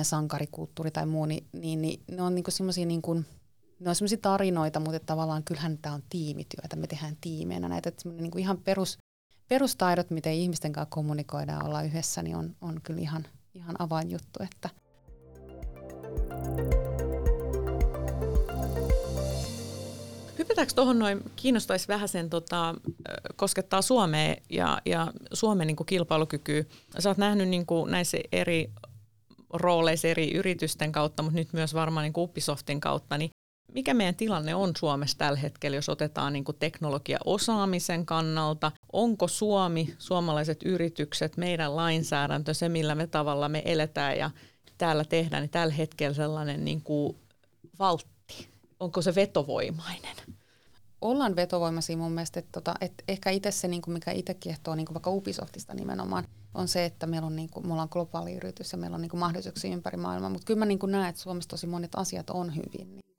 sankarikulttuuri 0.02 0.92
tai 0.92 1.06
muu, 1.06 1.26
niin, 1.26 1.48
niin, 1.54 1.82
niin 1.82 2.04
ne 2.12 2.22
on 2.22 2.36
niin 2.36 2.44
kuin 2.44 2.54
semmoisia 2.54 2.86
niin 2.86 3.02
kuin, 3.02 3.26
ne 3.82 3.90
on 3.90 3.96
semmoisia 3.96 4.18
tarinoita, 4.22 4.80
mutta 4.80 5.00
tavallaan 5.00 5.44
kyllähän 5.44 5.78
tämä 5.78 5.96
on 5.96 6.04
tiimityötä, 6.10 6.76
me 6.76 6.88
tehdään 6.88 7.18
tiimeenä 7.22 7.70
näitä, 7.70 7.90
että 7.90 8.10
niin 8.10 8.32
kuin 8.32 8.42
ihan 8.42 8.58
perus, 8.58 8.98
perustaidot, 9.48 10.10
miten 10.10 10.34
ihmisten 10.34 10.74
kanssa 10.74 10.90
kommunikoidaan 10.90 11.66
olla 11.66 11.82
yhdessä, 11.82 12.24
niin 12.24 12.36
on, 12.36 12.56
on 12.62 12.80
kyllä 12.84 13.02
ihan, 13.02 13.28
ihan 13.54 13.76
avainjuttu, 13.80 14.44
että 14.44 14.70
Hypätäänkö 20.38 20.74
tuohon 20.76 21.00
noin, 21.00 21.24
kiinnostaisi 21.36 21.88
vähän 21.88 22.10
sen, 22.10 22.30
tota, 22.30 22.76
koskettaa 23.36 23.82
Suomea 23.82 24.36
ja, 24.50 24.82
ja 24.86 25.14
Suomen 25.34 25.68
niin 25.68 25.86
kilpailukykyä. 25.86 26.64
Sä 27.00 27.10
oot 27.10 27.18
nähnyt 27.18 27.50
niin 27.50 27.66
kuin 27.66 27.92
näissä 27.92 28.18
eri 28.32 28.72
rooleissa 29.54 30.08
eri 30.08 30.34
yritysten 30.34 30.92
kautta, 30.92 31.24
mutta 31.24 31.40
nyt 31.40 31.54
myös 31.54 31.74
varmaan 31.74 32.04
niin 32.04 32.14
Upisoftin 32.18 32.82
kautta, 32.82 33.18
niin 33.18 33.30
mikä 33.74 33.94
meidän 33.94 34.16
tilanne 34.16 34.56
on 34.56 34.72
Suomessa 34.78 35.18
tällä 35.18 35.40
hetkellä, 35.40 35.78
jos 35.78 35.90
otetaan 35.90 36.34
niin 36.34 36.46
teknologiaosaamisen 36.60 38.06
kannalta? 38.06 38.72
Onko 38.94 39.28
Suomi, 39.28 39.96
suomalaiset 39.98 40.64
yritykset, 40.64 41.38
meidän 41.38 41.76
lainsäädäntö, 41.76 42.54
se 42.54 42.70
millä 42.70 42.96
me 42.96 43.08
tavalla 43.08 43.50
me 43.50 43.62
eletään 43.66 44.18
ja 44.18 44.32
täällä 44.78 45.06
tehdään, 45.06 45.42
niin 45.42 45.50
tällä 45.50 45.74
hetkellä 45.74 46.16
sellainen 46.16 46.66
niin 46.66 46.82
kuin 46.82 47.18
valtti? 47.80 48.48
Onko 48.80 49.02
se 49.02 49.16
vetovoimainen? 49.16 50.16
Ollaan 51.02 51.36
vetovoimaisia 51.36 51.98
mun 51.98 52.12
mielestä, 52.12 52.40
että, 52.40 52.52
tota, 52.52 52.76
että 52.82 53.04
ehkä 53.08 53.30
itse 53.30 53.52
se, 53.52 53.68
niin 53.68 53.82
kuin 53.82 53.94
mikä 53.94 54.12
itse 54.12 54.34
kiehtoo 54.34 54.76
niin 54.76 54.86
kuin 54.86 54.94
vaikka 54.94 55.12
Ubisoftista 55.12 55.74
nimenomaan, 55.74 56.28
on 56.54 56.68
se, 56.68 56.86
että 56.86 57.08
meillä 57.08 57.28
on, 57.28 57.36
niin 57.36 57.50
kuin, 57.50 57.68
me 57.68 57.74
ollaan 57.74 57.88
globaali 57.92 58.34
yritys 58.34 58.72
ja 58.72 58.78
meillä 58.78 58.96
on 58.96 59.02
niin 59.02 59.10
kuin 59.10 59.20
mahdollisuuksia 59.20 59.74
ympäri 59.74 59.98
maailmaa, 59.98 60.30
mutta 60.30 60.46
kyllä 60.46 60.60
mä 60.60 60.66
niin 60.66 60.80
kuin 60.80 60.92
näen, 60.92 61.10
että 61.10 61.22
Suomessa 61.22 61.50
tosi 61.50 61.68
monet 61.68 61.96
asiat 61.96 62.30
on 62.30 62.56
hyvin. 62.56 62.92
Niin 62.92 63.11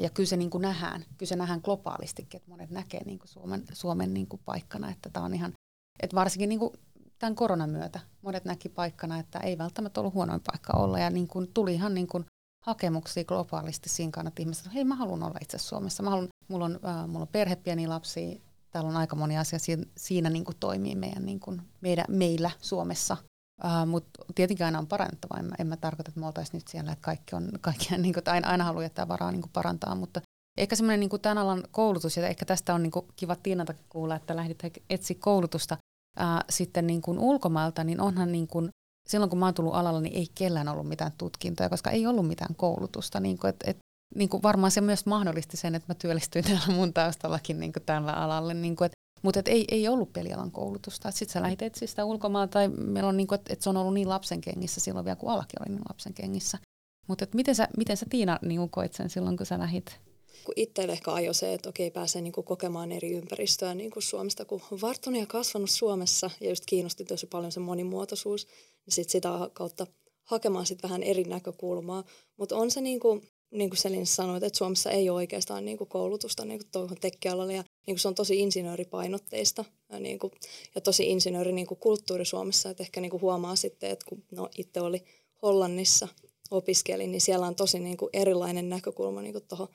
ja 0.00 0.10
kyllä 0.10 0.28
se 0.28 0.36
niin 0.36 0.50
kuin 0.50 0.62
nähdään, 0.62 1.04
kyllä 1.18 1.28
se 1.28 1.36
nähdään 1.36 1.60
globaalistikin, 1.64 2.38
että 2.38 2.50
monet 2.50 2.70
näkee 2.70 3.04
niin 3.04 3.18
kuin 3.18 3.28
Suomen, 3.28 3.64
Suomen 3.72 4.14
niin 4.14 4.26
kuin 4.26 4.42
paikkana, 4.44 4.90
että 4.90 5.10
tämä 5.10 5.26
on 5.26 5.34
ihan, 5.34 5.52
että 6.00 6.16
varsinkin 6.16 6.48
niin 6.48 6.58
kuin 6.58 6.72
tämän 7.18 7.34
koronan 7.34 7.70
myötä 7.70 8.00
monet 8.22 8.44
näki 8.44 8.68
paikkana, 8.68 9.18
että 9.18 9.38
ei 9.38 9.58
välttämättä 9.58 10.00
ollut 10.00 10.14
huonoin 10.14 10.40
paikka 10.46 10.72
olla. 10.72 10.98
Ja 10.98 11.10
niin 11.10 11.28
kuin 11.28 11.50
tuli 11.54 11.74
ihan 11.74 11.94
niin 11.94 12.06
kuin 12.06 12.24
hakemuksia 12.64 13.24
globaalisti 13.24 13.88
siinä 13.88 14.10
kannalta 14.10 14.42
ihmiset, 14.42 14.66
että 14.66 14.74
hei 14.74 14.84
mä 14.84 14.94
haluan 14.94 15.22
olla 15.22 15.38
itse 15.42 15.58
Suomessa, 15.58 16.02
mä 16.02 16.10
haluan, 16.10 16.28
mulla, 16.48 16.64
on, 16.64 16.80
äh, 16.86 17.06
mulla 17.08 17.22
on 17.22 17.28
perhe, 17.28 17.56
pieni 17.56 17.86
lapsi, 17.86 18.42
täällä 18.70 18.90
on 18.90 18.96
aika 18.96 19.16
moni 19.16 19.38
asia 19.38 19.58
siinä, 19.58 19.84
siinä 19.96 20.30
niin 20.30 20.44
kuin 20.44 20.56
toimii 20.60 20.94
meidän, 20.94 21.26
niin 21.26 21.40
kuin, 21.40 21.62
meidän, 21.80 22.04
meillä 22.08 22.50
Suomessa 22.60 23.16
Uh, 23.64 23.86
Mutta 23.86 24.24
tietenkin 24.34 24.66
aina 24.66 24.78
on 24.78 24.86
parannettava. 24.86 25.38
En 25.38 25.44
mä, 25.44 25.54
en 25.58 25.66
mä 25.66 25.76
tarkoita, 25.76 26.10
että 26.10 26.20
me 26.20 26.26
oltaisiin 26.26 26.58
nyt 26.58 26.68
siellä, 26.68 26.92
että 26.92 27.04
kaikki 27.04 27.36
on, 27.36 27.48
kaikki, 27.60 27.98
niin 27.98 28.14
kuin, 28.14 28.22
aina, 28.26 28.48
aina 28.48 28.64
haluaa 28.64 28.82
jättää 28.82 29.08
varaa 29.08 29.32
niin 29.32 29.42
kuin 29.42 29.52
parantaa, 29.52 29.94
mutta 29.94 30.20
ehkä 30.58 30.76
semmoinen 30.76 31.00
niin 31.00 31.20
tämän 31.22 31.38
alan 31.38 31.64
koulutus, 31.70 32.16
ja 32.16 32.28
ehkä 32.28 32.44
tästä 32.44 32.74
on 32.74 32.82
niin 32.82 32.90
kuin, 32.90 33.06
kiva 33.16 33.36
Tiinalta 33.36 33.74
kuulla, 33.88 34.16
että 34.16 34.36
lähdit 34.36 34.62
etsiä 34.90 35.16
koulutusta 35.20 35.76
uh, 36.20 36.24
sitten 36.50 36.86
niin 36.86 37.02
kuin 37.02 37.18
ulkomailta, 37.18 37.84
niin 37.84 38.00
onhan 38.00 38.32
niin 38.32 38.46
kuin, 38.46 38.68
silloin 39.08 39.30
kun 39.30 39.38
mä 39.38 39.44
oon 39.44 39.54
tullut 39.54 39.74
alalla, 39.74 40.00
niin 40.00 40.16
ei 40.16 40.26
kellään 40.34 40.68
ollut 40.68 40.88
mitään 40.88 41.12
tutkintoja, 41.18 41.68
koska 41.68 41.90
ei 41.90 42.06
ollut 42.06 42.28
mitään 42.28 42.54
koulutusta. 42.54 43.20
Niin 43.20 43.38
kuin, 43.38 43.48
et, 43.48 43.56
et, 43.66 43.78
niin 44.14 44.28
kuin 44.28 44.42
varmaan 44.42 44.70
se 44.70 44.80
myös 44.80 45.06
mahdollisti 45.06 45.56
sen, 45.56 45.74
että 45.74 45.90
mä 45.90 45.94
työllistyin 45.94 46.44
täällä 46.48 46.74
mun 46.74 46.92
taustallakin 46.92 47.60
niin 47.60 47.72
kuin 47.72 47.82
tällä 47.86 48.12
alalle. 48.12 48.54
Niin 48.54 48.76
kuin, 48.76 48.86
että 48.86 48.97
mutta 49.22 49.42
ei, 49.46 49.64
ei 49.68 49.88
ollut 49.88 50.12
pelialan 50.12 50.50
koulutusta. 50.50 51.10
Sitten 51.10 51.32
sä 51.32 51.42
lähit 51.42 51.62
etsiä 51.62 51.88
sitä 51.88 52.04
ulkomaan, 52.04 52.48
tai 52.48 52.68
meillä 52.68 53.08
on 53.08 53.16
niin 53.16 53.26
kuin, 53.26 53.38
että 53.38 53.52
et 53.52 53.62
se 53.62 53.70
on 53.70 53.76
ollut 53.76 53.94
niin 53.94 54.08
lapsen 54.08 54.40
kengissä 54.40 54.80
silloin 54.80 55.04
vielä, 55.04 55.16
kun 55.16 55.30
alakin 55.30 55.62
oli 55.62 55.74
niin 55.74 55.84
lapsen 55.88 56.14
kengissä. 56.14 56.58
Mutta 57.06 57.26
miten 57.34 57.54
sä, 57.54 57.68
miten 57.76 57.96
sä 57.96 58.06
Tiina 58.10 58.38
niin 58.42 58.70
koit 58.70 58.92
sen 58.92 59.10
silloin, 59.10 59.36
kun 59.36 59.46
sä 59.46 59.58
lähit? 59.58 60.00
Kun 60.44 60.52
itselle 60.56 60.92
ehkä 60.92 61.12
ajo 61.12 61.32
se, 61.32 61.54
että 61.54 61.68
okei, 61.68 61.90
pääsee 61.90 62.22
niin 62.22 62.32
kokemaan 62.32 62.92
eri 62.92 63.12
ympäristöä 63.12 63.74
niin 63.74 63.90
kuin 63.90 64.02
Suomesta, 64.02 64.44
kun 64.44 64.60
varttunut 64.82 65.20
ja 65.20 65.26
kasvanut 65.26 65.70
Suomessa 65.70 66.30
ja 66.40 66.48
just 66.48 66.64
kiinnosti 66.66 67.04
tosi 67.04 67.26
paljon 67.26 67.52
se 67.52 67.60
monimuotoisuus, 67.60 68.46
niin 68.86 68.94
sit 68.94 69.10
sitä 69.10 69.28
kautta 69.52 69.86
hakemaan 70.24 70.66
sit 70.66 70.82
vähän 70.82 71.02
eri 71.02 71.24
näkökulmaa. 71.24 72.04
Mutta 72.36 72.56
on 72.56 72.70
se 72.70 72.80
niin 72.80 73.00
kuin, 73.00 73.22
niin 73.50 73.70
kuin 73.70 73.78
Selin 73.78 74.06
sanoi, 74.06 74.36
että 74.36 74.58
Suomessa 74.58 74.90
ei 74.90 75.10
ole 75.10 75.16
oikeastaan 75.16 75.64
niin 75.64 75.78
kuin 75.78 75.88
koulutusta 75.88 76.44
niin 76.44 76.58
kuin 76.58 76.68
tuohon 76.72 76.96
tekkialalle 77.00 77.54
ja 77.54 77.62
niin 77.62 77.94
kuin 77.94 77.98
se 77.98 78.08
on 78.08 78.14
tosi 78.14 78.40
insinööripainotteista 78.40 79.64
ja, 79.92 80.00
niin 80.00 80.18
kuin, 80.18 80.32
ja 80.74 80.80
tosi 80.80 81.10
insinööri 81.10 81.52
niin 81.52 81.66
kuin 81.66 81.80
kulttuuri 81.80 82.24
Suomessa, 82.24 82.70
että 82.70 82.82
ehkä 82.82 83.00
niin 83.00 83.10
kuin 83.10 83.20
huomaa 83.20 83.56
sitten, 83.56 83.90
että 83.90 84.06
kun 84.08 84.24
no, 84.30 84.48
itse 84.58 84.80
oli 84.80 85.04
Hollannissa 85.42 86.08
opiskelin, 86.50 87.12
niin 87.12 87.20
siellä 87.20 87.46
on 87.46 87.54
tosi 87.54 87.78
niin 87.78 87.96
kuin 87.96 88.10
erilainen 88.12 88.68
näkökulma 88.68 89.22
niin 89.22 89.34
tuohon, 89.48 89.68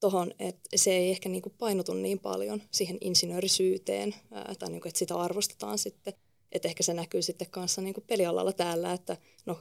tohon, 0.00 0.32
että 0.38 0.68
se 0.76 0.90
ei 0.90 1.10
ehkä 1.10 1.28
niin 1.28 1.42
kuin 1.42 1.54
painotu 1.58 1.94
niin 1.94 2.18
paljon 2.18 2.62
siihen 2.70 2.98
insinöörisyyteen, 3.00 4.14
ää, 4.30 4.54
tai 4.58 4.70
niin 4.70 4.80
kuin, 4.80 4.88
että 4.88 4.98
sitä 4.98 5.16
arvostetaan 5.16 5.78
sitten. 5.78 6.14
Että 6.52 6.68
ehkä 6.68 6.82
se 6.82 6.94
näkyy 6.94 7.22
sitten 7.22 7.50
kanssa 7.50 7.82
niin 7.82 7.94
kuin 7.94 8.04
pelialalla 8.06 8.52
täällä, 8.52 8.92
että 8.92 9.16
no, 9.46 9.58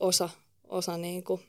osa, 0.00 0.28
osa 0.68 0.96
niin 0.96 1.24
kuin 1.24 1.40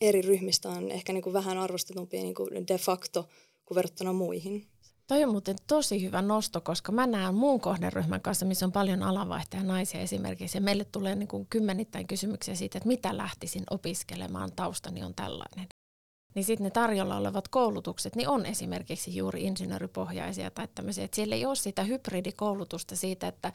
eri 0.00 0.22
ryhmistä 0.22 0.68
on 0.68 0.90
ehkä 0.90 1.12
niin 1.12 1.22
kuin 1.22 1.32
vähän 1.32 1.58
arvostetumpia 1.58 2.22
niin 2.22 2.34
kuin 2.34 2.68
de 2.68 2.78
facto 2.78 3.28
kuin 3.64 3.76
verrattuna 3.76 4.12
muihin. 4.12 4.66
Toi 5.06 5.24
on 5.24 5.30
muuten 5.30 5.56
tosi 5.66 6.02
hyvä 6.02 6.22
nosto, 6.22 6.60
koska 6.60 6.92
mä 6.92 7.06
näen 7.06 7.34
muun 7.34 7.60
kohderyhmän 7.60 8.20
kanssa, 8.20 8.46
missä 8.46 8.66
on 8.66 8.72
paljon 8.72 9.02
alanvaihtaja 9.02 9.62
naisia 9.62 10.00
esimerkiksi, 10.00 10.58
ja 10.58 10.62
meille 10.62 10.84
tulee 10.84 11.14
niin 11.14 11.28
kuin 11.28 11.46
kymmenittäin 11.50 12.06
kysymyksiä 12.06 12.54
siitä, 12.54 12.78
että 12.78 12.88
mitä 12.88 13.16
lähtisin 13.16 13.64
opiskelemaan, 13.70 14.52
taustani 14.56 15.04
on 15.04 15.14
tällainen. 15.14 15.66
Niin 16.34 16.44
sitten 16.44 16.64
ne 16.64 16.70
tarjolla 16.70 17.16
olevat 17.16 17.48
koulutukset, 17.48 18.16
niin 18.16 18.28
on 18.28 18.46
esimerkiksi 18.46 19.16
juuri 19.16 19.44
insinööripohjaisia 19.44 20.50
tai 20.50 20.68
tämmöisiä, 20.74 21.04
että 21.04 21.14
siellä 21.14 21.34
ei 21.34 21.46
ole 21.46 21.56
sitä 21.56 21.82
hybridikoulutusta 21.82 22.96
siitä, 22.96 23.28
että 23.28 23.52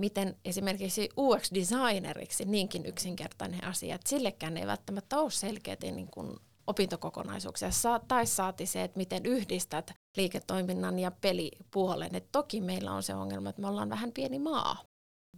miten 0.00 0.36
esimerkiksi 0.44 1.08
UX-designeriksi 1.16 2.44
niinkin 2.44 2.86
yksinkertainen 2.86 3.64
asia, 3.64 3.94
että 3.94 4.08
sillekään 4.08 4.56
ei 4.56 4.66
välttämättä 4.66 5.18
ole 5.18 5.30
selkeitä 5.30 5.86
niin 5.86 6.10
kuin 6.10 6.36
opintokokonaisuuksia. 6.66 7.68
Tai 8.08 8.26
saati 8.26 8.66
se, 8.66 8.82
että 8.82 8.96
miten 8.96 9.26
yhdistät 9.26 9.92
liiketoiminnan 10.16 10.98
ja 10.98 11.10
pelipuolen. 11.10 12.14
Et 12.14 12.32
toki 12.32 12.60
meillä 12.60 12.92
on 12.92 13.02
se 13.02 13.14
ongelma, 13.14 13.50
että 13.50 13.62
me 13.62 13.68
ollaan 13.68 13.90
vähän 13.90 14.12
pieni 14.12 14.38
maa, 14.38 14.84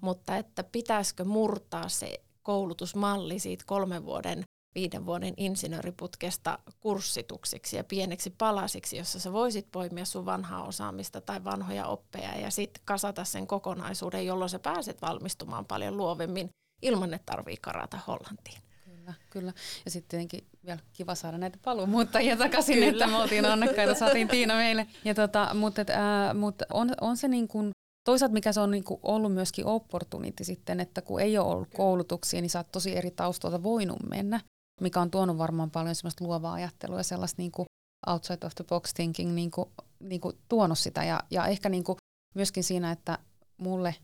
mutta 0.00 0.36
että 0.36 0.64
pitäisikö 0.64 1.24
murtaa 1.24 1.88
se 1.88 2.20
koulutusmalli 2.42 3.38
siitä 3.38 3.64
kolmen 3.66 4.04
vuoden 4.04 4.44
viiden 4.74 5.06
vuoden 5.06 5.34
insinööriputkesta 5.36 6.58
kurssituksiksi 6.80 7.76
ja 7.76 7.84
pieneksi 7.84 8.30
palasiksi, 8.30 8.96
jossa 8.96 9.20
sä 9.20 9.32
voisit 9.32 9.66
poimia 9.72 10.04
sun 10.04 10.26
vanhaa 10.26 10.62
osaamista 10.62 11.20
tai 11.20 11.44
vanhoja 11.44 11.86
oppeja 11.86 12.40
ja 12.40 12.50
sitten 12.50 12.82
kasata 12.84 13.24
sen 13.24 13.46
kokonaisuuden, 13.46 14.26
jolloin 14.26 14.50
sä 14.50 14.58
pääset 14.58 15.02
valmistumaan 15.02 15.64
paljon 15.64 15.96
luovemmin 15.96 16.50
ilman, 16.82 17.14
että 17.14 17.32
tarvii 17.32 17.56
karata 17.56 17.98
Hollantiin. 18.06 18.62
Kyllä, 18.84 19.14
kyllä. 19.30 19.52
Ja 19.84 19.90
sitten 19.90 20.08
tietenkin 20.08 20.46
vielä 20.66 20.80
kiva 20.92 21.14
saada 21.14 21.38
näitä 21.38 21.58
paluumuuttajia 21.64 22.36
takaisin, 22.36 22.74
kyllä. 22.74 22.90
että 22.90 23.06
me 23.06 23.16
oltiin 23.16 23.46
onnekkaita, 23.46 23.94
saatiin 23.94 24.28
Tiina 24.28 24.54
meille. 24.54 24.86
Ja 25.04 25.14
tota, 25.14 25.54
mutta 25.54 25.82
äh, 25.82 26.34
mut 26.34 26.54
on, 26.72 26.90
on 27.00 27.16
se 27.16 27.28
niin 27.28 27.48
kuin 27.48 27.72
Toisaalta 28.04 28.32
mikä 28.32 28.52
se 28.52 28.60
on 28.60 28.70
niin 28.70 28.84
ollut 29.02 29.32
myöskin 29.32 29.66
opportunity 29.66 30.44
sitten, 30.44 30.80
että 30.80 31.02
kun 31.02 31.20
ei 31.20 31.38
ole 31.38 31.46
ollut 31.46 31.68
koulutuksia, 31.74 32.40
niin 32.40 32.50
sä 32.50 32.58
oot 32.58 32.72
tosi 32.72 32.96
eri 32.96 33.10
taustalta 33.10 33.62
voinut 33.62 34.02
mennä 34.10 34.40
mikä 34.82 35.00
on 35.00 35.10
tuonut 35.10 35.38
varmaan 35.38 35.70
paljon 35.70 35.94
semmoista 35.94 36.24
luovaa 36.24 36.52
ajattelua 36.52 36.98
ja 36.98 37.02
sellaista 37.02 37.42
niin 37.42 37.52
kuin 37.52 37.66
outside 38.06 38.46
of 38.46 38.54
the 38.54 38.64
box 38.64 38.94
thinking 38.94 39.32
niin 39.32 39.50
kuin 39.50 39.70
niin 40.00 40.20
kuin 40.20 40.36
tuonut 40.48 40.78
sitä. 40.78 41.04
Ja, 41.04 41.22
ja 41.30 41.46
ehkä 41.46 41.68
niin 41.68 41.84
kuin 41.84 41.96
myöskin 42.34 42.64
siinä, 42.64 42.92
että 42.92 43.18
mulle 43.56 43.94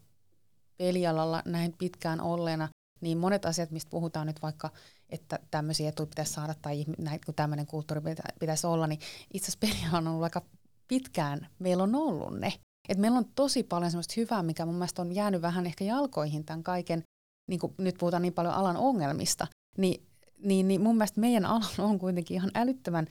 pelialalla 0.78 1.42
näin 1.44 1.74
pitkään 1.78 2.20
olleena, 2.20 2.68
niin 3.00 3.18
monet 3.18 3.44
asiat, 3.44 3.70
mistä 3.70 3.90
puhutaan 3.90 4.26
nyt 4.26 4.42
vaikka, 4.42 4.70
että 5.10 5.38
tämmöisiä 5.50 5.88
etuja 5.88 6.06
pitäisi 6.06 6.32
saada 6.32 6.54
tai 6.62 6.84
näin, 6.98 7.20
kun 7.26 7.34
tämmöinen 7.34 7.66
kulttuuri 7.66 8.02
pitäisi 8.40 8.66
olla, 8.66 8.86
niin 8.86 9.00
itse 9.34 9.44
asiassa 9.50 9.58
peliala 9.60 9.98
on 9.98 10.08
ollut 10.08 10.24
aika 10.24 10.42
pitkään, 10.88 11.46
meillä 11.58 11.82
on 11.82 11.94
ollut 11.94 12.38
ne. 12.38 12.52
Et 12.88 12.98
meillä 12.98 13.18
on 13.18 13.30
tosi 13.34 13.62
paljon 13.62 13.90
semmoista 13.90 14.14
hyvää, 14.16 14.42
mikä 14.42 14.66
mun 14.66 14.74
mielestä 14.74 15.02
on 15.02 15.12
jäänyt 15.12 15.42
vähän 15.42 15.66
ehkä 15.66 15.84
jalkoihin 15.84 16.44
tämän 16.44 16.62
kaiken, 16.62 17.02
niin 17.48 17.60
nyt 17.78 17.96
puhutaan 17.98 18.22
niin 18.22 18.32
paljon 18.32 18.54
alan 18.54 18.76
ongelmista, 18.76 19.46
niin, 19.76 20.07
niin, 20.42 20.68
niin 20.68 20.80
mun 20.80 20.96
mielestä 20.96 21.20
meidän 21.20 21.46
ala 21.46 21.66
on 21.78 21.98
kuitenkin 21.98 22.34
ihan 22.34 22.50
älyttömän 22.54 23.06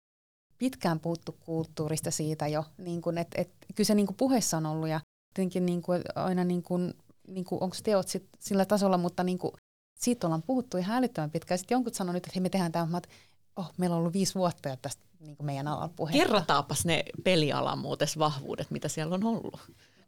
pitkään 0.58 1.00
puuttu 1.00 1.36
kulttuurista 1.40 2.12
siitä 2.12 2.48
jo, 2.48 2.66
niin 2.78 3.02
kuin, 3.02 3.18
että 3.18 3.42
et, 3.42 3.50
kyllä 3.76 3.88
se 3.88 3.96
niin 3.96 4.08
kuin 4.08 4.18
puheessa 4.18 4.58
on 4.58 4.66
ollut 4.66 4.90
ja 4.90 5.00
tietenkin 5.34 5.66
niin 5.66 5.82
kuin, 5.82 6.02
aina 6.16 6.44
niin 6.44 6.64
kuin, 6.64 6.94
niin 7.28 7.46
kuin, 7.46 7.64
onko 7.64 7.76
teot 7.84 8.08
sit 8.08 8.30
sillä 8.40 8.66
tasolla, 8.66 8.98
mutta 8.98 9.24
niin 9.24 9.38
kuin, 9.38 9.52
siitä 10.00 10.28
ollaan 10.28 10.44
puhuttu 10.44 10.78
ihan 10.78 10.98
älyttömän 10.98 11.32
pitkään. 11.32 11.58
Sitten 11.58 11.76
jonkun 11.76 11.94
sanoi 11.94 12.14
nyt, 12.14 12.26
että 12.26 12.32
hei 12.36 12.42
me 12.42 12.50
tehdään 12.50 12.72
tämä, 12.72 12.98
että 12.98 13.10
oh, 13.56 13.72
meillä 13.78 13.96
on 13.96 14.00
ollut 14.00 14.14
viisi 14.14 14.36
vuotta 14.36 14.70
jo 14.70 14.76
tästä 14.82 15.04
niin 15.20 15.38
kuin 15.38 15.46
meidän 15.46 15.68
alalla 15.68 15.94
puhetta. 15.96 16.20
Kerrotaapas 16.20 16.86
ne 16.86 17.06
pelialan 17.24 17.80
muuten 17.80 18.08
vahvuudet, 18.18 18.72
mitä 18.72 18.88
siellä 18.88 19.16
on 19.16 19.24
ollut. 19.24 19.60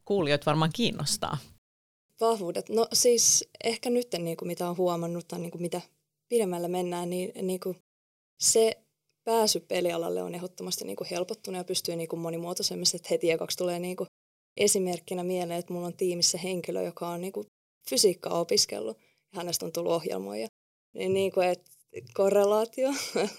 Kuulijoit 0.05 0.45
varmaan 0.45 0.72
kiinnostaa. 0.74 1.38
Vahvuudet? 2.22 2.70
No 2.70 2.88
siis 2.93 3.49
ehkä 3.63 3.89
nyt 3.89 4.07
niin 4.20 4.38
kuin 4.38 4.47
mitä 4.47 4.70
on 4.70 4.78
huomannut 4.78 5.28
tai 5.28 5.39
niin 5.39 5.51
kuin 5.51 5.61
mitä 5.61 5.82
pidemmälle 6.30 6.67
mennään, 6.67 7.09
niin, 7.09 7.47
niin 7.47 7.59
kuin 7.59 7.78
se 8.39 8.78
pääsy 9.23 9.59
pelialalle 9.59 10.23
on 10.23 10.36
ehdottomasti 10.36 10.86
niin 10.86 10.95
kuin 10.95 11.07
helpottunut 11.11 11.57
ja 11.57 11.63
pystyy 11.63 11.95
niin 11.95 12.09
kuin 12.09 12.19
monimuotoisemmassa. 12.19 12.95
Että 12.95 13.07
heti 13.11 13.32
ekaksi 13.32 13.57
tulee 13.57 13.80
niin 13.80 13.97
kuin 13.97 14.07
esimerkkinä 14.57 15.23
mieleen, 15.23 15.59
että 15.59 15.73
mulla 15.73 15.88
on 15.88 15.97
tiimissä 15.97 16.38
henkilö, 16.38 16.82
joka 16.82 17.07
on 17.07 17.21
niin 17.21 17.34
kuin 17.34 17.47
fysiikkaa 17.89 18.39
opiskellut 18.39 18.97
ja 19.34 19.38
hänestä 19.38 19.65
on 19.65 19.71
tullut 19.71 19.91
ohjelmoija. 19.91 20.47
Niin, 20.93 21.13
niin 21.13 21.32
kuin, 21.32 21.47
että 21.47 21.71
korrelaatio, 22.13 22.89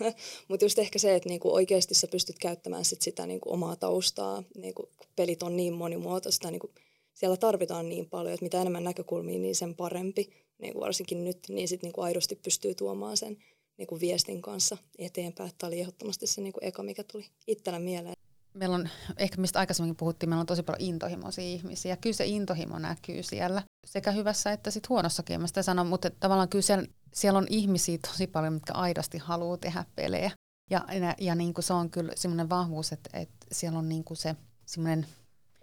mutta 0.49 0.64
just 0.64 0.78
ehkä 0.78 0.99
se, 0.99 1.14
että 1.14 1.28
niinku 1.28 1.55
oikeasti 1.55 1.95
sä 1.95 2.07
pystyt 2.07 2.39
käyttämään 2.39 2.84
sit 2.84 3.03
sitä 3.03 3.26
niinku 3.26 3.53
omaa 3.53 3.76
taustaa, 3.76 4.43
niinku, 4.57 4.91
pelit 5.16 5.43
on 5.43 5.57
niin 5.57 5.74
monimuotoista, 5.74 6.51
niinku, 6.51 6.70
siellä 7.14 7.36
tarvitaan 7.36 7.89
niin 7.89 8.09
paljon, 8.09 8.34
että 8.34 8.45
mitä 8.45 8.61
enemmän 8.61 8.84
näkökulmia, 8.84 9.39
niin 9.39 9.55
sen 9.55 9.74
parempi, 9.74 10.47
niinku 10.59 10.80
varsinkin 10.80 11.24
nyt, 11.24 11.38
niin 11.48 11.68
sitten 11.68 11.86
niinku 11.86 12.00
aidosti 12.00 12.36
pystyy 12.36 12.74
tuomaan 12.74 13.16
sen 13.16 13.36
niinku 13.78 14.00
viestin 14.00 14.42
kanssa 14.42 14.76
eteenpäin. 14.98 15.50
Tämä 15.59 15.68
oli 15.68 15.80
ehdottomasti 15.80 16.26
se 16.26 16.40
niinku 16.40 16.61
eka, 16.62 16.82
mikä 16.82 17.04
tuli 17.12 17.26
itsellä 17.46 17.78
mieleen. 17.78 18.14
Meillä 18.54 18.74
on, 18.74 18.88
ehkä 19.16 19.40
mistä 19.40 19.59
aikaisemminkin 19.59 19.96
puhuttiin, 19.96 20.30
meillä 20.30 20.40
on 20.40 20.46
tosi 20.46 20.62
paljon 20.62 20.88
intohimoisia 20.88 21.44
ihmisiä. 21.44 21.96
Kyllä 21.96 22.16
se 22.16 22.26
intohimo 22.26 22.78
näkyy 22.78 23.22
siellä 23.22 23.62
sekä 23.86 24.11
hyvässä 24.11 24.52
että 24.52 24.70
sit 24.70 24.88
huonossakin, 24.88 25.40
mä 25.40 25.46
sitä 25.46 25.62
sanon, 25.62 25.86
mutta 25.86 26.11
tavallaan 26.11 26.48
kyllä 26.48 26.62
siellä, 26.62 26.86
siellä 27.14 27.38
on 27.38 27.46
ihmisiä 27.50 27.98
tosi 27.98 28.26
paljon, 28.26 28.52
mitkä 28.52 28.72
aidosti 28.72 29.18
haluaa 29.18 29.56
tehdä 29.56 29.84
pelejä. 29.96 30.30
Ja, 30.70 30.84
ja, 31.00 31.14
ja 31.18 31.34
niin 31.34 31.54
kuin 31.54 31.64
se 31.64 31.72
on 31.72 31.90
kyllä 31.90 32.12
semmoinen 32.16 32.48
vahvuus, 32.48 32.92
että, 32.92 33.11
että 33.18 33.46
siellä 33.52 33.78
on 33.78 33.88
niin 33.88 34.04
kuin 34.04 34.16
se 34.16 34.36
semmoinen 34.66 35.06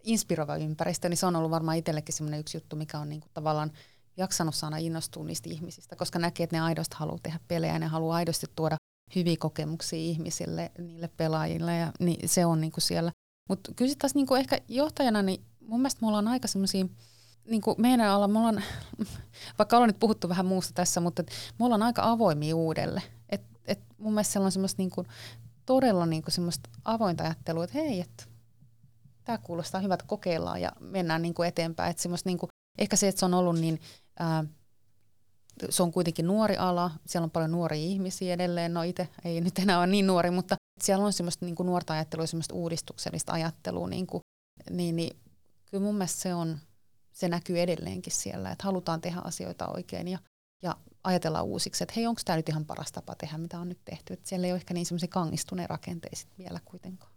inspiroiva 0.04 0.58
ympäristö, 0.58 1.10
niin 1.10 1.18
se 1.18 1.26
on 1.26 1.36
ollut 1.36 1.52
varmaan 1.52 1.78
itsellekin 1.78 2.16
semmoinen 2.16 2.40
yksi 2.40 2.58
juttu, 2.58 2.76
mikä 2.76 3.00
on 3.00 3.10
niin 3.10 3.22
kuin 3.22 3.32
tavallaan 3.34 3.72
jaksanut 4.18 4.56
saada 4.56 4.78
innostua 4.78 5.24
niistä 5.24 5.50
ihmisistä, 5.50 5.96
koska 5.96 6.20
näkee, 6.20 6.44
että 6.44 6.56
ne 6.56 6.62
aidosti 6.62 6.96
haluaa 7.00 7.20
tehdä 7.24 7.40
pelejä 7.48 7.74
ja 7.74 7.80
ne 7.80 7.86
haluaa 7.86 8.16
aidosti 8.16 8.48
tuoda 8.56 8.76
hyviä 9.16 9.36
kokemuksia 9.40 10.00
ihmisille, 10.00 10.72
niille 10.78 11.10
pelaajille 11.18 11.78
ja 11.78 11.92
niin 12.00 12.30
se 12.30 12.46
on 12.46 12.62
niin 12.62 12.72
kuin 12.72 12.82
siellä. 12.82 13.12
Mutta 13.50 13.72
kyllä 13.76 13.90
sitten 13.90 14.02
taas 14.02 14.16
niin 14.16 14.28
kuin 14.28 14.40
ehkä 14.40 14.58
johtajana, 14.68 15.22
niin 15.22 15.46
mun 15.62 15.80
mielestä 15.80 16.02
me 16.02 16.08
ollaan 16.08 16.28
aika 16.28 16.48
semmoisia 16.48 16.86
niin 17.46 17.62
kuin 17.62 17.82
meidän 17.82 18.10
alla, 18.10 18.28
me 18.28 18.40
ollaan, 18.40 18.64
vaikka 19.60 19.78
ollaan 19.78 19.90
nyt 19.90 20.00
puhuttu 20.00 20.30
vähän 20.30 20.46
muusta 20.46 20.74
tässä, 20.74 21.02
mutta 21.02 21.24
me 21.60 21.66
ollaan 21.66 21.84
aika 21.84 22.12
avoimia 22.12 22.56
uudelle. 22.56 23.02
Et, 23.30 23.42
et 23.68 23.80
mun 23.98 24.14
mielestä 24.14 24.32
siellä 24.32 24.46
on 24.46 24.52
semmoista 24.52 24.82
niin 24.82 24.90
kuin, 24.90 25.08
todella 25.66 26.08
kuin 26.08 26.34
semmoista 26.34 26.70
avointa 26.86 27.24
ajattelua, 27.24 27.64
että 27.64 27.78
hei, 27.78 28.02
että 28.02 28.24
tämä 29.24 29.38
kuulostaa 29.38 29.82
hyvältä, 29.82 30.06
kokeillaan 30.08 30.62
ja 30.62 30.72
mennään 30.80 31.22
niin 31.22 31.34
kuin 31.34 31.48
eteenpäin. 31.48 31.92
Et 31.92 32.00
semmoista 32.00 32.30
kuin, 32.40 32.50
ehkä 32.78 32.96
se, 32.96 33.08
että 33.08 33.20
se 33.20 33.26
on 33.26 33.34
ollut 33.34 33.60
niin, 33.60 33.82
ää, 34.20 34.46
se 35.70 35.84
on 35.84 35.92
kuitenkin 35.92 36.28
nuori 36.28 36.58
ala, 36.58 36.92
siellä 37.06 37.24
on 37.26 37.32
paljon 37.32 37.52
nuoria 37.52 37.82
ihmisiä 37.82 38.34
edelleen, 38.34 38.74
no 38.74 38.82
itse 38.84 39.10
ei 39.26 39.42
nyt 39.42 39.60
enää 39.60 39.78
ole 39.78 39.88
niin 39.88 40.08
nuori, 40.08 40.32
mutta 40.32 40.56
siellä 40.82 41.06
on 41.06 41.14
semmoista 41.14 41.46
niin 41.46 41.56
kuin 41.56 41.68
nuorta 41.68 41.94
ajattelua, 41.94 42.26
semmoista 42.26 42.56
uudistuksellista 42.56 43.34
ajattelua, 43.34 43.88
niin, 43.88 44.08
kuin, 44.08 44.22
niin, 44.70 44.96
niin 44.96 45.20
kyllä 45.72 45.84
mun 45.84 45.96
mielestä 45.96 46.22
se 46.22 46.34
on, 46.34 46.60
se 47.14 47.28
näkyy 47.28 47.60
edelleenkin 47.60 48.14
siellä, 48.14 48.52
että 48.52 48.64
halutaan 48.64 49.02
tehdä 49.02 49.22
asioita 49.24 49.68
oikein 49.68 50.08
ja, 50.08 50.20
ja 50.64 50.76
ajatella 51.04 51.42
uusiksi, 51.42 51.84
että 51.84 51.94
hei, 51.96 52.08
onko 52.08 52.22
tämä 52.26 52.38
nyt 52.38 52.50
ihan 52.50 52.66
paras 52.66 52.92
tapa 52.92 53.16
tehdä, 53.16 53.38
mitä 53.38 53.60
on 53.60 53.70
nyt 53.70 53.80
tehty. 53.86 54.14
Että 54.14 54.30
siellä 54.30 54.48
ei 54.48 54.54
ole 54.54 54.58
ehkä 54.58 54.74
niin 54.74 54.86
semmoisia 54.86 55.08
kangistuneen 55.08 55.70
rakenteiset 55.70 56.28
vielä 56.38 56.60
kuitenkaan. 56.66 57.15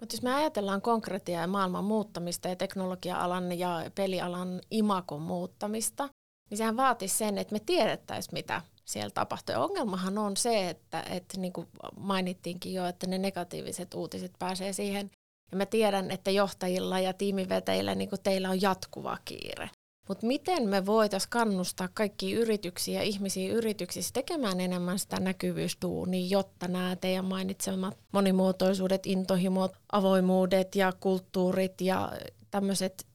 Mutta 0.00 0.14
jos 0.14 0.22
me 0.22 0.34
ajatellaan 0.34 0.82
konkreettia 0.82 1.40
ja 1.40 1.46
maailman 1.46 1.84
muuttamista 1.84 2.48
ja 2.48 2.56
teknologia-alan 2.56 3.58
ja 3.58 3.90
pelialan 3.94 4.60
imakon 4.70 5.22
muuttamista, 5.22 6.08
niin 6.50 6.58
sehän 6.58 6.76
vaatisi 6.76 7.16
sen, 7.16 7.38
että 7.38 7.52
me 7.52 7.60
tiedettäisiin, 7.66 8.34
mitä 8.34 8.62
siellä 8.84 9.10
tapahtuu. 9.10 9.54
Ongelmahan 9.58 10.18
on 10.18 10.36
se, 10.36 10.68
että, 10.68 11.02
että 11.10 11.40
niin 11.40 11.52
kuin 11.52 11.68
mainittiinkin 11.96 12.74
jo, 12.74 12.86
että 12.86 13.06
ne 13.06 13.18
negatiiviset 13.18 13.94
uutiset 13.94 14.32
pääsee 14.38 14.72
siihen 14.72 15.10
ja 15.50 15.56
mä 15.56 15.66
tiedän, 15.66 16.10
että 16.10 16.30
johtajilla 16.30 17.00
ja 17.00 17.12
tiimivetäjillä 17.12 17.94
niin 17.94 18.10
teillä 18.22 18.50
on 18.50 18.62
jatkuva 18.62 19.18
kiire. 19.24 19.70
Mutta 20.08 20.26
miten 20.26 20.68
me 20.68 20.86
voitaisiin 20.86 21.30
kannustaa 21.30 21.88
kaikki 21.94 22.32
yrityksiä 22.32 23.02
ihmisiä 23.02 23.52
yrityksissä 23.52 24.12
tekemään 24.12 24.60
enemmän 24.60 24.98
sitä 24.98 25.20
näkyvyystuunia, 25.20 26.26
jotta 26.28 26.68
nämä 26.68 26.96
teidän 26.96 27.24
mainitsemat 27.24 27.98
monimuotoisuudet, 28.12 29.06
intohimot, 29.06 29.72
avoimuudet 29.92 30.74
ja 30.74 30.92
kulttuurit 31.00 31.80
ja 31.80 32.12
tämmöiset 32.50 33.06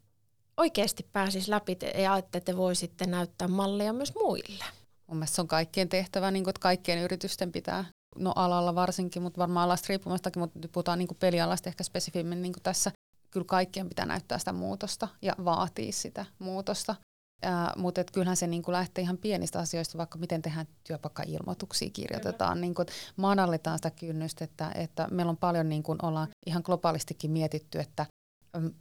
oikeasti 0.58 1.08
pääsis 1.14 1.48
läpi 1.48 1.78
ja 1.98 2.18
että 2.18 2.40
te 2.40 2.58
voisitte 2.58 3.06
näyttää 3.06 3.48
mallia 3.48 3.94
myös 3.94 4.14
muille? 4.16 4.64
Mun 5.08 5.18
mielestä 5.18 5.36
se 5.36 5.42
on 5.42 5.48
kaikkien 5.48 5.90
tehtävä, 5.90 6.32
niin 6.32 6.44
kuin, 6.44 6.52
että 6.52 6.60
kaikkien 6.60 7.00
yritysten 7.00 7.52
pitää 7.52 7.86
no 8.16 8.34
alalla 8.36 8.76
varsinkin, 8.76 9.22
mutta 9.22 9.40
varmaan 9.40 9.66
alasta 9.66 9.86
riippumastakin, 9.90 10.40
mutta 10.40 10.60
puhutaan 10.72 11.00
niin 11.00 11.08
pelialasta 11.20 11.70
ehkä 11.70 11.84
spesifimmin 11.84 12.42
niin 12.42 12.54
tässä. 12.64 12.92
Kyllä 13.32 13.46
kaikkien 13.46 13.90
pitää 13.90 14.06
näyttää 14.06 14.38
sitä 14.38 14.54
muutosta 14.54 15.08
ja 15.22 15.36
vaatii 15.46 15.92
sitä 15.92 16.26
muutosta. 16.40 16.96
Ää, 17.42 17.74
mutta 17.78 18.02
et 18.02 18.12
kyllähän 18.12 18.38
se 18.38 18.48
niin 18.48 18.64
kuin 18.64 18.74
lähtee 18.74 19.02
ihan 19.02 19.18
pienistä 19.18 19.60
asioista, 19.60 19.98
vaikka 19.98 20.18
miten 20.18 20.42
tehdään 20.42 20.68
työpaikka-ilmoituksia, 20.84 21.90
kirjoitetaan, 21.90 22.62
niin 22.62 22.76
kuin, 22.76 22.88
madalletaan 23.16 23.78
sitä 23.78 23.92
kynnystä, 23.92 24.44
että, 24.44 24.72
että 24.76 25.08
meillä 25.12 25.30
on 25.30 25.38
paljon, 25.38 25.70
niin 25.70 25.84
kuin 25.84 26.06
ollaan 26.06 26.28
ihan 26.46 26.62
globaalistikin 26.66 27.32
mietitty, 27.32 27.80
että 27.80 28.06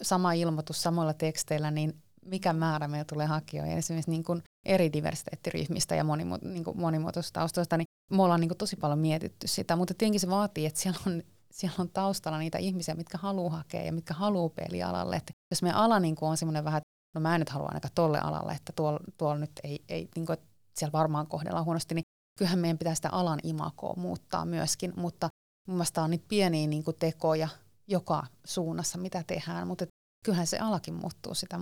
sama 0.03 0.32
ilmoitus 0.32 0.82
samoilla 0.82 1.14
teksteillä, 1.14 1.70
niin 1.70 2.03
mikä 2.24 2.53
määrä 2.53 2.88
meillä 2.88 3.05
tulee 3.05 3.26
hakijoita. 3.26 3.72
Esimerkiksi 3.72 4.11
niin 4.11 4.24
kuin 4.24 4.42
eri 4.64 4.92
diversiteettiryhmistä 4.92 5.94
ja 5.94 6.05
monimu- 6.05 6.49
niin 6.49 6.64
monimuotoisista 6.74 7.40
taustoista, 7.40 7.76
niin 7.76 7.86
me 8.11 8.22
ollaan 8.22 8.40
niin 8.40 8.49
kuin 8.49 8.59
tosi 8.59 8.76
paljon 8.76 8.99
mietitty 8.99 9.49
sitä, 9.49 9.76
mutta 9.76 9.94
tietenkin 9.94 10.20
se 10.20 10.30
vaatii, 10.30 10.66
että 10.66 10.80
siellä 10.80 11.01
on, 11.07 11.22
siellä 11.51 11.76
on 11.78 11.90
taustalla 11.90 12.38
niitä 12.38 12.59
ihmisiä, 12.59 12.94
mitkä 12.94 13.18
haluaa 13.18 13.57
hakea 13.57 13.82
ja 13.82 13.92
mitkä 13.92 14.14
haluaa 14.14 14.49
pelialalle. 14.49 15.16
Että 15.16 15.32
jos 15.51 15.62
meidän 15.62 15.80
ala 15.80 16.01
niin 16.01 16.16
on 16.20 16.36
semmoinen 16.36 16.64
vähän, 16.64 16.78
että 16.78 16.88
no 17.14 17.20
mä 17.20 17.34
en 17.34 17.40
nyt 17.40 17.49
halua 17.49 17.68
ainakaan 17.68 17.94
tolle 17.94 18.20
alalle, 18.20 18.53
että 18.53 18.72
tuolla, 18.76 19.01
tuolla 19.16 19.38
nyt 19.38 19.53
ei, 19.64 19.84
ei 19.88 20.09
niin 20.16 20.26
kuin, 20.26 20.38
siellä 20.76 20.92
varmaan 20.92 21.26
kohdellaan 21.26 21.64
huonosti, 21.64 21.94
niin 21.94 22.05
kyllähän 22.38 22.59
meidän 22.59 22.78
pitää 22.78 22.94
sitä 22.94 23.11
alan 23.11 23.38
imakoa 23.42 23.94
muuttaa 23.96 24.44
myöskin, 24.44 24.92
mutta 24.96 25.28
mun 25.68 25.76
mielestä 25.76 26.03
on 26.03 26.11
niitä 26.11 26.24
pieniä 26.28 26.66
niin 26.66 26.84
kuin 26.84 26.96
tekoja 26.99 27.49
joka 27.86 28.26
suunnassa, 28.44 28.99
mitä 28.99 29.24
tehdään, 29.26 29.66
mutta 29.66 29.86
kyllähän 30.24 30.46
se 30.46 30.59
alakin 30.59 30.94
muuttuu 30.94 31.34
sitä 31.34 31.59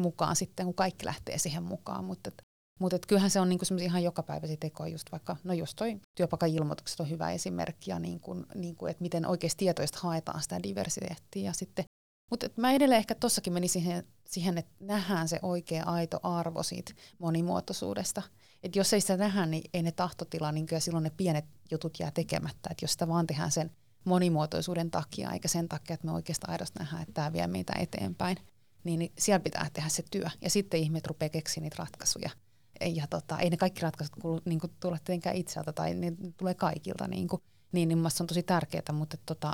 mukaan 0.00 0.36
sitten, 0.36 0.66
kun 0.66 0.74
kaikki 0.74 1.06
lähtee 1.06 1.38
siihen 1.38 1.62
mukaan, 1.62 2.04
mutta 2.04 2.30
mutta 2.82 3.06
kyllähän 3.08 3.30
se 3.30 3.40
on 3.40 3.48
niinku 3.48 3.64
ihan 3.80 4.02
jokapäiväisiä 4.02 4.56
tekoja, 4.60 4.92
just 4.92 5.12
vaikka, 5.12 5.36
no 5.44 5.52
just 5.52 5.76
toi 5.76 6.00
työpaikan 6.14 6.48
ilmoitukset 6.48 7.00
on 7.00 7.10
hyvä 7.10 7.30
esimerkki, 7.30 7.90
ja 7.90 7.98
niinku, 7.98 8.34
niinku, 8.54 8.86
että 8.86 9.02
miten 9.02 9.26
oikeasti 9.26 9.58
tietoista 9.58 9.98
haetaan 10.02 10.42
sitä 10.42 10.62
diversiteettiä. 10.62 11.52
Sitten, 11.52 11.84
mutta 12.30 12.46
mä 12.56 12.72
edelleen 12.72 12.98
ehkä 12.98 13.14
tossakin 13.14 13.52
meni 13.52 13.68
siihen, 13.68 14.06
siihen, 14.26 14.58
että 14.58 14.72
nähdään 14.80 15.28
se 15.28 15.38
oikea 15.42 15.84
aito 15.84 16.20
arvo 16.22 16.62
siitä 16.62 16.92
monimuotoisuudesta. 17.18 18.22
Että 18.62 18.78
jos 18.78 18.92
ei 18.92 19.00
sitä 19.00 19.16
nähdä, 19.16 19.46
niin 19.46 19.70
ei 19.74 19.82
ne 19.82 19.92
tahtotila, 19.92 20.52
niin 20.52 20.66
kyllä 20.66 20.80
silloin 20.80 21.04
ne 21.04 21.10
pienet 21.16 21.44
jutut 21.70 22.00
jää 22.00 22.10
tekemättä. 22.10 22.68
Että 22.70 22.84
jos 22.84 22.92
sitä 22.92 23.08
vaan 23.08 23.26
tehdään 23.26 23.52
sen 23.52 23.70
monimuotoisuuden 24.04 24.90
takia, 24.90 25.32
eikä 25.32 25.48
sen 25.48 25.68
takia, 25.68 25.94
että 25.94 26.06
me 26.06 26.12
oikeastaan 26.12 26.52
aidosti 26.52 26.78
nähdään, 26.78 27.02
että 27.02 27.14
tämä 27.14 27.32
vie 27.32 27.46
meitä 27.46 27.72
eteenpäin, 27.78 28.36
niin, 28.84 28.98
niin 28.98 29.12
siellä 29.18 29.40
pitää 29.40 29.66
tehdä 29.72 29.88
se 29.88 30.02
työ. 30.10 30.26
Ja 30.40 30.50
sitten 30.50 30.80
ihmiset 30.80 31.06
rupeaa 31.06 31.28
keksiä 31.28 31.60
niitä 31.60 31.76
ratkaisuja. 31.78 32.30
Ja 32.86 33.06
tota, 33.06 33.38
ei 33.38 33.50
ne 33.50 33.56
kaikki 33.56 33.80
ratkaisut 33.80 34.16
kuulu, 34.22 34.40
niin 34.44 34.60
kuin, 34.60 34.72
tule 34.80 34.98
tietenkään 35.04 35.36
itseltä 35.36 35.72
tai 35.72 35.94
ne 35.94 36.12
tulee 36.36 36.54
kaikilta. 36.54 37.08
Niin, 37.08 37.28
kuin, 37.28 37.42
niin, 37.72 37.88
niin 37.88 38.10
se 38.10 38.22
on 38.22 38.26
tosi 38.26 38.42
tärkeää, 38.42 38.92
mutta 38.92 39.16
tota, 39.26 39.52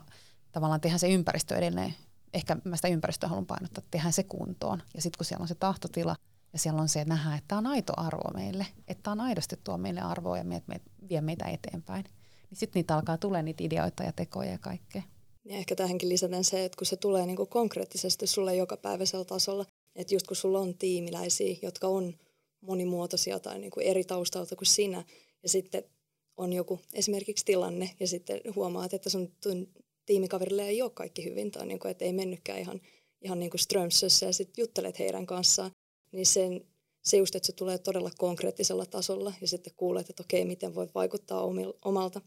tavallaan 0.52 0.80
tehdään 0.80 1.00
se 1.00 1.08
ympäristö 1.08 1.56
edelleen. 1.56 1.94
Ehkä 2.34 2.56
mä 2.64 2.76
sitä 2.76 2.88
ympäristöä 2.88 3.28
haluan 3.28 3.46
painottaa, 3.46 3.80
että 3.80 3.90
tehdään 3.90 4.12
se 4.12 4.22
kuntoon. 4.22 4.82
Ja 4.94 5.02
sitten 5.02 5.18
kun 5.18 5.24
siellä 5.24 5.42
on 5.42 5.48
se 5.48 5.54
tahtotila 5.54 6.16
ja 6.52 6.58
siellä 6.58 6.80
on 6.80 6.88
se, 6.88 7.00
että 7.00 7.14
nähdään, 7.14 7.38
että 7.38 7.48
tämä 7.48 7.58
on 7.58 7.66
aito 7.66 7.92
arvo 7.96 8.30
meille, 8.34 8.66
että 8.88 9.02
tämä 9.02 9.12
on 9.12 9.20
aidosti 9.20 9.56
tuo 9.64 9.78
meille 9.78 10.00
arvoa 10.00 10.38
ja 10.38 10.44
me, 10.44 10.62
me, 10.66 10.80
vie 11.08 11.20
meitä 11.20 11.44
eteenpäin, 11.44 12.04
niin 12.50 12.58
sitten 12.58 12.80
niitä 12.80 12.94
alkaa 12.94 13.18
tulee 13.18 13.42
niitä 13.42 13.64
ideoita 13.64 14.02
ja 14.02 14.12
tekoja 14.12 14.50
ja 14.50 14.58
kaikkea. 14.58 15.02
Ja 15.44 15.56
ehkä 15.56 15.76
tähänkin 15.76 16.08
lisäten 16.08 16.44
se, 16.44 16.64
että 16.64 16.76
kun 16.76 16.86
se 16.86 16.96
tulee 16.96 17.26
niin 17.26 17.48
konkreettisesti 17.48 18.26
sulle 18.26 18.56
jokapäiväisellä 18.56 19.24
tasolla, 19.24 19.64
että 19.96 20.14
just 20.14 20.26
kun 20.26 20.36
sulla 20.36 20.58
on 20.58 20.74
tiimiläisiä, 20.74 21.56
jotka 21.62 21.86
on 21.86 22.14
monimuotoisia 22.60 23.40
tai 23.40 23.58
niin 23.58 23.70
kuin 23.70 23.86
eri 23.86 24.04
taustalta 24.04 24.56
kuin 24.56 24.66
sinä, 24.66 25.04
ja 25.42 25.48
sitten 25.48 25.84
on 26.36 26.52
joku 26.52 26.80
esimerkiksi 26.94 27.44
tilanne, 27.44 27.90
ja 28.00 28.06
sitten 28.06 28.40
huomaat, 28.56 28.94
että 28.94 29.10
sun 29.10 29.32
tiimikaverille 30.06 30.68
ei 30.68 30.82
ole 30.82 30.90
kaikki 30.90 31.24
hyvin, 31.24 31.50
tai 31.50 31.66
niin 31.66 31.78
kuin, 31.78 31.90
että 31.90 32.04
ei 32.04 32.12
mennytkään 32.12 32.58
ihan, 32.58 32.80
ihan 33.22 33.38
niin 33.38 33.50
kuin 33.50 33.60
Strömsössä, 33.60 34.26
ja 34.26 34.32
sitten 34.32 34.62
juttelet 34.62 34.98
heidän 34.98 35.26
kanssaan, 35.26 35.70
niin 36.12 36.26
sen, 36.26 36.66
se 37.04 37.16
just, 37.16 37.34
että 37.34 37.46
se 37.46 37.52
tulee 37.52 37.78
todella 37.78 38.10
konkreettisella 38.18 38.86
tasolla, 38.86 39.32
ja 39.40 39.48
sitten 39.48 39.72
kuulet, 39.76 40.10
että 40.10 40.22
okei, 40.22 40.44
miten 40.44 40.74
voi 40.74 40.88
vaikuttaa 40.94 41.42
omalta 41.84 42.20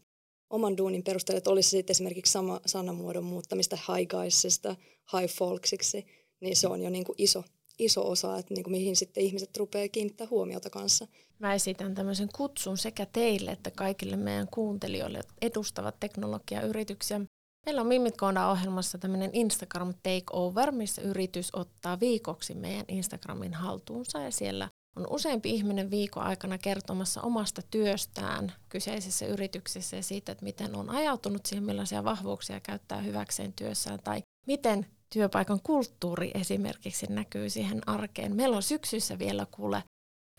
oman 0.52 0.76
duunin 0.76 1.02
perusteella, 1.02 1.38
että 1.38 1.50
olisi 1.50 1.68
sitten 1.68 1.94
esimerkiksi 1.94 2.32
sama 2.32 2.60
sanamuodon 2.66 3.24
muuttamista 3.24 3.76
high 3.76 4.08
guysista 4.08 4.76
high 5.12 5.34
folksiksi, 5.34 6.06
niin 6.40 6.56
se 6.56 6.68
on 6.68 6.82
jo 6.82 6.90
niin 6.90 7.04
kuin 7.04 7.16
iso, 7.18 7.44
iso 7.78 8.10
osa, 8.10 8.38
että 8.38 8.54
niin 8.54 8.64
kuin 8.64 8.72
mihin 8.72 8.96
sitten 8.96 9.24
ihmiset 9.24 9.56
rupeaa 9.56 9.88
kiinnittää 9.88 10.26
huomiota 10.30 10.70
kanssa. 10.70 11.06
Mä 11.38 11.54
esitän 11.54 11.94
tämmöisen 11.94 12.28
kutsun 12.36 12.78
sekä 12.78 13.06
teille 13.06 13.50
että 13.50 13.70
kaikille 13.70 14.16
meidän 14.16 14.48
kuuntelijoille, 14.50 15.18
jotka 15.18 15.34
edustavat 15.42 16.00
teknologiayrityksiä. 16.00 17.20
Meillä 17.66 17.80
on 17.80 17.86
Mimit 17.86 18.14
ohjelmassa 18.50 18.98
tämmöinen 18.98 19.30
Instagram 19.32 19.94
Takeover, 19.94 20.72
missä 20.72 21.02
yritys 21.02 21.50
ottaa 21.52 22.00
viikoksi 22.00 22.54
meidän 22.54 22.84
Instagramin 22.88 23.54
haltuunsa 23.54 24.18
ja 24.18 24.30
siellä 24.30 24.68
on 24.96 25.06
useampi 25.10 25.50
ihminen 25.50 25.90
viikon 25.90 26.22
aikana 26.22 26.58
kertomassa 26.58 27.22
omasta 27.22 27.62
työstään 27.70 28.52
kyseisessä 28.68 29.26
yrityksessä 29.26 29.96
ja 29.96 30.02
siitä, 30.02 30.32
että 30.32 30.44
miten 30.44 30.76
on 30.76 30.90
ajautunut 30.90 31.46
siihen, 31.46 31.64
millaisia 31.64 32.04
vahvuuksia 32.04 32.60
käyttää 32.60 33.02
hyväkseen 33.02 33.52
työssään 33.52 33.98
tai 34.04 34.22
miten 34.46 34.86
työpaikan 35.12 35.60
kulttuuri 35.62 36.30
esimerkiksi 36.34 37.06
näkyy 37.06 37.50
siihen 37.50 37.88
arkeen. 37.88 38.36
Meillä 38.36 38.56
on 38.56 38.62
syksyssä 38.62 39.18
vielä 39.18 39.46
kuule 39.50 39.82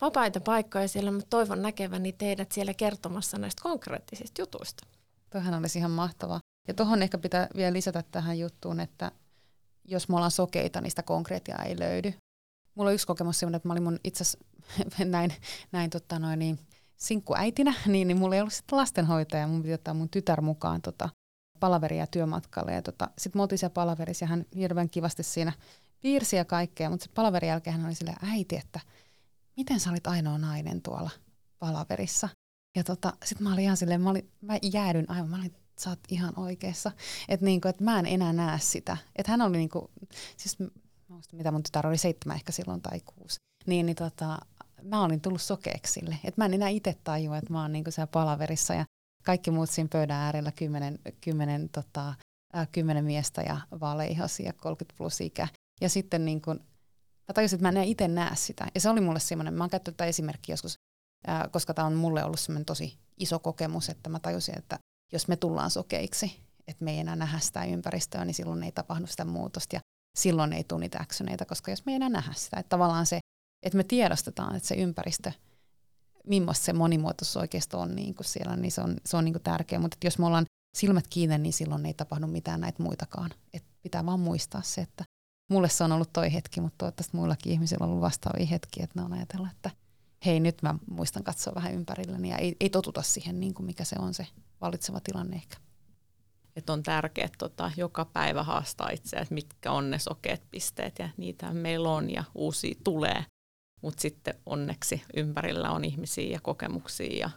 vapaita 0.00 0.40
paikkoja 0.40 0.88
siellä, 0.88 1.12
mutta 1.12 1.30
toivon 1.30 1.62
näkeväni 1.62 2.12
teidät 2.12 2.52
siellä 2.52 2.74
kertomassa 2.74 3.38
näistä 3.38 3.62
konkreettisista 3.62 4.42
jutuista. 4.42 4.86
Tuohan 5.30 5.54
olisi 5.54 5.78
ihan 5.78 5.90
mahtavaa. 5.90 6.40
Ja 6.68 6.74
tuohon 6.74 7.02
ehkä 7.02 7.18
pitää 7.18 7.48
vielä 7.56 7.72
lisätä 7.72 8.04
tähän 8.10 8.38
juttuun, 8.38 8.80
että 8.80 9.12
jos 9.84 10.08
me 10.08 10.16
ollaan 10.16 10.30
sokeita, 10.30 10.80
niin 10.80 10.90
sitä 10.90 11.02
konkreettia 11.02 11.56
ei 11.56 11.78
löydy. 11.78 12.14
Mulla 12.74 12.90
on 12.90 12.94
yksi 12.94 13.06
kokemus 13.06 13.38
sellainen, 13.38 13.56
että 13.56 13.68
mä 13.68 13.72
olin 13.72 13.82
mun 13.82 13.98
itse 14.04 14.24
näin, 15.04 15.32
näin 15.72 15.90
tota 15.90 16.18
noin, 16.18 16.38
niin, 16.38 16.58
sinkkuäitinä, 16.96 17.74
niin, 17.86 18.08
niin 18.08 18.18
mulla 18.18 18.34
ei 18.34 18.40
ollut 18.40 18.52
sitten 18.52 18.78
lastenhoitaja, 18.78 19.46
mun 19.46 19.62
piti 19.62 19.74
ottaa 19.74 19.94
mun 19.94 20.08
tytär 20.08 20.40
mukaan 20.40 20.82
tota, 20.82 21.08
palaveria 21.64 22.06
työmatkalle. 22.06 22.72
Ja 22.72 22.82
tota, 22.82 23.10
sitten 23.18 23.38
me 23.38 23.42
oltiin 23.42 23.58
siellä 23.58 23.74
palaverissa 23.74 24.24
ja 24.24 24.28
hän 24.28 24.44
hirveän 24.56 24.90
kivasti 24.90 25.22
siinä 25.22 25.52
piirsi 26.00 26.36
ja 26.36 26.44
kaikkea, 26.44 26.90
mutta 26.90 27.04
sitten 27.04 27.14
palaverin 27.14 27.48
jälkeen 27.48 27.76
hän 27.76 27.86
oli 27.86 27.94
silleen, 27.94 28.16
äiti, 28.22 28.56
että 28.56 28.80
miten 29.56 29.80
sä 29.80 29.90
olit 29.90 30.06
ainoa 30.06 30.38
nainen 30.38 30.82
tuolla 30.82 31.10
palaverissa? 31.58 32.28
Ja 32.76 32.84
tota, 32.84 33.12
sitten 33.24 33.44
mä 33.44 33.52
olin 33.52 33.64
ihan 33.64 33.76
silleen, 33.76 34.00
mä, 34.00 34.10
olin, 34.10 34.30
mä 34.40 34.58
jäädyn 34.72 35.10
aivan, 35.10 35.30
mä 35.30 35.36
olin, 35.36 35.54
sä 35.80 35.90
oot 35.90 35.98
ihan 36.08 36.38
oikeassa. 36.38 36.92
Että 37.28 37.46
niinku, 37.46 37.68
et 37.68 37.80
mä 37.80 37.98
en 37.98 38.06
enää 38.06 38.32
näe 38.32 38.58
sitä. 38.58 38.96
Että 39.16 39.32
hän 39.32 39.42
oli 39.42 39.56
niinku, 39.56 39.90
siis 40.36 40.58
muista 41.08 41.36
mitä 41.36 41.50
mun 41.50 41.62
tytär 41.62 41.86
oli 41.86 41.98
seitsemän 41.98 42.36
ehkä 42.36 42.52
silloin 42.52 42.82
tai 42.82 43.00
kuusi, 43.00 43.36
niin, 43.66 43.86
niin 43.86 43.96
tota, 43.96 44.38
mä 44.82 45.02
olin 45.02 45.20
tullut 45.20 45.42
sokeeksi 45.42 45.92
sille. 45.92 46.18
Että 46.24 46.40
mä 46.40 46.44
en 46.44 46.54
enää 46.54 46.68
itse 46.68 46.96
tajua, 47.04 47.38
että 47.38 47.52
mä 47.52 47.62
oon 47.62 47.72
niinku 47.72 47.90
siellä 47.90 48.06
palaverissa 48.06 48.74
ja 48.74 48.84
kaikki 49.24 49.50
muut 49.50 49.70
siinä 49.70 49.88
pöydän 49.92 50.16
äärellä, 50.16 50.52
kymmenen, 50.52 50.98
kymmenen, 51.20 51.68
tota, 51.68 52.14
äh, 52.56 52.68
kymmenen 52.72 53.04
miestä 53.04 53.42
ja 53.42 53.60
vaaleihasia, 53.80 54.52
30 54.52 54.96
plus 54.98 55.20
ikä. 55.20 55.48
Ja 55.80 55.88
sitten 55.88 56.24
niin 56.24 56.42
kun, 56.42 56.60
mä 57.28 57.32
tajusin, 57.34 57.56
että 57.56 57.72
mä 57.72 57.80
en 57.80 57.88
itse 57.88 58.08
näe 58.08 58.36
sitä. 58.36 58.66
Ja 58.74 58.80
se 58.80 58.90
oli 58.90 59.00
mulle 59.00 59.20
semmoinen, 59.20 59.54
mä 59.54 59.64
oon 59.64 59.70
käyttänyt 59.70 59.96
tätä 59.96 60.08
esimerkkiä 60.08 60.52
joskus, 60.52 60.74
äh, 61.28 61.42
koska 61.52 61.74
tämä 61.74 61.86
on 61.86 61.94
mulle 61.94 62.24
ollut 62.24 62.40
semmoinen 62.40 62.64
tosi 62.64 62.98
iso 63.20 63.38
kokemus, 63.38 63.88
että 63.88 64.10
mä 64.10 64.18
tajusin, 64.18 64.58
että 64.58 64.78
jos 65.12 65.28
me 65.28 65.36
tullaan 65.36 65.70
sokeiksi, 65.70 66.40
että 66.68 66.84
me 66.84 66.92
ei 66.92 66.98
enää 66.98 67.16
nähdä 67.16 67.38
sitä 67.38 67.64
ympäristöä, 67.64 68.24
niin 68.24 68.34
silloin 68.34 68.62
ei 68.62 68.72
tapahdu 68.72 69.06
sitä 69.06 69.24
muutosta. 69.24 69.76
Ja 69.76 69.80
silloin 70.18 70.52
ei 70.52 70.64
tule 70.64 70.80
niitä 70.80 71.44
koska 71.48 71.70
jos 71.70 71.86
me 71.86 71.92
ei 71.92 71.96
enää 71.96 72.08
nähdä 72.08 72.32
sitä, 72.32 72.60
että 72.60 72.68
tavallaan 72.68 73.06
se, 73.06 73.18
että 73.62 73.76
me 73.76 73.84
tiedostetaan, 73.84 74.56
että 74.56 74.68
se 74.68 74.74
ympäristö, 74.74 75.32
millaista 76.26 76.64
se 76.64 76.72
monimuotoisuus 76.72 77.36
oikeasti 77.36 77.76
on 77.76 77.94
niin 77.94 78.14
kuin 78.14 78.26
siellä, 78.26 78.56
niin 78.56 78.72
se 78.72 78.80
on, 78.80 78.96
se 79.06 79.16
on 79.16 79.24
niin 79.24 79.32
kuin 79.32 79.42
tärkeä. 79.42 79.78
Mutta 79.78 79.96
jos 80.04 80.18
me 80.18 80.26
ollaan 80.26 80.46
silmät 80.76 81.08
kiinni, 81.08 81.38
niin 81.38 81.52
silloin 81.52 81.86
ei 81.86 81.94
tapahdu 81.94 82.26
mitään 82.26 82.60
näitä 82.60 82.82
muitakaan. 82.82 83.30
Et 83.52 83.64
pitää 83.82 84.06
vaan 84.06 84.20
muistaa 84.20 84.62
se, 84.62 84.80
että 84.80 85.04
mulle 85.50 85.68
se 85.68 85.84
on 85.84 85.92
ollut 85.92 86.12
toi 86.12 86.32
hetki, 86.32 86.60
mutta 86.60 86.78
toivottavasti 86.78 87.16
muillakin 87.16 87.52
ihmisillä 87.52 87.84
on 87.84 87.90
ollut 87.90 88.02
vastaavia 88.02 88.46
hetkiä, 88.46 88.84
että 88.84 89.00
ne 89.00 89.04
on 89.04 89.12
ajatellut, 89.12 89.48
että 89.50 89.70
hei 90.26 90.40
nyt 90.40 90.62
mä 90.62 90.74
muistan 90.90 91.24
katsoa 91.24 91.54
vähän 91.54 91.74
ympärilleni 91.74 92.30
ja 92.30 92.38
ei, 92.38 92.56
ei 92.60 92.70
totuta 92.70 93.02
siihen, 93.02 93.40
niin 93.40 93.54
kuin 93.54 93.66
mikä 93.66 93.84
se 93.84 93.96
on 93.98 94.14
se 94.14 94.26
valitseva 94.60 95.00
tilanne 95.00 95.36
ehkä 95.36 95.56
että 96.56 96.72
on 96.72 96.82
tärkeää 96.82 97.28
tota, 97.38 97.70
joka 97.76 98.04
päivä 98.04 98.42
haastaa 98.42 98.90
itseä, 98.90 99.20
että 99.20 99.34
mitkä 99.34 99.72
on 99.72 99.90
ne 99.90 99.98
sokeat 99.98 100.42
pisteet 100.50 100.98
ja 100.98 101.08
niitä 101.16 101.52
meillä 101.52 101.88
on 101.88 102.10
ja 102.10 102.24
uusia 102.34 102.74
tulee. 102.84 103.24
Mutta 103.84 104.00
sitten 104.00 104.34
onneksi 104.46 105.02
ympärillä 105.16 105.70
on 105.70 105.84
ihmisiä 105.84 106.32
ja 106.32 106.40
kokemuksia 106.42 107.18
ja 107.18 107.30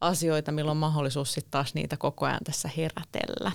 asioita, 0.00 0.52
milloin 0.52 0.76
on 0.76 0.80
mahdollisuus 0.80 1.32
sitten 1.32 1.50
taas 1.50 1.74
niitä 1.74 1.96
koko 1.96 2.26
ajan 2.26 2.40
tässä 2.44 2.70
herätellä. 2.76 3.52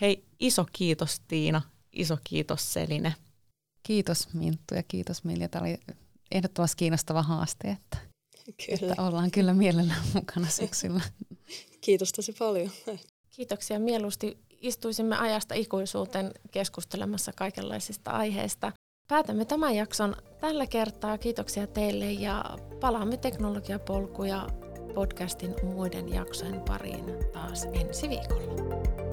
Hei, 0.00 0.24
iso 0.40 0.66
kiitos 0.72 1.20
Tiina, 1.28 1.62
iso 1.92 2.18
kiitos 2.24 2.72
Seline. 2.72 3.14
Kiitos 3.82 4.34
Minttu 4.34 4.74
ja 4.74 4.82
kiitos 4.82 5.24
Milja. 5.24 5.48
Tämä 5.48 5.62
oli 5.62 5.78
ehdottomasti 6.32 6.76
kiinnostava 6.76 7.22
haaste, 7.22 7.68
että, 7.68 7.98
kyllä. 8.66 8.92
että 8.92 9.02
ollaan 9.02 9.30
kyllä 9.30 9.54
mielellään 9.54 10.04
mukana 10.14 10.48
syksyllä. 10.48 11.00
Kiitos 11.84 12.12
tosi 12.12 12.32
paljon. 12.32 12.70
Kiitoksia 13.30 13.78
mieluusti. 13.78 14.38
Istuisimme 14.60 15.16
ajasta 15.16 15.54
ikuisuuteen 15.54 16.32
keskustelemassa 16.50 17.32
kaikenlaisista 17.32 18.10
aiheista. 18.10 18.72
Päätämme 19.08 19.44
tämän 19.44 19.74
jakson 19.74 20.14
tällä 20.40 20.66
kertaa. 20.66 21.18
Kiitoksia 21.18 21.66
teille 21.66 22.12
ja 22.12 22.44
palaamme 22.80 23.16
teknologiapolkuja 23.16 24.46
podcastin 24.94 25.54
muiden 25.62 26.08
jaksojen 26.08 26.60
pariin 26.60 27.04
taas 27.32 27.64
ensi 27.64 28.08
viikolla. 28.08 29.03